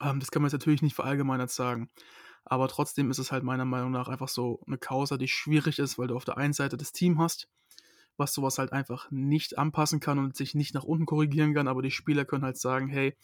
Ähm, 0.00 0.18
das 0.18 0.30
kann 0.30 0.40
man 0.40 0.48
jetzt 0.48 0.58
natürlich 0.58 0.80
nicht 0.80 0.94
verallgemeinert 0.94 1.50
sagen. 1.50 1.90
Aber 2.44 2.68
trotzdem 2.68 3.10
ist 3.10 3.18
es 3.18 3.32
halt 3.32 3.42
meiner 3.42 3.64
Meinung 3.64 3.90
nach 3.90 4.08
einfach 4.08 4.28
so 4.28 4.60
eine 4.66 4.78
Causa, 4.78 5.16
die 5.16 5.28
schwierig 5.28 5.78
ist, 5.78 5.98
weil 5.98 6.08
du 6.08 6.16
auf 6.16 6.24
der 6.24 6.36
einen 6.36 6.52
Seite 6.52 6.76
das 6.76 6.92
Team 6.92 7.18
hast, 7.18 7.48
was 8.16 8.34
sowas 8.34 8.58
halt 8.58 8.72
einfach 8.72 9.10
nicht 9.10 9.58
anpassen 9.58 10.00
kann 10.00 10.18
und 10.18 10.36
sich 10.36 10.54
nicht 10.54 10.74
nach 10.74 10.84
unten 10.84 11.06
korrigieren 11.06 11.54
kann, 11.54 11.68
aber 11.68 11.82
die 11.82 11.90
Spieler 11.90 12.24
können 12.24 12.44
halt 12.44 12.58
sagen, 12.58 12.88
hey, 12.88 13.16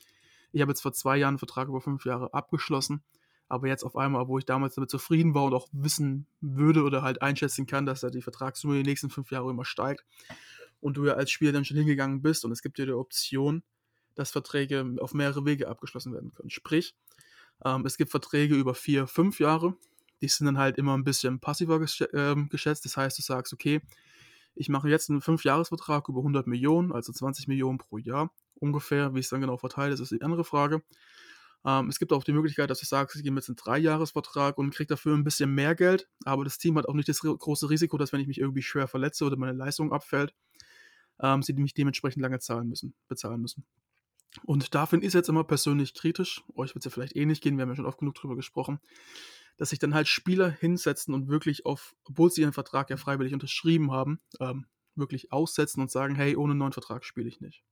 ich 0.52 0.62
habe 0.62 0.72
jetzt 0.72 0.80
vor 0.80 0.92
zwei 0.92 1.16
Jahren 1.16 1.32
einen 1.32 1.38
Vertrag 1.38 1.68
über 1.68 1.80
fünf 1.80 2.04
Jahre 2.04 2.32
abgeschlossen, 2.34 3.02
aber 3.48 3.68
jetzt 3.68 3.84
auf 3.84 3.96
einmal, 3.96 4.26
wo 4.26 4.38
ich 4.38 4.46
damals 4.46 4.74
damit 4.74 4.90
zufrieden 4.90 5.34
war 5.34 5.44
und 5.44 5.54
auch 5.54 5.68
wissen 5.72 6.26
würde 6.40 6.82
oder 6.82 7.02
halt 7.02 7.22
einschätzen 7.22 7.66
kann, 7.66 7.86
dass 7.86 8.00
da 8.00 8.10
die 8.10 8.22
Vertragssumme 8.22 8.82
die 8.82 8.88
nächsten 8.88 9.10
fünf 9.10 9.30
Jahre 9.30 9.50
immer 9.50 9.64
steigt 9.64 10.04
und 10.80 10.96
du 10.96 11.06
ja 11.06 11.14
als 11.14 11.30
Spieler 11.30 11.52
dann 11.52 11.64
schon 11.64 11.76
hingegangen 11.76 12.22
bist 12.22 12.44
und 12.44 12.52
es 12.52 12.62
gibt 12.62 12.78
dir 12.78 12.86
die 12.86 12.92
Option, 12.92 13.62
dass 14.14 14.30
Verträge 14.30 14.96
auf 15.00 15.14
mehrere 15.14 15.44
Wege 15.44 15.68
abgeschlossen 15.68 16.12
werden 16.12 16.32
können. 16.32 16.50
Sprich, 16.50 16.94
ähm, 17.64 17.84
es 17.86 17.96
gibt 17.96 18.10
Verträge 18.10 18.54
über 18.54 18.74
vier, 18.74 19.06
fünf 19.06 19.40
Jahre. 19.40 19.74
Die 20.22 20.28
sind 20.28 20.46
dann 20.46 20.58
halt 20.58 20.78
immer 20.78 20.96
ein 20.96 21.04
bisschen 21.04 21.40
passiver 21.40 21.78
gesch 21.78 22.00
äh, 22.00 22.34
geschätzt. 22.48 22.84
Das 22.84 22.96
heißt, 22.96 23.18
du 23.18 23.22
sagst, 23.22 23.52
okay, 23.52 23.80
ich 24.54 24.68
mache 24.68 24.88
jetzt 24.88 25.10
einen 25.10 25.20
Fünfjahresvertrag 25.20 26.08
über 26.08 26.20
100 26.20 26.46
Millionen, 26.46 26.92
also 26.92 27.12
20 27.12 27.48
Millionen 27.48 27.78
pro 27.78 27.98
Jahr 27.98 28.30
ungefähr. 28.54 29.14
Wie 29.14 29.20
es 29.20 29.28
dann 29.28 29.40
genau 29.40 29.56
verteilt 29.56 29.94
ist, 29.94 30.00
ist 30.00 30.12
die 30.12 30.22
andere 30.22 30.44
Frage. 30.44 30.82
Ähm, 31.64 31.88
es 31.88 31.98
gibt 31.98 32.12
auch 32.12 32.24
die 32.24 32.32
Möglichkeit, 32.32 32.70
dass 32.70 32.80
du 32.80 32.86
sagst, 32.86 33.16
ich 33.16 33.22
gehe 33.22 33.34
jetzt 33.34 33.48
einen 33.48 33.56
Dreijahresvertrag 33.56 34.56
und 34.58 34.74
kriege 34.74 34.88
dafür 34.88 35.14
ein 35.14 35.24
bisschen 35.24 35.54
mehr 35.54 35.74
Geld, 35.74 36.08
aber 36.24 36.44
das 36.44 36.58
Team 36.58 36.78
hat 36.78 36.86
auch 36.88 36.94
nicht 36.94 37.08
das 37.08 37.20
große 37.20 37.68
Risiko, 37.68 37.98
dass 37.98 38.12
wenn 38.12 38.20
ich 38.20 38.26
mich 38.26 38.40
irgendwie 38.40 38.62
schwer 38.62 38.88
verletze 38.88 39.24
oder 39.26 39.36
meine 39.36 39.52
Leistung 39.52 39.92
abfällt, 39.92 40.34
ähm, 41.20 41.42
sie 41.42 41.52
mich 41.52 41.74
dementsprechend 41.74 42.22
lange 42.22 42.38
zahlen 42.38 42.68
müssen, 42.68 42.94
bezahlen 43.08 43.42
müssen. 43.42 43.64
Und 44.44 44.74
da 44.74 44.86
finde 44.86 45.06
ich 45.06 45.08
es 45.08 45.14
jetzt 45.14 45.28
immer 45.28 45.44
persönlich 45.44 45.94
kritisch, 45.94 46.42
euch 46.54 46.74
wird 46.74 46.82
es 46.82 46.84
ja 46.84 46.90
vielleicht 46.90 47.16
eh 47.16 47.26
nicht 47.26 47.42
gehen, 47.42 47.56
wir 47.56 47.62
haben 47.62 47.70
ja 47.70 47.76
schon 47.76 47.86
oft 47.86 47.98
genug 47.98 48.14
drüber 48.14 48.36
gesprochen, 48.36 48.80
dass 49.56 49.70
sich 49.70 49.78
dann 49.78 49.94
halt 49.94 50.08
Spieler 50.08 50.50
hinsetzen 50.50 51.14
und 51.14 51.28
wirklich 51.28 51.66
auf, 51.66 51.94
obwohl 52.04 52.30
sie 52.30 52.42
ihren 52.42 52.52
Vertrag 52.52 52.90
ja 52.90 52.96
freiwillig 52.96 53.34
unterschrieben 53.34 53.90
haben, 53.90 54.20
ähm, 54.38 54.66
wirklich 54.94 55.32
aussetzen 55.32 55.80
und 55.80 55.90
sagen, 55.90 56.14
hey, 56.14 56.36
ohne 56.36 56.54
neuen 56.54 56.72
Vertrag 56.72 57.04
spiele 57.04 57.28
ich 57.28 57.40
nicht. 57.40 57.64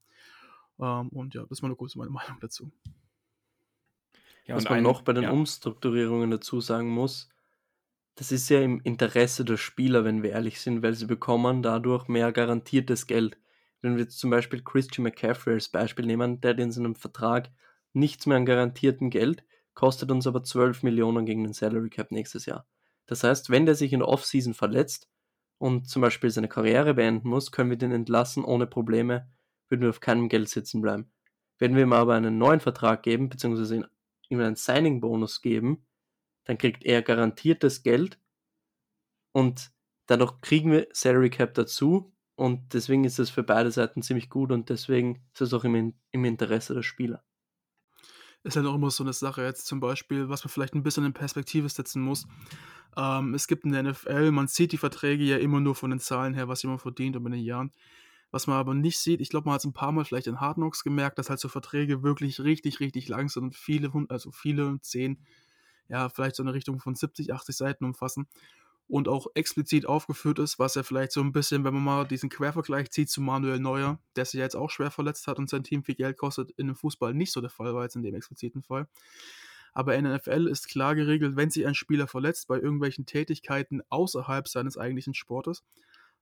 Ähm, 0.81 1.09
und 1.11 1.35
ja, 1.35 1.42
das 1.42 1.59
ist 1.59 1.62
mal 1.62 1.68
eine 1.68 1.77
kurze 1.77 1.99
meine 1.99 2.11
Meinung 2.11 2.38
dazu. 2.40 2.73
Ja, 4.47 4.57
Was 4.57 4.64
man 4.64 4.79
ein, 4.79 4.83
noch 4.83 5.03
bei 5.03 5.12
den 5.12 5.25
ja. 5.25 5.31
Umstrukturierungen 5.31 6.31
dazu 6.31 6.61
sagen 6.61 6.88
muss, 6.88 7.29
das 8.14 8.33
ist 8.33 8.49
ja 8.49 8.61
im 8.61 8.81
Interesse 8.81 9.44
der 9.44 9.59
Spieler, 9.59 10.05
wenn 10.05 10.23
wir 10.23 10.31
ehrlich 10.31 10.61
sind, 10.61 10.83
weil 10.83 10.94
sie 10.94 11.07
bekommen 11.07 11.62
dadurch 11.62 12.09
mehr 12.09 12.33
garantiertes 12.33 13.07
Geld. 13.07 13.38
Wenn 13.81 13.95
wir 13.97 14.03
jetzt 14.05 14.19
zum 14.19 14.31
Beispiel 14.31 14.62
Christian 14.62 15.05
McCaffrey 15.05 15.55
als 15.55 15.69
Beispiel 15.69 16.07
nehmen, 16.07 16.41
der 16.41 16.51
hat 16.51 16.61
in 16.61 16.73
seinem 16.73 16.97
Vertrag 16.97 17.51
nichts 17.93 18.27
mehr 18.27 18.37
an 18.37 18.47
garantiertem 18.47 19.11
Geld, 19.11 19.45
kostet 19.75 20.11
uns 20.11 20.27
aber 20.27 20.43
12 20.43 20.83
Millionen 20.83 21.27
gegen 21.27 21.45
den 21.45 21.53
Salary 21.53 21.88
Cap 21.91 22.11
nächstes 22.11 22.47
Jahr. 22.47 22.67
Das 23.07 23.23
heißt, 23.25 23.51
wenn 23.51 23.67
der 23.67 23.75
sich 23.75 23.93
in 23.93 24.01
der 24.01 24.09
Offseason 24.09 24.55
verletzt 24.55 25.09
und 25.59 25.88
zum 25.88 26.03
Beispiel 26.03 26.31
seine 26.31 26.49
Karriere 26.49 26.95
beenden 26.95 27.29
muss, 27.29 27.53
können 27.53 27.71
wir 27.71 27.79
den 27.79 27.93
entlassen 27.93 28.45
ohne 28.45 28.67
Probleme, 28.67 29.31
würden 29.69 29.83
wir 29.83 29.91
auf 29.91 30.01
keinem 30.01 30.29
Geld 30.29 30.49
sitzen 30.49 30.83
bleiben. 30.83 31.11
Wenn 31.59 31.75
wir 31.75 31.83
ihm 31.83 31.93
aber 31.93 32.14
einen 32.14 32.38
neuen 32.38 32.61
Vertrag 32.61 33.03
geben, 33.03 33.29
beziehungsweise 33.29 33.88
ihm 34.29 34.41
einen 34.41 34.57
Signing-Bonus 34.57 35.41
geben, 35.41 35.87
dann 36.45 36.59
kriegt 36.59 36.85
er 36.85 37.03
garantiertes 37.03 37.83
Geld 37.83 38.19
und 39.33 39.71
dadurch 40.07 40.41
kriegen 40.41 40.73
wir 40.73 40.88
Salary 40.93 41.31
Cap 41.31 41.55
dazu, 41.55 42.12
und 42.38 42.72
deswegen 42.72 43.03
ist 43.03 43.18
es 43.18 43.31
für 43.31 43.42
beide 43.42 43.72
Seiten 43.72 44.01
ziemlich 44.01 44.31
gut 44.31 44.53
und 44.53 44.68
deswegen 44.68 45.24
ist 45.35 45.40
es 45.40 45.53
auch 45.53 45.64
im, 45.64 45.94
im 46.12 46.24
Interesse 46.24 46.72
der 46.72 46.85
Spieler. 46.85 47.24
Ist 48.44 48.55
halt 48.55 48.64
auch 48.64 48.77
immer 48.77 48.92
so 48.92 49.03
eine 49.03 49.12
Sache 49.12 49.42
jetzt 49.42 49.66
zum 49.66 49.81
Beispiel, 49.81 50.29
was 50.29 50.44
man 50.44 50.53
vielleicht 50.53 50.74
ein 50.74 50.85
bisschen 50.85 51.05
in 51.05 51.12
Perspektive 51.12 51.68
setzen 51.68 52.01
muss. 52.01 52.29
Ähm, 52.96 53.35
es 53.35 53.48
gibt 53.48 53.64
in 53.64 53.72
der 53.72 53.83
NFL, 53.83 54.31
man 54.31 54.46
sieht 54.46 54.70
die 54.70 54.79
Verträge 54.79 55.24
ja 55.24 55.37
immer 55.37 55.59
nur 55.59 55.74
von 55.74 55.90
den 55.90 55.98
Zahlen 55.98 56.33
her, 56.33 56.46
was 56.46 56.62
jemand 56.62 56.81
verdient 56.81 57.16
über 57.16 57.29
den 57.29 57.42
Jahren. 57.42 57.72
Was 58.31 58.46
man 58.46 58.57
aber 58.57 58.72
nicht 58.72 59.01
sieht, 59.01 59.20
ich 59.20 59.31
glaube, 59.31 59.46
man 59.46 59.55
hat 59.55 59.62
es 59.62 59.64
ein 59.64 59.72
paar 59.72 59.90
Mal 59.90 60.05
vielleicht 60.05 60.29
in 60.29 60.40
Hard 60.40 60.59
Knocks 60.59 60.85
gemerkt, 60.85 61.18
dass 61.18 61.31
halt 61.31 61.40
so 61.40 61.48
Verträge 61.48 62.05
wirklich 62.05 62.38
richtig, 62.38 62.79
richtig 62.79 63.09
lang 63.09 63.29
sind 63.29 63.42
und 63.42 63.57
viele, 63.57 63.90
also 64.11 64.31
viele, 64.31 64.79
zehn, 64.81 65.18
ja, 65.88 66.09
vielleicht 66.09 66.37
so 66.37 66.44
eine 66.44 66.55
Richtung 66.55 66.79
von 66.79 66.94
70, 66.94 67.33
80 67.33 67.57
Seiten 67.57 67.85
umfassen 67.85 68.29
und 68.88 69.07
auch 69.07 69.27
explizit 69.35 69.87
aufgeführt 69.87 70.38
ist, 70.38 70.59
was 70.59 70.74
ja 70.74 70.83
vielleicht 70.83 71.12
so 71.12 71.20
ein 71.20 71.33
bisschen, 71.33 71.64
wenn 71.64 71.74
man 71.74 71.85
mal 71.85 72.09
diesen 72.09 72.31
Quervergleich 72.31 72.90
zieht 72.90 73.11
zu 73.11 73.20
Manuel 73.20 73.61
Neuer, 73.61 74.01
der 74.16 74.24
sich 74.24 74.38
ja 74.38 74.44
jetzt 74.44 74.57
auch 74.57 74.70
schwer 74.70 74.90
verletzt 74.90 75.27
hat 75.27 75.38
und 75.38 75.50
sein 75.50 75.63
Team 75.63 75.85
viel 75.85 75.94
Geld 75.94 76.17
kostet, 76.17 76.50
in 76.52 76.67
dem 76.67 76.77
Fußball 76.77 77.13
nicht 77.13 77.33
so 77.33 77.40
der 77.40 77.50
Fall 77.50 77.75
war 77.75 77.85
jetzt 77.85 77.96
in 77.96 78.02
dem 78.02 78.15
expliziten 78.15 78.63
Fall. 78.63 78.88
Aber 79.75 79.94
in 79.94 80.04
der 80.04 80.17
NFL 80.17 80.48
ist 80.48 80.69
klar 80.69 80.94
geregelt, 80.94 81.37
wenn 81.37 81.50
sich 81.50 81.67
ein 81.67 81.75
Spieler 81.75 82.08
verletzt 82.08 82.48
bei 82.48 82.56
irgendwelchen 82.56 83.04
Tätigkeiten 83.04 83.83
außerhalb 83.90 84.48
seines 84.48 84.79
eigentlichen 84.79 85.15
Sportes, 85.15 85.63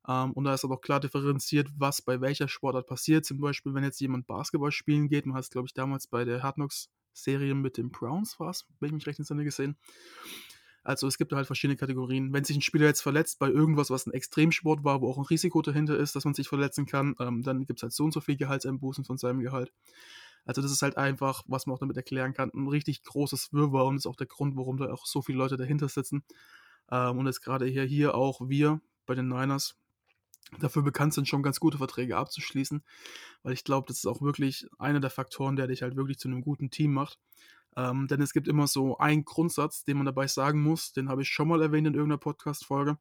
ähm, 0.08 0.32
und 0.32 0.44
da 0.44 0.54
ist 0.54 0.64
auch 0.64 0.80
klar 0.80 1.00
differenziert, 1.00 1.68
was 1.76 2.02
bei 2.02 2.20
welcher 2.20 2.48
Sportart 2.48 2.86
passiert. 2.86 3.24
Zum 3.24 3.40
Beispiel, 3.40 3.74
wenn 3.74 3.82
jetzt 3.82 4.00
jemand 4.00 4.26
Basketball 4.26 4.70
spielen 4.70 5.08
geht, 5.08 5.26
man 5.26 5.36
hat 5.36 5.44
es, 5.44 5.50
glaube 5.50 5.66
ich, 5.66 5.74
damals 5.74 6.06
bei 6.06 6.24
der 6.24 6.42
Hard 6.42 6.56
Knocks 6.56 6.90
Serie 7.12 7.54
mit 7.54 7.76
den 7.76 7.90
Browns 7.90 8.38
war 8.38 8.50
es, 8.50 8.66
wenn 8.78 8.88
ich 8.88 8.92
mich 8.92 9.06
recht 9.06 9.18
entsinne 9.18 9.42
gesehen 9.42 9.76
Also 10.86 11.08
es 11.08 11.18
gibt 11.18 11.32
halt 11.32 11.48
verschiedene 11.48 11.76
Kategorien. 11.76 12.32
Wenn 12.32 12.44
sich 12.44 12.56
ein 12.56 12.62
Spieler 12.62 12.86
jetzt 12.86 13.00
verletzt 13.00 13.40
bei 13.40 13.48
irgendwas, 13.48 13.90
was 13.90 14.06
ein 14.06 14.12
Extremsport 14.12 14.84
war, 14.84 15.00
wo 15.00 15.10
auch 15.10 15.18
ein 15.18 15.24
Risiko 15.24 15.60
dahinter 15.60 15.98
ist, 15.98 16.14
dass 16.14 16.24
man 16.24 16.34
sich 16.34 16.46
verletzen 16.46 16.86
kann, 16.86 17.16
ähm, 17.18 17.42
dann 17.42 17.66
gibt 17.66 17.80
es 17.80 17.82
halt 17.82 17.92
so 17.92 18.04
und 18.04 18.12
so 18.12 18.20
viel 18.20 18.36
Gehaltseinbußen 18.36 19.04
von 19.04 19.18
seinem 19.18 19.40
Gehalt. 19.40 19.72
Also 20.44 20.62
das 20.62 20.70
ist 20.70 20.82
halt 20.82 20.96
einfach, 20.96 21.42
was 21.48 21.66
man 21.66 21.74
auch 21.74 21.80
damit 21.80 21.96
erklären 21.96 22.34
kann, 22.34 22.52
ein 22.54 22.68
richtig 22.68 23.02
großes 23.02 23.52
Wirrwarr 23.52 23.86
und 23.86 23.96
ist 23.96 24.06
auch 24.06 24.14
der 24.14 24.28
Grund, 24.28 24.56
warum 24.56 24.76
da 24.76 24.92
auch 24.92 25.06
so 25.06 25.22
viele 25.22 25.38
Leute 25.38 25.56
dahinter 25.56 25.88
sitzen. 25.88 26.22
Ähm, 26.88 27.18
und 27.18 27.26
jetzt 27.26 27.42
gerade 27.42 27.66
hier, 27.66 27.82
hier 27.82 28.14
auch 28.14 28.48
wir 28.48 28.80
bei 29.06 29.16
den 29.16 29.26
Niners 29.26 29.74
dafür 30.60 30.82
bekannt 30.82 31.14
sind, 31.14 31.26
schon 31.26 31.42
ganz 31.42 31.58
gute 31.58 31.78
Verträge 31.78 32.16
abzuschließen, 32.16 32.84
weil 33.42 33.52
ich 33.52 33.64
glaube, 33.64 33.88
das 33.88 33.96
ist 33.96 34.06
auch 34.06 34.22
wirklich 34.22 34.68
einer 34.78 35.00
der 35.00 35.10
Faktoren, 35.10 35.56
der 35.56 35.66
dich 35.66 35.82
halt 35.82 35.96
wirklich 35.96 36.20
zu 36.20 36.28
einem 36.28 36.42
guten 36.42 36.70
Team 36.70 36.92
macht. 36.94 37.18
Ähm, 37.76 38.08
denn 38.08 38.22
es 38.22 38.32
gibt 38.32 38.48
immer 38.48 38.66
so 38.66 38.96
einen 38.98 39.24
Grundsatz, 39.24 39.84
den 39.84 39.98
man 39.98 40.06
dabei 40.06 40.26
sagen 40.26 40.62
muss, 40.62 40.92
den 40.92 41.08
habe 41.08 41.22
ich 41.22 41.28
schon 41.28 41.48
mal 41.48 41.60
erwähnt 41.60 41.86
in 41.86 41.94
irgendeiner 41.94 42.18
Podcast-Folge. 42.18 42.98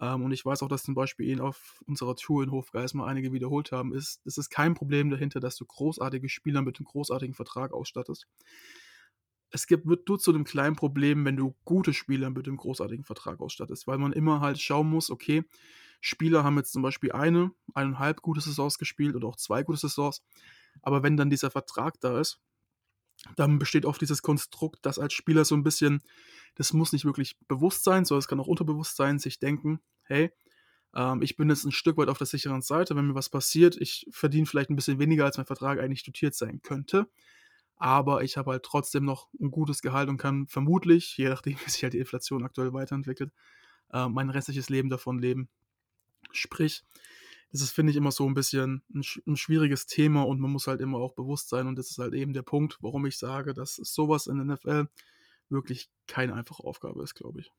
Ähm, 0.00 0.22
und 0.22 0.32
ich 0.32 0.44
weiß 0.44 0.62
auch, 0.62 0.68
dass 0.68 0.84
zum 0.84 0.94
Beispiel 0.94 1.28
ihn 1.28 1.40
auf 1.40 1.82
unserer 1.86 2.16
Tour 2.16 2.42
in 2.42 2.50
Hofgeismar 2.50 3.06
einige 3.06 3.32
wiederholt 3.32 3.72
haben, 3.72 3.92
ist, 3.92 4.20
es 4.24 4.38
ist 4.38 4.48
kein 4.48 4.74
Problem 4.74 5.10
dahinter, 5.10 5.40
dass 5.40 5.56
du 5.56 5.66
großartige 5.66 6.28
Spieler 6.28 6.62
mit 6.62 6.78
einem 6.78 6.86
großartigen 6.86 7.34
Vertrag 7.34 7.72
ausstattest. 7.72 8.26
Es 9.50 9.66
gibt, 9.66 9.86
wird 9.86 10.08
nur 10.08 10.18
zu 10.18 10.32
einem 10.32 10.44
kleinen 10.44 10.76
Problem, 10.76 11.24
wenn 11.24 11.36
du 11.36 11.56
gute 11.64 11.92
Spieler 11.92 12.30
mit 12.30 12.46
einem 12.46 12.58
großartigen 12.58 13.04
Vertrag 13.04 13.40
ausstattest, 13.40 13.86
weil 13.86 13.98
man 13.98 14.12
immer 14.12 14.40
halt 14.40 14.60
schauen 14.60 14.88
muss, 14.88 15.10
okay, 15.10 15.44
Spieler 16.00 16.44
haben 16.44 16.56
jetzt 16.56 16.72
zum 16.72 16.82
Beispiel 16.82 17.12
eine, 17.12 17.50
eineinhalb 17.74 18.22
gute 18.22 18.40
Saisons 18.40 18.78
gespielt 18.78 19.16
oder 19.16 19.26
auch 19.26 19.36
zwei 19.36 19.62
gute 19.64 19.78
Saisons, 19.78 20.22
aber 20.82 21.02
wenn 21.02 21.16
dann 21.16 21.30
dieser 21.30 21.50
Vertrag 21.50 21.98
da 22.00 22.20
ist, 22.20 22.40
dann 23.36 23.58
besteht 23.58 23.84
oft 23.84 24.00
dieses 24.00 24.22
Konstrukt, 24.22 24.84
dass 24.86 24.98
als 24.98 25.12
Spieler 25.12 25.44
so 25.44 25.54
ein 25.54 25.62
bisschen, 25.62 26.02
das 26.54 26.72
muss 26.72 26.92
nicht 26.92 27.04
wirklich 27.04 27.36
bewusst 27.48 27.84
sein, 27.84 28.04
sondern 28.04 28.20
es 28.20 28.28
kann 28.28 28.40
auch 28.40 28.46
unterbewusst 28.46 28.96
sein, 28.96 29.18
sich 29.18 29.38
denken, 29.38 29.80
hey, 30.02 30.32
ähm, 30.94 31.22
ich 31.22 31.36
bin 31.36 31.48
jetzt 31.48 31.64
ein 31.64 31.72
Stück 31.72 31.96
weit 31.96 32.08
auf 32.08 32.18
der 32.18 32.26
sicheren 32.26 32.62
Seite, 32.62 32.96
wenn 32.96 33.06
mir 33.06 33.14
was 33.14 33.28
passiert, 33.28 33.76
ich 33.76 34.06
verdiene 34.10 34.46
vielleicht 34.46 34.70
ein 34.70 34.76
bisschen 34.76 34.98
weniger, 34.98 35.24
als 35.24 35.36
mein 35.36 35.46
Vertrag 35.46 35.78
eigentlich 35.78 36.04
dotiert 36.04 36.34
sein 36.34 36.60
könnte, 36.62 37.08
aber 37.76 38.22
ich 38.22 38.36
habe 38.36 38.52
halt 38.52 38.64
trotzdem 38.64 39.04
noch 39.04 39.28
ein 39.40 39.50
gutes 39.50 39.82
Gehalt 39.82 40.08
und 40.08 40.16
kann 40.16 40.46
vermutlich, 40.48 41.16
je 41.16 41.28
nachdem, 41.28 41.56
wie 41.64 41.70
sich 41.70 41.82
halt 41.82 41.94
die 41.94 41.98
Inflation 41.98 42.44
aktuell 42.44 42.72
weiterentwickelt, 42.72 43.32
äh, 43.92 44.08
mein 44.08 44.30
restliches 44.30 44.68
Leben 44.68 44.90
davon 44.90 45.18
leben. 45.18 45.48
Sprich, 46.32 46.84
das 47.50 47.62
ist, 47.62 47.70
finde 47.70 47.90
ich, 47.90 47.96
immer 47.96 48.12
so 48.12 48.26
ein 48.26 48.34
bisschen 48.34 48.82
ein, 48.94 49.02
ein, 49.26 49.36
schwieriges 49.36 49.86
Thema 49.86 50.22
und 50.26 50.40
man 50.40 50.50
muss 50.50 50.66
halt 50.66 50.80
immer 50.80 50.98
auch 50.98 51.14
bewusst 51.14 51.48
sein. 51.48 51.66
Und 51.66 51.76
das 51.78 51.90
ist 51.90 51.98
halt 51.98 52.14
eben 52.14 52.32
der 52.34 52.42
Punkt, 52.42 52.78
warum 52.80 53.06
ich 53.06 53.16
sage, 53.16 53.54
dass 53.54 53.76
sowas 53.76 54.26
in 54.26 54.36
der 54.36 54.56
NFL 54.56 54.88
wirklich 55.48 55.88
keine 56.06 56.34
einfache 56.34 56.64
Aufgabe 56.64 57.02
ist, 57.02 57.14
glaube 57.14 57.40
ich. 57.40 57.52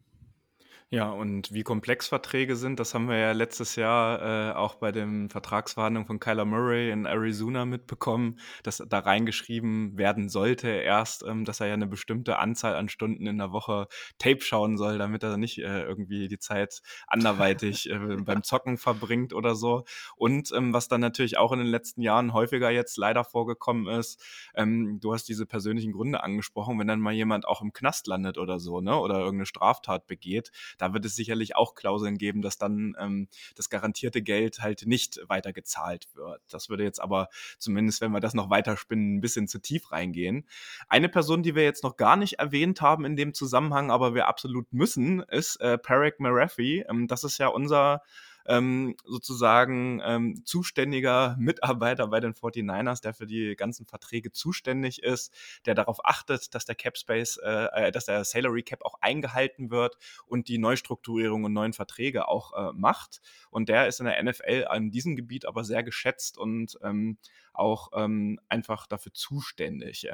Ja, 0.92 1.12
und 1.12 1.54
wie 1.54 1.62
komplex 1.62 2.08
Verträge 2.08 2.56
sind, 2.56 2.80
das 2.80 2.96
haben 2.96 3.10
wir 3.10 3.18
ja 3.18 3.32
letztes 3.32 3.76
Jahr 3.76 4.50
äh, 4.50 4.56
auch 4.56 4.74
bei 4.74 4.92
den 4.92 5.30
Vertragsverhandlungen 5.30 6.08
von 6.08 6.20
Kyler 6.20 6.46
Murray 6.46 6.90
in 6.90 7.06
Arizona 7.06 7.66
mitbekommen, 7.66 8.40
dass 8.64 8.84
da 8.90 8.98
reingeschrieben 8.98 10.00
werden 10.00 10.30
sollte 10.30 10.68
erst, 10.68 11.24
ähm, 11.28 11.46
dass 11.46 11.60
er 11.60 11.68
ja 11.68 11.76
eine 11.76 11.86
bestimmte 11.86 12.40
Anzahl 12.40 12.76
an 12.76 12.90
Stunden 12.90 13.28
in 13.28 13.38
der 13.38 13.52
Woche 13.52 13.88
Tape 14.18 14.42
schauen 14.42 14.78
soll, 14.78 14.98
damit 14.98 15.22
er 15.22 15.38
nicht 15.38 15.60
äh, 15.60 15.84
irgendwie 15.84 16.28
die 16.28 16.40
Zeit 16.40 16.82
anderweitig 17.06 17.88
äh, 17.92 18.00
beim 18.26 18.42
Zocken 18.42 18.80
verbringt 18.80 19.32
oder 19.36 19.54
so. 19.54 19.84
Und 20.16 20.52
ähm, 20.56 20.74
was 20.74 20.88
dann 20.88 21.02
natürlich 21.02 21.38
auch 21.38 21.52
in 21.52 21.60
den 21.60 21.68
letzten 21.68 22.02
Jahren 22.02 22.34
häufiger 22.34 22.72
jetzt 22.72 22.98
leider 22.98 23.24
vorgekommen 23.24 23.86
ist, 23.88 24.20
ähm, 24.56 24.98
du 25.00 25.14
hast 25.14 25.26
diese 25.30 25.46
persönlichen 25.46 25.92
Gründe 25.92 26.24
angesprochen, 26.24 26.80
wenn 26.80 26.88
dann 26.88 27.00
mal 27.00 27.14
jemand 27.14 27.48
auch 27.48 27.62
im 27.62 27.74
Knast 27.74 28.08
landet 28.08 28.40
oder 28.40 28.60
so, 28.60 28.82
ne, 28.82 28.98
oder 28.98 29.20
irgendeine 29.20 29.46
Straftat 29.46 30.08
begeht, 30.08 30.52
da 30.80 30.94
wird 30.94 31.06
es 31.06 31.16
sicherlich 31.16 31.56
auch 31.56 31.76
Klauseln 31.76 32.18
geben, 32.18 32.42
dass 32.42 32.58
dann 32.58 32.96
ähm, 33.00 33.28
das 33.56 33.70
garantierte 33.70 34.22
Geld 34.22 34.62
halt 34.62 34.86
nicht 34.86 35.20
weiter 35.28 35.54
gezahlt 35.54 36.08
wird. 36.16 36.42
Das 36.50 36.70
würde 36.70 36.84
jetzt 36.84 37.02
aber 37.02 37.30
zumindest, 37.58 38.02
wenn 38.02 38.12
wir 38.12 38.20
das 38.20 38.34
noch 38.34 38.50
weiterspinnen, 38.50 39.18
ein 39.18 39.22
bisschen 39.22 39.48
zu 39.48 39.60
tief 39.60 39.92
reingehen. 39.92 40.48
Eine 40.88 41.10
Person, 41.10 41.44
die 41.44 41.56
wir 41.56 41.64
jetzt 41.64 41.84
noch 41.84 41.98
gar 41.98 42.16
nicht 42.16 42.34
erwähnt 42.40 42.82
haben 42.82 43.06
in 43.06 43.16
dem 43.16 43.34
Zusammenhang, 43.34 43.92
aber 43.92 44.16
wir 44.16 44.28
absolut 44.28 44.72
müssen, 44.74 45.22
ist 45.22 45.58
äh, 45.62 45.78
Parek 45.78 46.20
Marafi. 46.20 46.86
Ähm, 46.90 47.08
das 47.08 47.24
ist 47.24 47.38
ja 47.38 47.48
unser 47.48 48.02
ähm, 48.50 48.96
sozusagen 49.06 50.02
ähm, 50.04 50.42
zuständiger 50.44 51.36
Mitarbeiter 51.40 52.08
bei 52.08 52.20
den 52.20 52.34
49ers, 52.34 53.02
der 53.02 53.14
für 53.14 53.28
die 53.28 53.56
ganzen 53.56 53.86
Verträge 53.86 54.32
zuständig 54.32 55.04
ist, 55.04 55.34
der 55.66 55.76
darauf 55.76 56.04
achtet, 56.04 56.54
dass 56.56 56.66
der 56.66 56.76
Cap 56.76 56.98
Space, 56.98 57.38
äh, 57.38 57.88
äh, 57.88 57.92
dass 57.92 58.06
der 58.06 58.26
Salary 58.26 58.64
Cap 58.64 58.84
auch 58.84 58.96
eingehalten 59.02 59.70
wird 59.70 59.98
und 60.26 60.48
die 60.48 60.58
Neustrukturierung 60.58 61.44
und 61.44 61.54
neuen 61.54 61.74
Verträge 61.74 62.28
auch 62.28 62.54
äh, 62.54 62.74
macht. 62.74 63.22
Und 63.52 63.70
der 63.70 63.88
ist 63.88 64.00
in 64.00 64.08
der 64.08 64.22
NFL 64.22 64.66
an 64.68 64.90
diesem 64.90 65.16
Gebiet 65.16 65.46
aber 65.46 65.64
sehr 65.64 65.84
geschätzt 65.84 66.38
und 66.38 66.78
ähm, 66.84 67.20
auch 67.54 67.92
ähm, 67.94 68.40
einfach 68.50 68.88
dafür 68.88 69.14
zuständig. 69.14 70.08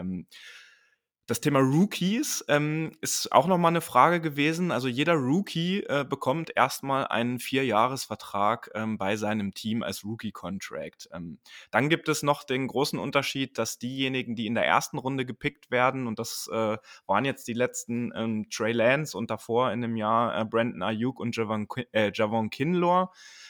Das 1.27 1.41
Thema 1.41 1.59
Rookies 1.59 2.45
ähm, 2.49 2.91
ist 3.01 3.31
auch 3.31 3.47
nochmal 3.47 3.71
eine 3.71 3.81
Frage 3.81 4.21
gewesen. 4.21 4.71
Also 4.71 4.87
jeder 4.87 5.15
Rookie 5.15 5.79
äh, 5.79 6.05
bekommt 6.07 6.51
erstmal 6.55 7.07
einen 7.07 7.39
Vierjahresvertrag 7.39 8.69
ähm, 8.75 8.99
bei 8.99 9.15
seinem 9.15 9.55
Team 9.55 9.81
als 9.81 10.05
Rookie-Contract. 10.05 11.09
Ähm, 11.11 11.39
dann 11.71 11.89
gibt 11.89 12.09
es 12.09 12.21
noch 12.21 12.43
den 12.43 12.67
großen 12.67 12.99
Unterschied, 12.99 13.57
dass 13.57 13.79
diejenigen, 13.79 14.35
die 14.35 14.45
in 14.45 14.53
der 14.53 14.67
ersten 14.67 14.99
Runde 14.99 15.25
gepickt 15.25 15.71
werden, 15.71 16.05
und 16.05 16.19
das 16.19 16.47
äh, 16.53 16.77
waren 17.07 17.25
jetzt 17.25 17.47
die 17.47 17.53
letzten 17.53 18.11
ähm, 18.15 18.47
Trey 18.51 18.71
Lance 18.71 19.17
und 19.17 19.31
davor 19.31 19.71
in 19.71 19.81
dem 19.81 19.95
Jahr 19.95 20.39
äh, 20.39 20.45
Brandon 20.45 20.83
Ayuk 20.83 21.19
und 21.19 21.35
Javon, 21.35 21.67
äh, 21.91 22.11
Javon 22.13 22.51
Kinlaw, 22.51 23.09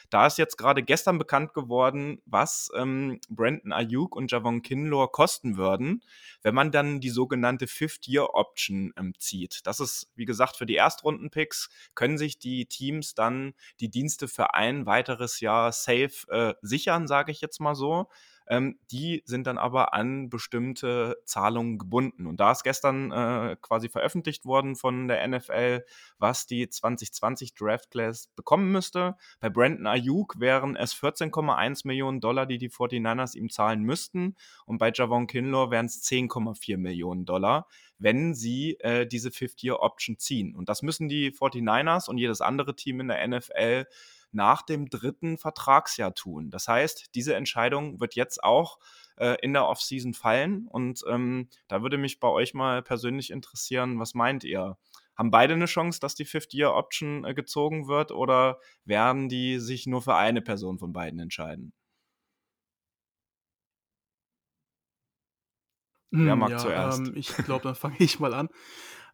da 0.10 0.28
ist 0.28 0.38
jetzt 0.38 0.58
gerade 0.58 0.84
gestern 0.84 1.18
bekannt 1.18 1.54
geworden, 1.54 2.22
was 2.26 2.72
ähm, 2.76 3.20
Brandon 3.30 3.74
Ayuk 3.74 4.16
und 4.16 4.32
Javon 4.32 4.62
Kinlaw 4.62 5.08
kosten 5.12 5.58
würden, 5.58 6.04
wenn 6.42 6.56
man 6.56 6.72
dann 6.72 7.02
die 7.02 7.10
sogenannte 7.10 7.64
Fifth-Year-Option 7.68 8.93
ähm, 8.97 9.13
zieht. 9.20 9.61
Das 9.66 9.80
ist, 9.80 10.11
wie 10.16 10.26
gesagt, 10.26 10.57
für 10.57 10.66
die 10.66 10.76
Erstrunden-Picks 10.76 11.70
können 11.95 12.18
sich 12.18 12.39
die 12.39 12.66
Teams 12.66 13.16
dann 13.16 13.53
die 13.80 13.89
Dienste 13.89 14.28
für 14.28 14.53
ein 14.53 14.86
weiteres 14.86 15.39
Jahr 15.39 15.72
safe 15.72 16.28
äh, 16.30 16.53
sichern, 16.61 17.07
sage 17.07 17.32
ich 17.32 17.41
jetzt 17.41 17.59
mal 17.59 17.76
so. 17.76 18.09
Ähm, 18.48 18.80
die 18.91 19.24
sind 19.26 19.48
dann 19.48 19.58
aber 19.58 19.93
an 19.93 20.30
bestimmte 20.30 21.18
Zahlungen 21.26 21.78
gebunden. 21.78 22.28
Und 22.28 22.39
da 22.39 22.52
ist 22.52 22.64
gestern 22.64 23.12
äh, 23.12 23.58
quasi 23.62 23.89
veröffentlicht 23.89 24.46
worden 24.46 24.76
von 24.76 25.08
der 25.08 25.28
NFL, 25.28 25.84
was 26.18 26.46
die 26.48 26.70
2020 26.70 27.54
Draft 27.54 27.91
Class 27.91 28.28
bekommen 28.36 28.72
müsste. 28.72 29.16
Bei 29.39 29.50
Brandon 29.50 29.88
Ayuk 29.88 30.39
wären 30.39 30.76
es 30.76 30.93
14,1 30.93 31.88
Millionen 31.88 32.22
Dollar, 32.22 32.46
die 32.46 32.58
die 32.58 32.70
49ers 32.70 33.36
ihm 33.36 33.50
zahlen 33.50 33.84
müssten. 33.84 34.36
Und 34.66 34.78
bei 34.78 34.91
Javon 34.93 35.28
Kinlaw 35.28 35.72
wären 35.72 35.88
es 35.88 36.04
10,4 36.04 36.78
Millionen 36.78 37.26
Dollar 37.26 37.68
wenn 37.98 38.34
sie 38.34 38.78
äh, 38.80 39.08
diese 39.08 39.32
Fifth-Year-Option 39.32 40.18
ziehen. 40.18 40.56
Und 40.56 40.70
das 40.70 40.82
müssen 40.82 41.08
die 41.08 41.32
49ers 41.32 42.10
und 42.10 42.18
jedes 42.18 42.41
andere 42.41 42.76
Team 42.76 43.00
in 43.00 43.08
der 43.08 43.26
NFL 43.28 43.86
nach 44.36 44.62
dem 44.62 44.90
dritten 44.90 45.38
Vertragsjahr 45.38 46.14
tun. 46.14 46.52
Das 46.52 46.68
heißt, 46.68 47.16
diese 47.16 47.36
Entscheidung 47.36 48.00
wird 48.00 48.16
jetzt 48.16 48.44
auch 48.44 48.78
äh, 49.18 49.38
in 49.42 49.54
der 49.54 49.68
Offseason 49.68 50.14
fallen. 50.14 50.68
Und 50.68 51.04
ähm, 51.08 51.50
da 51.68 51.82
würde 51.82 51.98
mich 51.98 52.20
bei 52.20 52.28
euch 52.28 52.54
mal 52.54 52.84
persönlich 52.84 53.32
interessieren, 53.32 54.00
was 54.00 54.14
meint 54.14 54.44
ihr? 54.44 54.78
Haben 55.16 55.32
beide 55.32 55.54
eine 55.54 55.66
Chance, 55.66 56.00
dass 56.02 56.16
die 56.16 56.26
Fifth-Year-Option 56.26 57.24
äh, 57.24 57.34
gezogen 57.34 57.88
wird 57.88 58.12
oder 58.12 58.60
werden 58.84 59.30
die 59.30 59.60
sich 59.60 59.88
nur 59.88 60.02
für 60.02 60.16
eine 60.16 60.42
Person 60.42 60.78
von 60.78 60.92
beiden 60.92 61.20
entscheiden? 61.20 61.74
Wer 66.12 66.34
hm, 66.34 66.40
mag 66.40 66.50
ja, 66.52 66.58
zuerst? 66.58 67.00
Ähm, 67.00 67.14
ich 67.16 67.30
glaube, 67.36 67.64
dann 67.64 67.76
fange 67.76 67.96
ich 68.00 68.20
mal 68.20 68.34
an. 68.34 68.50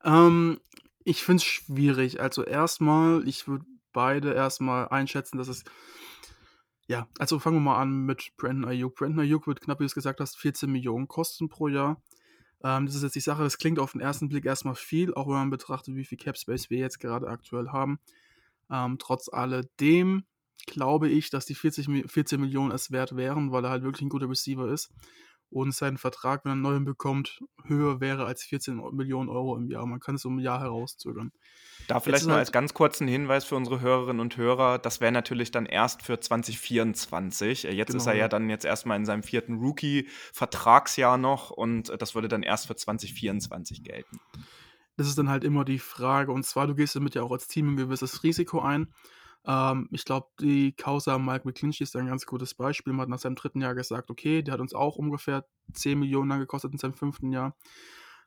Ähm, 0.04 0.60
ich 1.04 1.24
finde 1.24 1.38
es 1.38 1.44
schwierig. 1.44 2.20
Also 2.20 2.44
erstmal, 2.44 3.28
ich 3.28 3.48
würde 3.48 3.66
beide 3.94 4.34
erstmal 4.34 4.88
einschätzen, 4.90 5.38
dass 5.38 5.48
es. 5.48 5.64
Ja, 6.88 7.08
also 7.20 7.40
fangen 7.40 7.58
wir 7.58 7.62
mal 7.62 7.80
an 7.80 8.06
mit 8.06 8.32
Brandon 8.38 8.70
Ayuk. 8.70 8.96
Brandon 8.96 9.22
Ayuk 9.22 9.48
wird 9.48 9.62
knapp, 9.62 9.80
wie 9.80 9.84
du 9.84 9.88
es 9.88 9.96
gesagt 9.96 10.20
hast, 10.20 10.38
14 10.38 10.70
Millionen 10.70 11.08
kosten 11.08 11.48
pro 11.48 11.68
Jahr. 11.68 12.02
Ähm, 12.64 12.86
das 12.86 12.96
ist 12.96 13.04
jetzt 13.04 13.16
die 13.16 13.22
Sache, 13.22 13.44
das 13.44 13.58
klingt 13.58 13.80
auf 13.80 13.94
den 13.94 14.02
ersten 14.02 14.28
Blick 14.28 14.46
erstmal 14.46 14.76
viel, 14.76 15.14
auch 15.14 15.28
wenn 15.28 15.36
man 15.36 15.50
betrachtet, 15.50 15.96
wie 15.96 16.04
viel 16.04 16.18
Cap 16.18 16.38
Space 16.38 16.70
wir 16.70 16.80
jetzt 16.80 17.00
gerade 17.00 17.28
aktuell 17.28 17.70
haben. 17.70 18.00
Ähm, 18.70 18.98
trotz 19.00 19.30
alledem 19.30 20.26
glaube 20.68 21.10
ich, 21.10 21.30
dass 21.30 21.46
die 21.46 21.56
40, 21.56 22.12
14 22.12 22.40
Millionen 22.40 22.72
es 22.72 22.92
wert 22.92 23.16
wären, 23.16 23.52
weil 23.52 23.64
er 23.64 23.72
halt 23.72 23.84
wirklich 23.84 24.04
ein 24.04 24.10
guter 24.10 24.30
Receiver 24.30 24.68
ist 24.68 24.92
und 25.52 25.74
sein 25.74 25.98
Vertrag, 25.98 26.46
wenn 26.46 26.52
er 26.52 26.54
einen 26.54 26.62
neuen 26.62 26.86
bekommt, 26.86 27.44
höher 27.66 28.00
wäre 28.00 28.26
als 28.26 28.44
14 28.44 28.82
Millionen 28.94 29.30
Euro 29.30 29.58
im 29.58 29.70
Jahr. 29.70 29.86
Man 29.86 30.00
kann 30.00 30.16
es 30.16 30.26
um 30.26 30.38
ein 30.38 30.40
Jahr 30.40 30.62
herauszögern. 30.62 31.32
Da 31.88 32.00
vielleicht 32.00 32.24
noch 32.24 32.32
halt 32.32 32.40
als 32.40 32.52
ganz 32.52 32.74
kurzen 32.74 33.08
Hinweis 33.08 33.44
für 33.44 33.56
unsere 33.56 33.82
Hörerinnen 33.82 34.22
und 34.22 34.38
Hörer, 34.38 34.80
das 34.80 35.02
wäre 35.02 35.12
natürlich 35.12 35.52
dann 35.52 35.66
erst 35.66 36.04
für 36.04 36.20
2024. 36.20 37.66
Äh, 37.66 37.74
jetzt 37.74 37.90
genau. 37.90 37.98
ist 37.98 38.08
er 38.08 38.16
ja 38.16 38.28
dann 38.28 38.50
jetzt 38.50 38.66
erstmal 38.66 38.98
in 38.98 39.06
seinem 39.06 39.24
vierten 39.24 39.56
Rookie-Vertragsjahr 39.56 41.18
noch 41.18 41.50
und 41.50 41.92
das 42.02 42.16
würde 42.16 42.28
dann 42.28 42.44
erst 42.44 42.68
für 42.68 42.76
2024 42.76 43.84
gelten. 43.84 44.20
das 44.96 45.08
ist 45.08 45.18
dann 45.18 45.30
halt 45.30 45.44
immer 45.44 45.66
die 45.66 45.80
Frage. 45.80 46.32
Und 46.32 46.46
zwar, 46.46 46.68
du 46.68 46.76
gehst 46.76 46.96
damit 46.96 47.16
ja 47.16 47.24
auch 47.24 47.32
als 47.32 47.48
Team 47.48 47.74
ein 47.74 47.78
gewisses 47.78 48.24
Risiko 48.24 48.62
ein. 48.62 48.94
Ähm, 49.46 49.88
ich 49.92 50.06
glaube, 50.06 50.28
die 50.40 50.74
Causa 50.74 51.18
Mike 51.18 51.46
McClinchy 51.46 51.84
ist 51.84 51.96
ein 51.96 52.08
ganz 52.08 52.26
gutes 52.26 52.54
Beispiel. 52.54 52.94
Man 52.94 53.04
hat 53.04 53.10
nach 53.10 53.20
seinem 53.20 53.36
dritten 53.36 53.62
Jahr 53.62 53.76
gesagt, 53.76 54.10
okay, 54.10 54.42
der 54.42 54.54
hat 54.54 54.62
uns 54.62 54.74
auch 54.74 54.98
ungefähr 54.98 55.46
10 55.74 56.00
Millionen 56.00 56.40
gekostet 56.40 56.72
in 56.72 56.78
seinem 56.78 56.94
fünften 56.94 57.32
Jahr. 57.32 57.56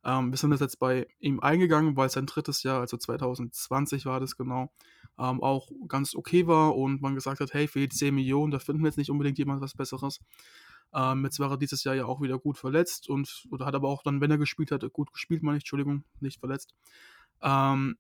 Ähm, 0.05 0.31
wir 0.31 0.37
sind 0.37 0.51
das 0.51 0.61
jetzt 0.61 0.79
bei 0.79 1.07
ihm 1.19 1.41
eingegangen, 1.41 1.97
weil 1.97 2.11
sein 2.11 2.27
drittes 2.27 2.63
Jahr, 2.63 2.81
also 2.81 2.97
2020 2.97 4.07
war 4.07 4.21
das 4.21 4.37
genau, 4.37 4.71
ähm, 5.19 5.43
auch 5.43 5.71
ganz 5.89 6.15
okay 6.15 6.47
war 6.47 6.77
und 6.77 7.01
man 7.01 7.15
gesagt 7.15 7.41
hat, 7.41 7.55
hey, 7.55 7.69
für 7.69 7.81
die 7.81 7.89
10 7.89 8.15
Millionen, 8.15 8.51
da 8.51 8.59
finden 8.59 8.83
wir 8.83 8.89
jetzt 8.89 8.99
nicht 8.99 9.11
unbedingt 9.11 9.39
jemand 9.39 9.63
was 9.63 9.75
Besseres. 9.75 10.21
Ähm, 10.93 11.25
jetzt 11.25 11.41
war 11.41 11.51
er 11.51 11.57
dieses 11.57 11.85
Jahr 11.85 11.95
ja 11.95 12.05
auch 12.05 12.21
wieder 12.21 12.39
gut 12.39 12.59
verletzt 12.59 13.09
und 13.09 13.47
oder 13.51 13.67
hat 13.67 13.75
aber 13.75 13.89
auch 13.89 14.03
dann, 14.03 14.21
wenn 14.21 14.31
er 14.31 14.39
gespielt 14.39 14.71
hat, 14.71 14.85
gut 14.93 15.13
gespielt, 15.13 15.43
meine 15.43 15.57
ich, 15.57 15.63
Entschuldigung, 15.63 16.05
nicht 16.21 16.39
verletzt. 16.39 16.75
Ähm, 17.43 17.97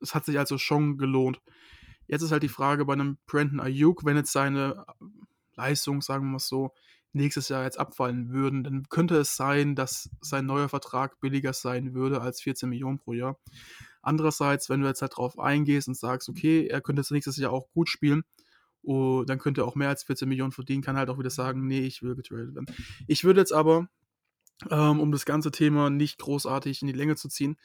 es 0.00 0.14
hat 0.14 0.24
sich 0.24 0.38
also 0.38 0.58
schon 0.58 0.98
gelohnt. 0.98 1.40
Jetzt 2.06 2.22
ist 2.22 2.32
halt 2.32 2.42
die 2.42 2.48
Frage 2.48 2.84
bei 2.84 2.92
einem 2.92 3.18
Brandon 3.26 3.60
Ayuk, 3.60 4.04
wenn 4.04 4.16
jetzt 4.16 4.32
seine 4.32 4.84
äh, 4.88 5.04
Leistung, 5.56 6.02
sagen 6.02 6.24
wir 6.24 6.32
mal 6.32 6.38
so, 6.38 6.72
nächstes 7.14 7.48
Jahr 7.48 7.64
jetzt 7.64 7.78
abfallen 7.78 8.30
würden, 8.30 8.64
dann 8.64 8.88
könnte 8.88 9.16
es 9.16 9.36
sein, 9.36 9.76
dass 9.76 10.10
sein 10.20 10.46
neuer 10.46 10.68
Vertrag 10.68 11.20
billiger 11.20 11.52
sein 11.52 11.94
würde 11.94 12.20
als 12.20 12.42
14 12.42 12.68
Millionen 12.68 12.98
pro 12.98 13.12
Jahr. 13.12 13.38
Andererseits, 14.02 14.68
wenn 14.68 14.80
du 14.80 14.88
jetzt 14.88 15.00
halt 15.00 15.16
drauf 15.16 15.38
eingehst 15.38 15.88
und 15.88 15.96
sagst, 15.96 16.28
okay, 16.28 16.66
er 16.66 16.80
könnte 16.80 17.00
jetzt 17.00 17.12
nächstes 17.12 17.36
Jahr 17.36 17.52
auch 17.52 17.70
gut 17.70 17.88
spielen, 17.88 18.24
oh, 18.82 19.24
dann 19.24 19.38
könnte 19.38 19.62
er 19.62 19.66
auch 19.66 19.76
mehr 19.76 19.88
als 19.88 20.02
14 20.04 20.28
Millionen 20.28 20.52
verdienen, 20.52 20.82
kann 20.82 20.96
halt 20.96 21.08
auch 21.08 21.18
wieder 21.18 21.30
sagen, 21.30 21.66
nee, 21.66 21.80
ich 21.80 22.02
will 22.02 22.14
getradet 22.14 22.54
werden. 22.54 22.66
Ich 23.06 23.24
würde 23.24 23.40
jetzt 23.40 23.52
aber, 23.52 23.88
ähm, 24.70 25.00
um 25.00 25.12
das 25.12 25.24
ganze 25.24 25.50
Thema 25.50 25.90
nicht 25.90 26.18
großartig 26.18 26.82
in 26.82 26.88
die 26.88 26.94
Länge 26.94 27.16
zu 27.16 27.28
ziehen, 27.28 27.56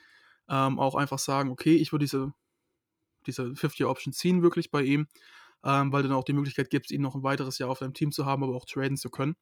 ähm, 0.47 0.79
auch 0.79 0.95
einfach 0.95 1.19
sagen, 1.19 1.49
okay, 1.49 1.75
ich 1.75 1.91
würde 1.91 2.05
diese, 2.05 2.33
diese 3.25 3.43
50-Option 3.43 4.13
ziehen 4.13 4.41
wirklich 4.41 4.71
bei 4.71 4.83
ihm 4.83 5.07
ähm, 5.63 5.91
weil 5.91 6.03
dann 6.03 6.11
auch 6.11 6.23
die 6.23 6.33
Möglichkeit 6.33 6.69
gibt, 6.69 6.91
ihn 6.91 7.01
noch 7.01 7.15
ein 7.15 7.23
weiteres 7.23 7.57
Jahr 7.57 7.69
auf 7.69 7.79
deinem 7.79 7.93
Team 7.93 8.11
zu 8.11 8.25
haben, 8.25 8.43
aber 8.43 8.55
auch 8.55 8.65
traden 8.65 8.97
zu 8.97 9.09
können. 9.09 9.35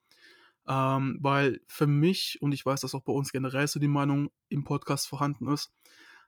Ähm, 0.67 1.17
weil 1.21 1.61
für 1.67 1.87
mich, 1.87 2.39
und 2.41 2.51
ich 2.53 2.65
weiß, 2.65 2.81
dass 2.81 2.95
auch 2.95 3.03
bei 3.03 3.13
uns 3.13 3.31
generell 3.31 3.67
so 3.67 3.79
die 3.79 3.87
Meinung 3.87 4.29
im 4.49 4.63
Podcast 4.63 5.07
vorhanden 5.07 5.47
ist, 5.47 5.71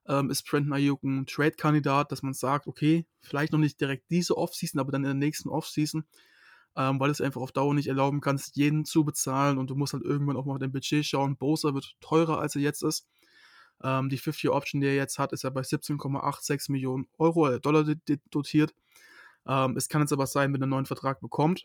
ähm, 0.08 0.30
ist 0.30 0.44
Brandon 0.46 0.74
Ayuk 0.74 1.04
ein 1.04 1.26
Trade-Kandidat, 1.26 2.12
dass 2.12 2.24
man 2.24 2.34
sagt, 2.34 2.68
okay, 2.68 3.06
vielleicht 3.22 3.52
noch 3.52 3.60
nicht 3.60 3.82
direkt 3.82 4.10
diese 4.10 4.38
Offseason, 4.38 4.80
aber 4.80 4.92
dann 4.92 5.04
in 5.04 5.10
der 5.10 5.14
nächsten 5.16 5.50
Offseason, 5.50 6.06
ähm, 6.78 7.00
weil 7.00 7.10
es 7.10 7.20
einfach 7.20 7.42
auf 7.42 7.52
Dauer 7.52 7.74
nicht 7.74 7.88
erlauben 7.88 8.22
kannst, 8.22 8.56
jeden 8.56 8.86
zu 8.86 9.04
bezahlen 9.04 9.58
und 9.58 9.70
du 9.70 9.76
musst 9.76 9.94
halt 9.94 10.04
irgendwann 10.04 10.38
auch 10.38 10.46
mal 10.46 10.60
dein 10.60 10.72
Budget 10.72 11.06
schauen. 11.06 11.36
Bosa 11.36 11.74
wird 11.74 11.96
teurer, 12.00 12.40
als 12.40 12.56
er 12.56 12.62
jetzt 12.62 12.84
ist. 12.84 13.08
Ähm, 13.84 14.10
die 14.10 14.20
50-Option, 14.20 14.82
die 14.82 14.88
er 14.88 14.96
jetzt 14.96 15.20
hat, 15.20 15.34
ist 15.34 15.44
ja 15.44 15.50
bei 15.50 15.62
17,86 15.62 16.72
Millionen 16.72 17.08
Euro, 17.18 17.48
äh, 17.48 17.60
Dollar 17.60 17.86
dotiert. 18.30 18.74
Ähm, 19.48 19.78
es 19.78 19.88
kann 19.88 20.02
jetzt 20.02 20.14
aber 20.14 20.28
sein, 20.28 20.54
wenn 20.54 20.62
er 20.62 20.64
einen 20.64 20.72
neuen 20.72 20.86
Vertrag 20.86 21.22
bekommt, 21.22 21.64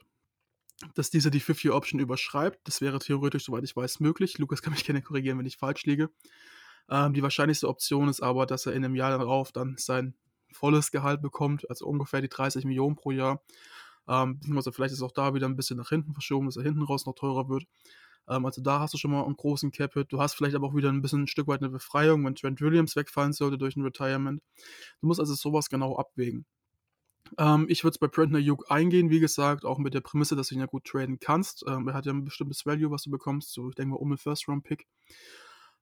dass 0.95 1.11
dieser 1.11 1.31
die 1.31 1.41
50-Option 1.41 2.01
überschreibt. 2.01 2.61
Das 2.65 2.81
wäre 2.81 2.99
theoretisch, 2.99 3.45
soweit 3.45 3.65
ich 3.65 3.77
weiß, 3.77 4.01
möglich. 4.01 4.39
Lukas 4.39 4.62
kann 4.62 4.73
mich 4.73 4.85
gerne 4.85 5.03
korrigieren, 5.03 5.39
wenn 5.39 5.47
ich 5.47 5.57
falsch 5.57 5.85
liege. 5.85 6.11
Ähm, 6.89 7.15
die 7.15 7.23
wahrscheinlichste 7.23 7.69
Option 7.69 8.09
ist 8.09 8.21
aber, 8.21 8.47
dass 8.47 8.67
er 8.67 8.73
in 8.73 8.85
einem 8.85 8.95
Jahr 8.95 9.17
darauf 9.17 9.53
dann 9.53 9.77
sein 9.79 10.15
volles 10.53 10.93
Gehalt 10.93 11.21
bekommt, 11.21 11.69
also 11.69 11.87
ungefähr 11.87 12.21
die 12.21 12.29
30 12.29 12.65
Millionen 12.65 12.97
pro 12.97 13.11
Jahr. 13.11 13.43
Ähm, 14.07 14.41
also 14.55 14.71
vielleicht 14.73 14.93
ist 14.93 15.03
auch 15.03 15.12
da 15.12 15.35
wieder 15.35 15.49
ein 15.49 15.57
bisschen 15.57 15.79
nach 15.79 15.89
hinten 15.89 16.12
verschoben, 16.12 16.47
dass 16.47 16.57
er 16.57 16.62
hinten 16.62 16.83
raus 16.83 17.07
noch 17.07 17.15
teurer 17.15 17.49
wird. 17.49 17.65
Ähm, 18.29 18.47
also 18.47 18.62
da 18.62 18.81
hast 18.81 18.95
du 18.95 18.99
schon 18.99 19.11
mal 19.11 19.25
einen 19.25 19.37
großen 19.37 19.70
Cap-Hit. 19.70 20.12
Du 20.12 20.20
hast 20.20 20.35
vielleicht 20.35 20.55
aber 20.57 20.68
auch 20.68 20.75
wieder 20.75 20.91
ein 20.91 21.03
bisschen 21.03 21.22
ein 21.25 21.27
Stück 21.29 21.49
weit 21.49 21.61
eine 21.61 21.70
Befreiung, 21.70 22.25
wenn 22.25 22.35
Trent 22.35 22.61
Williams 22.61 22.97
wegfallen 22.97 23.33
sollte 23.33 23.59
durch 23.59 23.77
ein 23.77 23.83
Retirement. 23.83 24.43
Du 25.01 25.07
musst 25.07 25.20
also 25.20 25.35
sowas 25.35 25.68
genau 25.68 25.97
abwägen. 25.97 26.47
Ähm, 27.39 27.66
ich 27.68 27.85
würde 27.85 27.95
es 27.95 27.99
bei 27.99 28.09
Brandon 28.09 28.37
Ayuk 28.37 28.70
eingehen, 28.70 29.11
wie 29.11 29.20
gesagt, 29.20 29.64
auch 29.64 29.79
mit 29.79 29.95
der 29.95 30.01
Prämisse, 30.01 30.37
dass 30.37 30.49
du 30.49 30.55
ihn 30.55 30.61
ja 30.61 30.66
gut 30.66 30.85
traden 30.85 31.18
kannst. 31.18 31.64
Ähm, 31.66 31.89
er 31.89 31.95
hat 31.95 32.07
ja 32.07 32.12
ein 32.12 32.25
bestimmtes 32.25 32.66
Value, 32.66 32.91
was 32.91 33.05
du 33.05 33.11
bekommst, 33.11 33.53
so 33.53 33.68
ich 33.68 33.75
denke 33.75 33.93
mal 33.93 33.97
um 33.97 34.11
den 34.11 34.18
First-Round-Pick. 34.18 34.87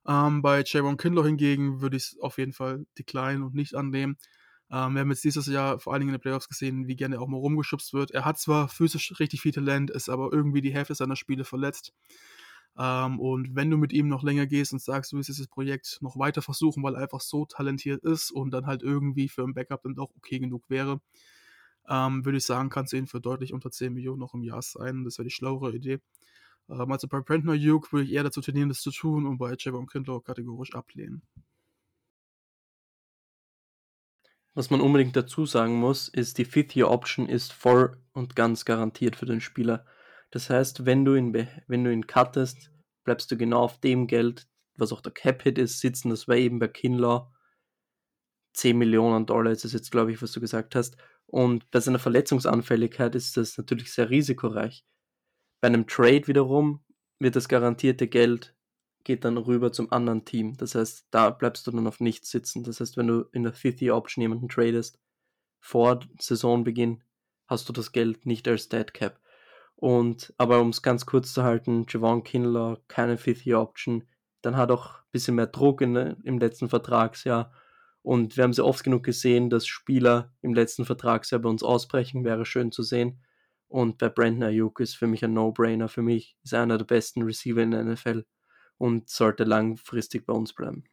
Ähm, 0.07 0.41
bei 0.41 0.63
Javon 0.65 0.97
Kindler 0.97 1.23
hingegen 1.25 1.81
würde 1.81 1.97
ich 1.97 2.03
es 2.03 2.19
auf 2.19 2.37
jeden 2.37 2.53
Fall 2.53 2.85
decline 2.97 3.43
und 3.43 3.55
nicht 3.55 3.75
annehmen. 3.75 4.17
Ähm, 4.73 4.95
wir 4.95 5.01
haben 5.01 5.11
jetzt 5.11 5.23
dieses 5.23 5.45
Jahr 5.45 5.79
vor 5.79 5.93
allen 5.93 5.99
Dingen 5.99 6.09
in 6.09 6.17
den 6.17 6.21
Playoffs 6.21 6.49
gesehen, 6.49 6.87
wie 6.87 6.95
gerne 6.95 7.17
er 7.17 7.21
auch 7.21 7.27
mal 7.27 7.37
rumgeschubst 7.37 7.93
wird. 7.93 8.09
Er 8.09 8.25
hat 8.25 8.39
zwar 8.39 8.67
physisch 8.69 9.13
richtig 9.19 9.41
viel 9.41 9.51
Talent, 9.51 9.91
ist 9.91 10.09
aber 10.09 10.33
irgendwie 10.33 10.61
die 10.61 10.73
Hälfte 10.73 10.95
seiner 10.95 11.15
Spiele 11.15 11.43
verletzt. 11.45 11.93
Ähm, 12.77 13.19
und 13.19 13.55
wenn 13.55 13.69
du 13.69 13.77
mit 13.77 13.93
ihm 13.93 14.07
noch 14.07 14.23
länger 14.23 14.47
gehst 14.47 14.73
und 14.73 14.81
sagst, 14.81 15.11
du 15.11 15.17
willst 15.17 15.29
dieses 15.29 15.47
Projekt 15.47 15.99
noch 16.01 16.17
weiter 16.17 16.41
versuchen, 16.41 16.81
weil 16.83 16.95
er 16.95 17.03
einfach 17.03 17.21
so 17.21 17.45
talentiert 17.45 18.03
ist 18.03 18.31
und 18.31 18.51
dann 18.51 18.65
halt 18.65 18.81
irgendwie 18.81 19.29
für 19.29 19.43
ein 19.43 19.53
Backup 19.53 19.83
dann 19.83 19.93
doch 19.95 20.09
okay 20.17 20.39
genug 20.39 20.67
wäre, 20.69 21.01
ähm, 21.89 22.25
würde 22.25 22.39
ich 22.39 22.45
sagen, 22.45 22.69
kannst 22.69 22.93
du 22.93 22.97
ihn 22.97 23.07
für 23.07 23.21
deutlich 23.21 23.53
unter 23.53 23.71
10 23.71 23.93
Millionen 23.93 24.19
noch 24.19 24.33
im 24.33 24.43
Jahr 24.43 24.61
sein. 24.63 25.03
Das 25.05 25.19
wäre 25.19 25.25
die 25.27 25.35
schlauere 25.35 25.75
Idee. 25.75 25.99
Ähm, 26.69 26.91
also 26.91 27.07
bei 27.07 27.21
Brentner 27.21 27.57
Duke 27.57 27.91
würde 27.91 28.05
ich 28.05 28.13
eher 28.13 28.23
dazu 28.23 28.41
tendieren, 28.41 28.69
das 28.69 28.81
zu 28.81 28.91
tun 28.91 29.27
und 29.27 29.37
bei 29.37 29.55
Javon 29.59 29.87
Kindler 29.87 30.21
kategorisch 30.21 30.73
ablehnen. 30.75 31.21
Was 34.55 34.69
man 34.69 34.81
unbedingt 34.81 35.15
dazu 35.15 35.45
sagen 35.45 35.75
muss, 35.79 36.07
ist, 36.09 36.37
die 36.37 36.45
Fifth-Year-Option 36.45 37.27
ist 37.27 37.53
voll 37.53 37.97
und 38.13 38.35
ganz 38.35 38.65
garantiert 38.65 39.15
für 39.15 39.25
den 39.25 39.41
Spieler. 39.41 39.85
Das 40.29 40.49
heißt, 40.49 40.85
wenn 40.85 41.05
du 41.05 41.15
ihn, 41.15 41.33
wenn 41.67 41.83
du 41.83 41.91
ihn 41.91 42.05
cuttest, 42.07 42.71
bleibst 43.03 43.31
du 43.31 43.37
genau 43.37 43.61
auf 43.61 43.79
dem 43.79 44.07
Geld, 44.07 44.47
was 44.75 44.91
auch 44.91 45.01
der 45.01 45.11
Cap-Hit 45.11 45.57
ist, 45.57 45.79
sitzen. 45.79 46.09
Das 46.09 46.27
war 46.27 46.35
eben 46.35 46.59
bei 46.59 46.67
Kinlaw 46.67 47.31
10 48.53 48.77
Millionen 48.77 49.25
Dollar, 49.25 49.51
ist 49.51 49.65
es 49.65 49.73
jetzt, 49.73 49.91
glaube 49.91 50.11
ich, 50.11 50.21
was 50.21 50.31
du 50.31 50.39
gesagt 50.39 50.75
hast. 50.75 50.97
Und 51.25 51.69
bei 51.71 51.79
seiner 51.79 51.99
Verletzungsanfälligkeit 51.99 53.15
ist 53.15 53.37
das 53.37 53.57
natürlich 53.57 53.91
sehr 53.91 54.09
risikoreich. 54.11 54.85
Bei 55.61 55.67
einem 55.67 55.87
Trade 55.87 56.27
wiederum 56.27 56.83
wird 57.19 57.35
das 57.35 57.47
garantierte 57.47 58.07
Geld 58.07 58.55
geht 59.03 59.25
dann 59.25 59.37
rüber 59.37 59.71
zum 59.71 59.91
anderen 59.91 60.25
Team. 60.25 60.55
Das 60.57 60.75
heißt, 60.75 61.07
da 61.11 61.29
bleibst 61.29 61.67
du 61.67 61.71
dann 61.71 61.87
auf 61.87 61.99
nichts 61.99 62.29
sitzen. 62.29 62.63
Das 62.63 62.79
heißt, 62.79 62.97
wenn 62.97 63.07
du 63.07 63.25
in 63.31 63.43
der 63.43 63.53
Fifth 63.53 63.81
Year 63.81 63.95
Option 63.95 64.21
jemanden 64.21 64.49
tradest 64.49 64.99
vor 65.59 65.99
Saisonbeginn, 66.19 67.03
hast 67.47 67.67
du 67.67 67.73
das 67.73 67.91
Geld 67.91 68.25
nicht 68.25 68.47
als 68.47 68.69
Dead 68.69 68.93
Cap. 68.93 69.19
Und 69.75 70.33
aber 70.37 70.61
um 70.61 70.69
es 70.69 70.81
ganz 70.81 71.05
kurz 71.05 71.33
zu 71.33 71.43
halten, 71.43 71.85
Javon 71.89 72.23
Kindler, 72.23 72.81
keine 72.87 73.17
Fifth 73.17 73.45
Year 73.45 73.59
Option, 73.59 74.03
dann 74.41 74.55
hat 74.55 74.71
auch 74.71 74.95
ein 74.95 75.11
bisschen 75.11 75.35
mehr 75.35 75.47
Druck 75.47 75.81
in, 75.81 75.95
im 75.95 76.39
letzten 76.39 76.69
Vertragsjahr 76.69 77.51
und 78.03 78.35
wir 78.35 78.43
haben 78.43 78.53
sehr 78.53 78.65
oft 78.65 78.83
genug 78.83 79.03
gesehen, 79.03 79.49
dass 79.49 79.65
Spieler 79.65 80.33
im 80.41 80.53
letzten 80.53 80.85
Vertragsjahr 80.85 81.41
bei 81.41 81.49
uns 81.49 81.63
ausbrechen, 81.63 82.25
wäre 82.25 82.45
schön 82.45 82.71
zu 82.71 82.83
sehen. 82.83 83.23
Und 83.69 83.97
bei 83.97 84.09
Brandon 84.09 84.43
Ayuk 84.43 84.81
ist 84.81 84.95
für 84.95 85.07
mich 85.07 85.23
ein 85.23 85.33
No-Brainer. 85.33 85.87
Für 85.87 86.01
mich 86.01 86.37
ist 86.43 86.51
er 86.51 86.61
einer 86.61 86.77
der 86.77 86.85
besten 86.85 87.23
Receiver 87.23 87.61
in 87.61 87.71
der 87.71 87.83
NFL 87.85 88.25
und 88.83 89.09
sollte 89.09 89.45
langfristig 89.45 90.25
bei 90.25 90.33
uns 90.33 90.51
bleiben. 90.51 90.83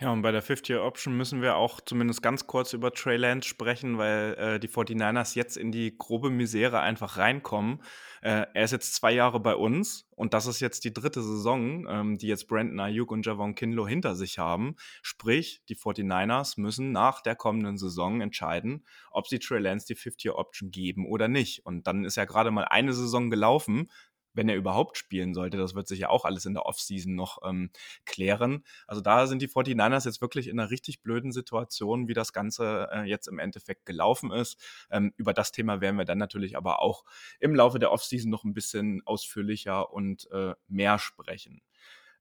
Ja, 0.00 0.12
und 0.12 0.22
bei 0.22 0.30
der 0.30 0.44
50-Year-Option 0.44 1.16
müssen 1.16 1.42
wir 1.42 1.56
auch 1.56 1.80
zumindest 1.80 2.22
ganz 2.22 2.46
kurz 2.46 2.74
über 2.74 2.92
Trey 2.92 3.16
Lance 3.16 3.48
sprechen, 3.48 3.98
weil 3.98 4.34
äh, 4.34 4.60
die 4.60 4.68
49ers 4.68 5.34
jetzt 5.34 5.56
in 5.56 5.72
die 5.72 5.96
grobe 5.96 6.30
Misere 6.30 6.80
einfach 6.80 7.16
reinkommen. 7.16 7.82
Äh, 8.20 8.46
er 8.54 8.64
ist 8.64 8.70
jetzt 8.70 8.94
zwei 8.94 9.10
Jahre 9.10 9.40
bei 9.40 9.56
uns 9.56 10.06
und 10.10 10.32
das 10.32 10.46
ist 10.46 10.60
jetzt 10.60 10.84
die 10.84 10.92
dritte 10.92 11.22
Saison, 11.22 11.88
ähm, 11.88 12.18
die 12.18 12.28
jetzt 12.28 12.46
Brandon 12.46 12.78
Ayuk 12.78 13.10
und 13.10 13.26
Javon 13.26 13.56
Kinlo 13.56 13.88
hinter 13.88 14.14
sich 14.14 14.38
haben. 14.38 14.76
Sprich, 15.02 15.62
die 15.68 15.76
49ers 15.76 16.60
müssen 16.60 16.92
nach 16.92 17.20
der 17.20 17.34
kommenden 17.34 17.78
Saison 17.78 18.20
entscheiden, 18.20 18.86
ob 19.10 19.26
sie 19.26 19.40
Trey 19.40 19.58
Lance 19.58 19.86
die 19.86 19.96
50-Year-Option 19.96 20.70
geben 20.70 21.06
oder 21.08 21.26
nicht. 21.26 21.66
Und 21.66 21.88
dann 21.88 22.04
ist 22.04 22.16
ja 22.16 22.26
gerade 22.26 22.52
mal 22.52 22.64
eine 22.64 22.92
Saison 22.92 23.28
gelaufen 23.28 23.88
wenn 24.36 24.48
er 24.48 24.56
überhaupt 24.56 24.96
spielen 24.96 25.34
sollte. 25.34 25.56
Das 25.56 25.74
wird 25.74 25.88
sich 25.88 26.00
ja 26.00 26.10
auch 26.10 26.24
alles 26.24 26.46
in 26.46 26.54
der 26.54 26.66
Offseason 26.66 27.14
noch 27.14 27.38
ähm, 27.44 27.70
klären. 28.04 28.64
Also 28.86 29.00
da 29.00 29.26
sind 29.26 29.42
die 29.42 29.48
49ers 29.48 30.04
jetzt 30.04 30.20
wirklich 30.20 30.48
in 30.48 30.60
einer 30.60 30.70
richtig 30.70 31.02
blöden 31.02 31.32
Situation, 31.32 32.06
wie 32.06 32.14
das 32.14 32.32
Ganze 32.32 32.88
äh, 32.92 33.02
jetzt 33.04 33.26
im 33.26 33.38
Endeffekt 33.38 33.86
gelaufen 33.86 34.30
ist. 34.30 34.60
Ähm, 34.90 35.12
über 35.16 35.32
das 35.32 35.52
Thema 35.52 35.80
werden 35.80 35.96
wir 35.96 36.04
dann 36.04 36.18
natürlich 36.18 36.56
aber 36.56 36.82
auch 36.82 37.04
im 37.40 37.54
Laufe 37.54 37.78
der 37.78 37.90
Offseason 37.90 38.30
noch 38.30 38.44
ein 38.44 38.54
bisschen 38.54 39.02
ausführlicher 39.06 39.92
und 39.92 40.30
äh, 40.30 40.54
mehr 40.68 40.98
sprechen. 40.98 41.62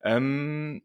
Ähm, 0.03 0.83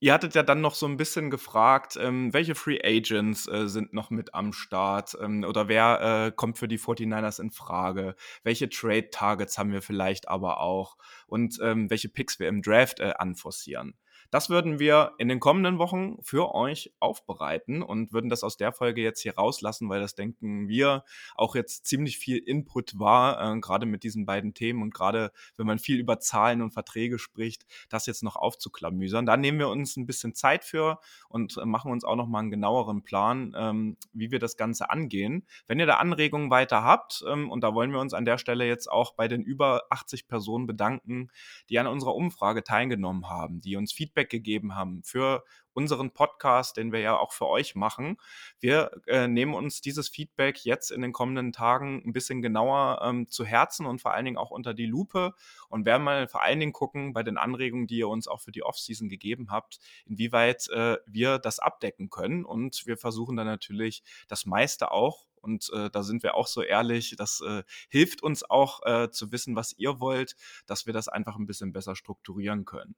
Ihr 0.00 0.12
hattet 0.12 0.34
ja 0.34 0.42
dann 0.42 0.60
noch 0.60 0.74
so 0.74 0.86
ein 0.86 0.96
bisschen 0.96 1.30
gefragt, 1.30 1.96
ähm, 2.00 2.32
welche 2.32 2.56
Free 2.56 2.80
Agents 2.82 3.46
äh, 3.46 3.68
sind 3.68 3.92
noch 3.92 4.10
mit 4.10 4.34
am 4.34 4.52
Start 4.52 5.16
ähm, 5.20 5.44
oder 5.44 5.68
wer 5.68 6.26
äh, 6.26 6.32
kommt 6.32 6.58
für 6.58 6.66
die 6.66 6.78
49ers 6.78 7.40
in 7.40 7.52
Frage? 7.52 8.16
Welche 8.42 8.68
Trade 8.68 9.10
Targets 9.10 9.58
haben 9.58 9.70
wir 9.72 9.82
vielleicht 9.82 10.28
aber 10.28 10.60
auch 10.60 10.96
und 11.28 11.60
ähm, 11.62 11.88
welche 11.88 12.08
Picks 12.08 12.40
wir 12.40 12.48
im 12.48 12.62
Draft 12.62 12.98
äh, 12.98 13.12
anforcieren? 13.16 13.94
Das 14.30 14.50
würden 14.50 14.78
wir 14.78 15.12
in 15.18 15.28
den 15.28 15.40
kommenden 15.40 15.78
Wochen 15.78 16.18
für 16.22 16.54
euch 16.54 16.92
aufbereiten 17.00 17.82
und 17.82 18.12
würden 18.12 18.30
das 18.30 18.42
aus 18.42 18.56
der 18.56 18.72
Folge 18.72 19.02
jetzt 19.02 19.20
hier 19.20 19.36
rauslassen, 19.36 19.88
weil 19.88 20.00
das 20.00 20.14
denken 20.14 20.68
wir 20.68 21.04
auch 21.34 21.54
jetzt 21.54 21.86
ziemlich 21.86 22.18
viel 22.18 22.38
Input 22.38 22.98
war, 22.98 23.54
äh, 23.54 23.60
gerade 23.60 23.86
mit 23.86 24.02
diesen 24.02 24.26
beiden 24.26 24.54
Themen 24.54 24.82
und 24.82 24.92
gerade 24.92 25.32
wenn 25.56 25.66
man 25.66 25.78
viel 25.78 25.98
über 25.98 26.18
Zahlen 26.20 26.62
und 26.62 26.72
Verträge 26.72 27.18
spricht, 27.18 27.66
das 27.88 28.06
jetzt 28.06 28.22
noch 28.22 28.36
aufzuklamüsern. 28.36 29.26
Da 29.26 29.36
nehmen 29.36 29.58
wir 29.58 29.68
uns 29.68 29.96
ein 29.96 30.06
bisschen 30.06 30.34
Zeit 30.34 30.64
für 30.64 30.98
und 31.28 31.56
äh, 31.56 31.64
machen 31.64 31.92
uns 31.92 32.04
auch 32.04 32.16
noch 32.16 32.26
mal 32.26 32.40
einen 32.40 32.50
genaueren 32.50 33.02
Plan, 33.02 33.54
ähm, 33.56 33.96
wie 34.12 34.30
wir 34.30 34.38
das 34.38 34.56
Ganze 34.56 34.90
angehen. 34.90 35.46
Wenn 35.66 35.78
ihr 35.78 35.86
da 35.86 35.96
Anregungen 35.96 36.50
weiter 36.50 36.82
habt, 36.82 37.24
ähm, 37.28 37.50
und 37.50 37.62
da 37.62 37.74
wollen 37.74 37.92
wir 37.92 38.00
uns 38.00 38.14
an 38.14 38.24
der 38.24 38.38
Stelle 38.38 38.66
jetzt 38.66 38.90
auch 38.90 39.14
bei 39.14 39.28
den 39.28 39.42
über 39.42 39.82
80 39.90 40.28
Personen 40.28 40.66
bedanken, 40.66 41.28
die 41.68 41.78
an 41.78 41.86
unserer 41.86 42.14
Umfrage 42.14 42.64
teilgenommen 42.64 43.28
haben, 43.28 43.60
die 43.60 43.76
uns 43.76 43.92
Feedback 43.92 44.15
gegeben 44.24 44.74
haben 44.74 45.02
für 45.04 45.44
unseren 45.76 46.10
Podcast, 46.10 46.78
den 46.78 46.90
wir 46.90 47.00
ja 47.00 47.18
auch 47.18 47.32
für 47.32 47.46
euch 47.46 47.74
machen. 47.74 48.16
Wir 48.58 48.90
äh, 49.06 49.28
nehmen 49.28 49.52
uns 49.52 49.82
dieses 49.82 50.08
Feedback 50.08 50.64
jetzt 50.64 50.90
in 50.90 51.02
den 51.02 51.12
kommenden 51.12 51.52
Tagen 51.52 52.02
ein 52.04 52.14
bisschen 52.14 52.40
genauer 52.40 53.02
ähm, 53.04 53.28
zu 53.28 53.44
Herzen 53.44 53.84
und 53.84 54.00
vor 54.00 54.14
allen 54.14 54.24
Dingen 54.24 54.38
auch 54.38 54.50
unter 54.50 54.72
die 54.72 54.86
Lupe 54.86 55.34
und 55.68 55.84
werden 55.84 56.02
mal 56.02 56.28
vor 56.28 56.42
allen 56.42 56.60
Dingen 56.60 56.72
gucken 56.72 57.12
bei 57.12 57.22
den 57.22 57.36
Anregungen, 57.36 57.86
die 57.86 57.98
ihr 57.98 58.08
uns 58.08 58.26
auch 58.26 58.40
für 58.40 58.52
die 58.52 58.62
Offseason 58.62 59.10
gegeben 59.10 59.50
habt, 59.50 59.78
inwieweit 60.06 60.68
äh, 60.70 60.96
wir 61.06 61.38
das 61.38 61.58
abdecken 61.58 62.08
können. 62.08 62.46
Und 62.46 62.86
wir 62.86 62.96
versuchen 62.96 63.36
dann 63.36 63.46
natürlich 63.46 64.02
das 64.28 64.46
meiste 64.46 64.92
auch 64.92 65.26
und 65.46 65.70
äh, 65.72 65.90
da 65.90 66.02
sind 66.02 66.22
wir 66.22 66.34
auch 66.34 66.48
so 66.48 66.62
ehrlich, 66.62 67.14
das 67.16 67.40
äh, 67.40 67.62
hilft 67.88 68.22
uns 68.22 68.42
auch 68.48 68.80
äh, 68.84 69.10
zu 69.10 69.30
wissen, 69.30 69.54
was 69.54 69.74
ihr 69.78 70.00
wollt, 70.00 70.34
dass 70.66 70.86
wir 70.86 70.92
das 70.92 71.06
einfach 71.06 71.36
ein 71.36 71.46
bisschen 71.46 71.72
besser 71.72 71.94
strukturieren 71.94 72.64
können. 72.64 72.96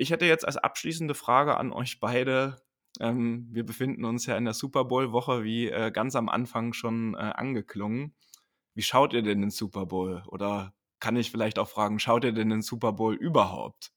Ich 0.00 0.10
hätte 0.10 0.24
jetzt 0.24 0.46
als 0.46 0.56
abschließende 0.56 1.12
Frage 1.12 1.58
an 1.58 1.72
euch 1.72 2.00
beide. 2.00 2.56
Ähm, 3.00 3.48
wir 3.50 3.66
befinden 3.66 4.06
uns 4.06 4.24
ja 4.24 4.34
in 4.34 4.46
der 4.46 4.54
Super 4.54 4.86
Bowl-Woche, 4.86 5.44
wie 5.44 5.68
äh, 5.68 5.90
ganz 5.90 6.16
am 6.16 6.30
Anfang 6.30 6.72
schon 6.72 7.12
äh, 7.12 7.18
angeklungen. 7.18 8.14
Wie 8.72 8.80
schaut 8.80 9.12
ihr 9.12 9.20
denn 9.20 9.42
den 9.42 9.50
Super 9.50 9.84
Bowl? 9.84 10.22
Oder 10.28 10.72
kann 11.00 11.16
ich 11.16 11.30
vielleicht 11.30 11.58
auch 11.58 11.68
fragen, 11.68 11.98
schaut 11.98 12.24
ihr 12.24 12.32
denn 12.32 12.48
den 12.48 12.62
Super 12.62 12.94
Bowl 12.94 13.14
überhaupt? 13.14 13.92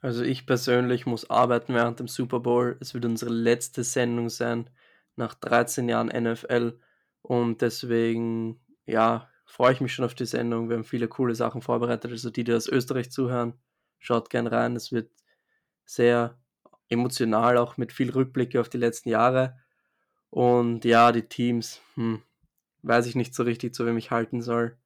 Also 0.00 0.24
ich 0.24 0.46
persönlich 0.46 1.06
muss 1.06 1.30
arbeiten 1.30 1.72
während 1.72 2.00
dem 2.00 2.08
Super 2.08 2.40
Bowl. 2.40 2.76
Es 2.80 2.92
wird 2.92 3.04
unsere 3.04 3.32
letzte 3.32 3.84
Sendung 3.84 4.30
sein 4.30 4.68
nach 5.14 5.34
13 5.34 5.88
Jahren 5.88 6.08
NFL 6.08 6.80
und 7.22 7.62
deswegen 7.62 8.60
ja 8.84 9.30
freue 9.44 9.72
ich 9.72 9.80
mich 9.80 9.94
schon 9.94 10.04
auf 10.04 10.16
die 10.16 10.26
Sendung. 10.26 10.68
Wir 10.68 10.76
haben 10.76 10.84
viele 10.84 11.06
coole 11.06 11.36
Sachen 11.36 11.62
vorbereitet. 11.62 12.10
Also 12.10 12.30
die, 12.30 12.42
die 12.42 12.52
aus 12.52 12.68
Österreich 12.68 13.12
zuhören, 13.12 13.54
Schaut 13.98 14.30
gern 14.30 14.46
rein. 14.46 14.76
Es 14.76 14.92
wird 14.92 15.10
sehr 15.84 16.38
emotional, 16.88 17.58
auch 17.58 17.76
mit 17.76 17.92
viel 17.92 18.10
Rückblicke 18.10 18.60
auf 18.60 18.68
die 18.68 18.78
letzten 18.78 19.08
Jahre. 19.08 19.58
Und 20.30 20.84
ja, 20.84 21.12
die 21.12 21.28
Teams, 21.28 21.80
hm, 21.94 22.22
weiß 22.82 23.06
ich 23.06 23.14
nicht 23.14 23.34
so 23.34 23.42
richtig, 23.42 23.74
zu 23.74 23.86
wem 23.86 23.96
ich 23.96 24.10
halten 24.10 24.42
soll. 24.42 24.76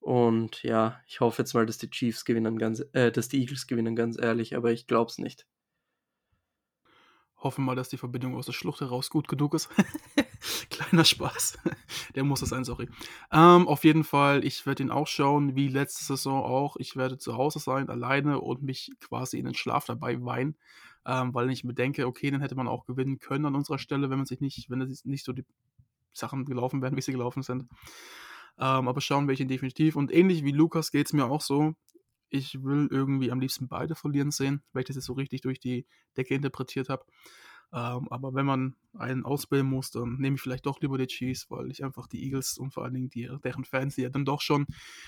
Und 0.00 0.62
ja, 0.62 1.00
ich 1.06 1.20
hoffe 1.20 1.42
jetzt 1.42 1.54
mal, 1.54 1.66
dass 1.66 1.78
die 1.78 1.90
Chiefs 1.90 2.24
gewinnen, 2.24 2.58
ganz, 2.58 2.84
äh, 2.92 3.10
dass 3.10 3.28
die 3.28 3.40
Eagles 3.40 3.66
gewinnen, 3.66 3.96
ganz 3.96 4.18
ehrlich, 4.18 4.54
aber 4.56 4.70
ich 4.70 4.86
glaube 4.86 5.10
es 5.10 5.18
nicht. 5.18 5.46
Hoffen 7.38 7.64
mal, 7.64 7.76
dass 7.76 7.90
die 7.90 7.98
Verbindung 7.98 8.34
aus 8.34 8.46
der 8.46 8.52
Schlucht 8.52 8.80
heraus 8.80 9.10
gut 9.10 9.28
genug 9.28 9.54
ist. 9.54 9.68
Kleiner 10.70 11.04
Spaß. 11.04 11.58
Der 12.14 12.24
muss 12.24 12.42
es 12.42 12.48
sein, 12.48 12.64
sorry. 12.64 12.88
Ähm, 13.30 13.68
auf 13.68 13.84
jeden 13.84 14.04
Fall, 14.04 14.44
ich 14.44 14.64
werde 14.64 14.82
ihn 14.82 14.90
auch 14.90 15.06
schauen, 15.06 15.54
wie 15.54 15.68
letzte 15.68 16.04
Saison 16.04 16.42
auch. 16.42 16.76
Ich 16.76 16.96
werde 16.96 17.18
zu 17.18 17.36
Hause 17.36 17.58
sein, 17.58 17.90
alleine 17.90 18.40
und 18.40 18.62
mich 18.62 18.90
quasi 19.00 19.38
in 19.38 19.44
den 19.44 19.54
Schlaf 19.54 19.84
dabei 19.84 20.22
weinen, 20.24 20.56
ähm, 21.04 21.34
weil 21.34 21.50
ich 21.50 21.62
mir 21.62 21.74
denke, 21.74 22.06
okay, 22.06 22.30
dann 22.30 22.40
hätte 22.40 22.54
man 22.54 22.68
auch 22.68 22.86
gewinnen 22.86 23.18
können 23.18 23.46
an 23.46 23.54
unserer 23.54 23.78
Stelle, 23.78 24.08
wenn 24.08 24.18
man 24.18 24.26
sich 24.26 24.40
nicht, 24.40 24.70
wenn 24.70 24.80
es 24.80 25.04
nicht 25.04 25.24
so 25.24 25.32
die 25.32 25.44
Sachen 26.12 26.46
gelaufen 26.46 26.80
wären, 26.80 26.96
wie 26.96 27.02
sie 27.02 27.12
gelaufen 27.12 27.42
sind. 27.42 27.68
Ähm, 28.58 28.88
aber 28.88 29.00
schauen 29.02 29.28
wir 29.28 29.38
ihn 29.38 29.48
definitiv. 29.48 29.96
Und 29.96 30.10
ähnlich 30.12 30.42
wie 30.42 30.52
Lukas 30.52 30.90
geht 30.90 31.06
es 31.06 31.12
mir 31.12 31.26
auch 31.26 31.42
so 31.42 31.74
ich 32.28 32.62
will 32.62 32.88
irgendwie 32.90 33.30
am 33.30 33.40
liebsten 33.40 33.68
beide 33.68 33.94
verlieren 33.94 34.30
sehen, 34.30 34.62
weil 34.72 34.82
ich 34.82 34.86
das 34.86 34.96
jetzt 34.96 35.06
so 35.06 35.12
richtig 35.12 35.42
durch 35.42 35.60
die 35.60 35.86
Decke 36.16 36.34
interpretiert 36.34 36.88
habe. 36.88 37.04
Ähm, 37.72 38.08
aber 38.10 38.34
wenn 38.34 38.46
man 38.46 38.76
einen 38.94 39.24
ausbilden 39.24 39.68
muss, 39.68 39.90
dann 39.90 40.16
nehme 40.18 40.36
ich 40.36 40.42
vielleicht 40.42 40.66
doch 40.66 40.80
lieber 40.80 40.98
die 40.98 41.06
Chiefs, 41.06 41.50
weil 41.50 41.70
ich 41.70 41.84
einfach 41.84 42.06
die 42.06 42.22
Eagles 42.24 42.58
und 42.58 42.72
vor 42.72 42.84
allen 42.84 42.94
Dingen 42.94 43.10
die, 43.10 43.28
deren 43.42 43.64
Fans, 43.64 43.96
die 43.96 44.02
ja 44.02 44.08
dann 44.08 44.24
doch 44.24 44.40
schon, 44.40 44.66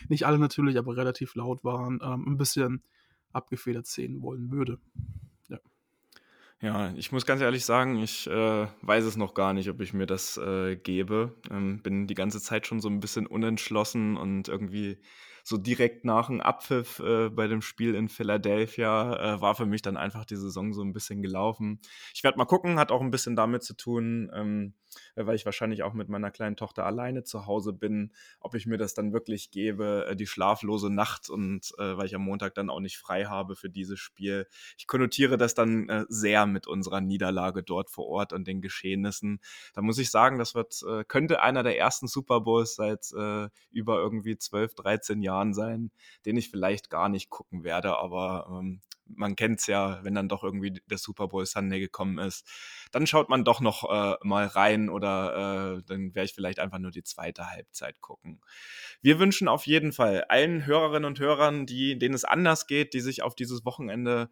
nicht 0.09 0.27
alle 0.27 0.39
natürlich, 0.39 0.77
aber 0.77 0.97
relativ 0.97 1.35
laut 1.35 1.65
waren, 1.65 2.01
ähm, 2.03 2.27
ein 2.27 2.37
bisschen 2.37 2.83
abgefedert 3.33 3.87
sehen 3.87 4.23
wollen 4.23 4.51
würde. 4.51 4.79
Ja. 5.49 5.59
Ja, 6.61 6.93
ich 6.97 7.13
muss 7.13 7.27
ganz 7.27 7.41
ehrlich 7.41 7.65
sagen, 7.65 7.99
ich 7.99 8.27
äh, 8.27 8.67
weiß 8.83 9.05
es 9.05 9.17
noch 9.17 9.35
gar 9.35 9.53
nicht, 9.53 9.71
ob 9.71 9.81
ich 9.81 9.93
mir 9.93 10.07
das 10.07 10.37
äh, 10.39 10.77
gebe. 10.77 11.37
Ähm, 11.51 11.81
bin 11.83 12.09
die 12.09 12.15
ganze 12.15 12.41
Zeit 12.41 12.67
schon 12.67 12.81
so 12.81 12.89
ein 12.89 13.01
bisschen 13.01 13.27
unentschlossen 13.27 14.17
und 14.17 14.49
irgendwie 14.49 14.99
so 15.49 15.57
direkt 15.57 16.05
nach 16.05 16.27
dem 16.27 16.43
Abpfiff 16.43 16.99
äh, 17.01 17.31
bei 17.31 17.47
dem 17.47 17.63
Spiel 17.63 17.95
in 17.95 18.11
Philadelphia 18.11 19.37
äh, 19.37 19.41
war 19.41 19.55
für 19.55 19.65
mich 19.65 19.81
dann 19.81 19.97
einfach 19.97 20.27
die 20.27 20.37
Saison 20.37 20.75
so 20.75 20.83
ein 20.83 20.93
bisschen 20.93 21.23
gelaufen. 21.23 21.81
Ich 22.13 22.23
werde 22.23 22.37
mal 22.37 22.45
gucken, 22.45 22.79
hat 22.79 22.93
auch 22.93 23.01
ein 23.01 23.11
bisschen 23.11 23.35
damit 23.35 23.63
zu 23.63 23.75
tun, 23.75 24.31
ähm, 24.35 24.75
äh, 25.15 25.25
weil 25.25 25.37
ich 25.37 25.47
wahrscheinlich 25.47 25.83
auch 25.83 25.95
mit 25.95 26.11
meiner 26.11 26.31
kleinen 26.31 26.57
Tochter 26.57 26.85
alleine 26.85 27.25
zu 27.25 27.47
Hause 27.47 27.73
bin, 27.73 28.13
ob 28.41 28.55
ich 28.55 28.67
mir 28.67 28.77
das 28.77 28.93
dann 28.93 29.15
wirklich 29.15 29.51
gebe, 29.51 30.07
äh, 30.11 30.17
die 30.17 30.27
schlaflose 30.27 30.91
Nacht 30.91 31.31
und 31.31 31.73
äh, 31.79 31.97
weil 31.97 32.05
ich 32.05 32.15
am 32.15 32.23
Montag 32.23 32.55
dann 32.55 32.69
auch 32.69 32.81
nicht 32.81 32.99
frei 32.99 33.25
habe 33.25 33.57
für 33.57 33.71
dieses 33.71 33.99
Spiel. 33.99 34.47
Ich 34.77 34.87
konnotiere 34.87 35.39
das 35.39 35.55
dann 35.55 35.89
äh, 35.89 36.05
sehr 36.11 36.45
mit 36.45 36.67
unserer 36.67 37.01
Niederlage 37.01 37.63
dort 37.63 37.89
vor 37.89 38.07
Ort 38.07 38.35
und 38.35 38.47
den 38.47 38.61
Geschehnissen. 38.61 39.41
Da 39.73 39.81
muss 39.81 39.97
ich 39.97 40.11
sagen, 40.11 40.39
das 40.39 40.55
wird, 40.55 40.83
äh, 40.87 41.05
könnte 41.05 41.41
einer 41.41 41.63
der 41.63 41.79
ersten 41.79 42.07
Super 42.07 42.43
Bowls 42.43 42.75
seit 42.75 43.11
äh, 43.17 43.49
über 43.71 43.97
irgendwie 43.97 44.37
12, 44.37 44.75
13 44.75 45.23
Jahren 45.23 45.38
Jahren 45.39 45.55
sein, 45.55 45.91
den 46.27 46.37
ich 46.37 46.51
vielleicht 46.51 46.91
gar 46.91 47.09
nicht 47.09 47.31
gucken 47.31 47.65
werde, 47.65 47.97
aber 47.99 48.47
ähm, 48.51 48.81
man 49.07 49.37
kennt 49.37 49.61
es 49.61 49.67
ja, 49.67 50.05
wenn 50.05 50.15
dann 50.15 50.29
doch 50.29 50.45
irgendwie 50.45 50.83
der 50.87 50.99
Super 50.99 51.29
Bowl 51.29 51.47
Sunday 51.47 51.81
gekommen 51.81 52.19
ist, 52.19 52.47
dann 52.93 53.07
schaut 53.07 53.31
man 53.31 53.43
doch 53.45 53.61
noch 53.61 53.85
äh, 53.85 54.17
mal 54.23 54.47
rein 54.47 54.91
oder 54.91 55.79
äh, 55.79 55.83
dann 55.87 56.15
werde 56.15 56.27
ich 56.27 56.35
vielleicht 56.35 56.59
einfach 56.59 56.79
nur 56.79 56.91
die 56.91 57.05
zweite 57.05 57.51
Halbzeit 57.51 58.01
gucken. 58.03 58.41
Wir 59.01 59.19
wünschen 59.19 59.49
auf 59.49 59.67
jeden 59.67 59.93
Fall 59.93 60.25
allen 60.29 60.67
Hörerinnen 60.67 61.07
und 61.07 61.21
Hörern, 61.21 61.65
die, 61.65 61.99
denen 61.99 62.15
es 62.15 62.25
anders 62.25 62.67
geht, 62.67 62.93
die 62.93 63.01
sich 63.01 63.23
auf 63.23 63.35
dieses 63.35 63.65
Wochenende 63.65 64.29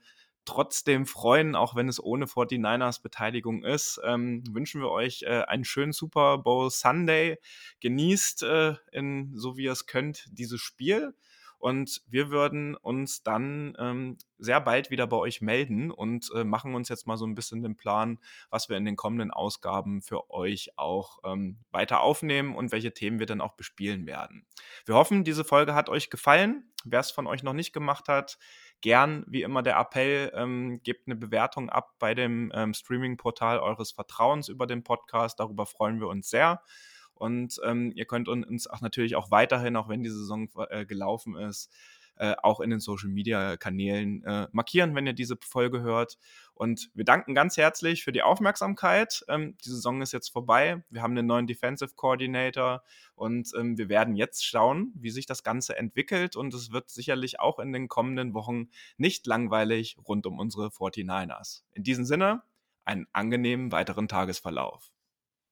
trotzdem 0.47 1.05
freuen, 1.07 1.55
auch 1.55 1.75
wenn 1.75 1.89
es 1.89 2.03
ohne 2.03 2.27
49ers 2.27 3.03
Beteiligung 3.03 3.65
ist, 3.65 4.01
ähm, 4.05 4.43
wünschen 4.51 4.81
wir 4.81 4.91
euch 4.91 5.23
äh, 5.23 5.43
einen 5.43 5.65
schönen 5.65 5.93
Super 5.93 6.39
Bowl 6.39 6.71
Sunday. 6.71 7.39
Genießt, 7.81 8.43
äh, 8.45 8.75
in, 8.93 9.33
so 9.37 9.57
wie 9.57 9.65
ihr 9.65 9.73
es 9.73 9.87
könnt, 9.87 10.27
dieses 10.31 10.61
Spiel. 10.61 11.15
Und 11.59 12.03
wir 12.07 12.31
würden 12.31 12.77
uns 12.77 13.23
dann 13.23 13.75
ähm, 13.79 14.19
sehr 14.39 14.61
bald 14.61 14.91
wieder 14.91 15.07
bei 15.07 15.17
euch 15.17 15.41
melden 15.41 15.91
und 15.91 16.31
äh, 16.35 16.45
machen 16.45 16.75
uns 16.75 16.89
jetzt 16.89 17.07
mal 17.07 17.17
so 17.17 17.27
ein 17.27 17.35
bisschen 17.35 17.63
den 17.63 17.77
Plan, 17.77 18.19
was 18.51 18.69
wir 18.69 18.77
in 18.77 18.85
den 18.85 18.97
kommenden 18.97 19.31
Ausgaben 19.31 20.03
für 20.03 20.31
euch 20.31 20.71
auch 20.77 21.19
ähm, 21.25 21.59
weiter 21.71 22.01
aufnehmen 22.01 22.55
und 22.55 22.73
welche 22.73 22.93
Themen 22.93 23.19
wir 23.19 23.27
dann 23.27 23.41
auch 23.41 23.55
bespielen 23.55 24.07
werden. 24.07 24.47
Wir 24.85 24.95
hoffen, 24.95 25.25
diese 25.25 25.45
Folge 25.45 25.75
hat 25.75 25.89
euch 25.89 26.11
gefallen. 26.11 26.71
Wer 26.85 27.01
es 27.01 27.11
von 27.11 27.27
euch 27.27 27.43
noch 27.43 27.55
nicht 27.55 27.73
gemacht 27.73 28.07
hat, 28.09 28.39
gern, 28.81 29.25
wie 29.27 29.43
immer, 29.43 29.63
der 29.63 29.79
Appell, 29.79 30.33
ähm, 30.35 30.81
gebt 30.83 31.07
eine 31.07 31.17
Bewertung 31.17 31.71
ab 31.71 31.95
bei 31.99 32.15
dem 32.15 32.53
ähm, 32.55 32.75
Streaming-Portal 32.75 33.59
eures 33.59 33.93
Vertrauens 33.93 34.49
über 34.49 34.67
den 34.67 34.83
Podcast. 34.83 35.41
Darüber 35.41 35.67
freuen 35.67 36.01
wir 36.01 36.09
uns 36.09 36.31
sehr. 36.31 36.63
Und 37.15 37.59
ähm, 37.65 37.93
ihr 37.95 38.05
könnt 38.05 38.29
uns 38.29 38.67
auch 38.67 38.83
natürlich 38.83 39.17
auch 39.17 39.31
weiterhin, 39.31 39.77
auch 39.77 39.89
wenn 39.89 40.03
die 40.03 40.11
Saison 40.11 40.49
äh, 40.69 40.85
gelaufen 40.85 41.35
ist, 41.37 41.73
äh, 42.17 42.35
auch 42.43 42.61
in 42.61 42.71
den 42.71 42.81
Social 42.81 43.09
Media 43.09 43.57
Kanälen 43.57 44.25
äh, 44.25 44.49
markieren, 44.53 44.95
wenn 44.95 45.07
ihr 45.07 45.13
diese 45.13 45.37
Folge 45.41 45.83
hört. 45.83 46.19
Und 46.55 46.91
wir 46.95 47.05
danken 47.05 47.35
ganz 47.35 47.57
herzlich 47.57 48.03
für 48.03 48.13
die 48.13 48.23
Aufmerksamkeit. 48.23 49.25
Ähm, 49.29 49.57
die 49.65 49.69
Saison 49.69 50.01
ist 50.01 50.13
jetzt 50.13 50.31
vorbei. 50.31 50.83
Wir 50.91 51.03
haben 51.03 51.17
einen 51.17 51.27
neuen 51.27 51.47
Defensive 51.47 51.95
Coordinator 51.95 52.83
und 53.15 53.53
ähm, 53.59 53.77
wir 53.77 53.89
werden 53.89 54.17
jetzt 54.17 54.45
schauen, 54.45 54.93
wie 54.95 55.11
sich 55.11 55.27
das 55.27 55.43
Ganze 55.43 55.77
entwickelt. 55.77 56.37
Und 56.37 56.55
es 56.55 56.73
wird 56.73 56.91
sicherlich 56.91 57.41
auch 57.41 57.59
in 57.59 57.73
den 57.73 57.89
kommenden 57.89 58.35
Wochen 58.35 58.71
nicht 58.97 59.27
langweilig 59.27 59.97
rund 60.07 60.27
um 60.27 60.39
unsere 60.39 60.69
49ers. 60.69 61.63
In 61.73 61.83
diesem 61.83 62.05
Sinne, 62.05 62.43
einen 62.87 63.07
angenehmen 63.13 63.73
weiteren 63.73 64.09
Tagesverlauf. 64.09 64.93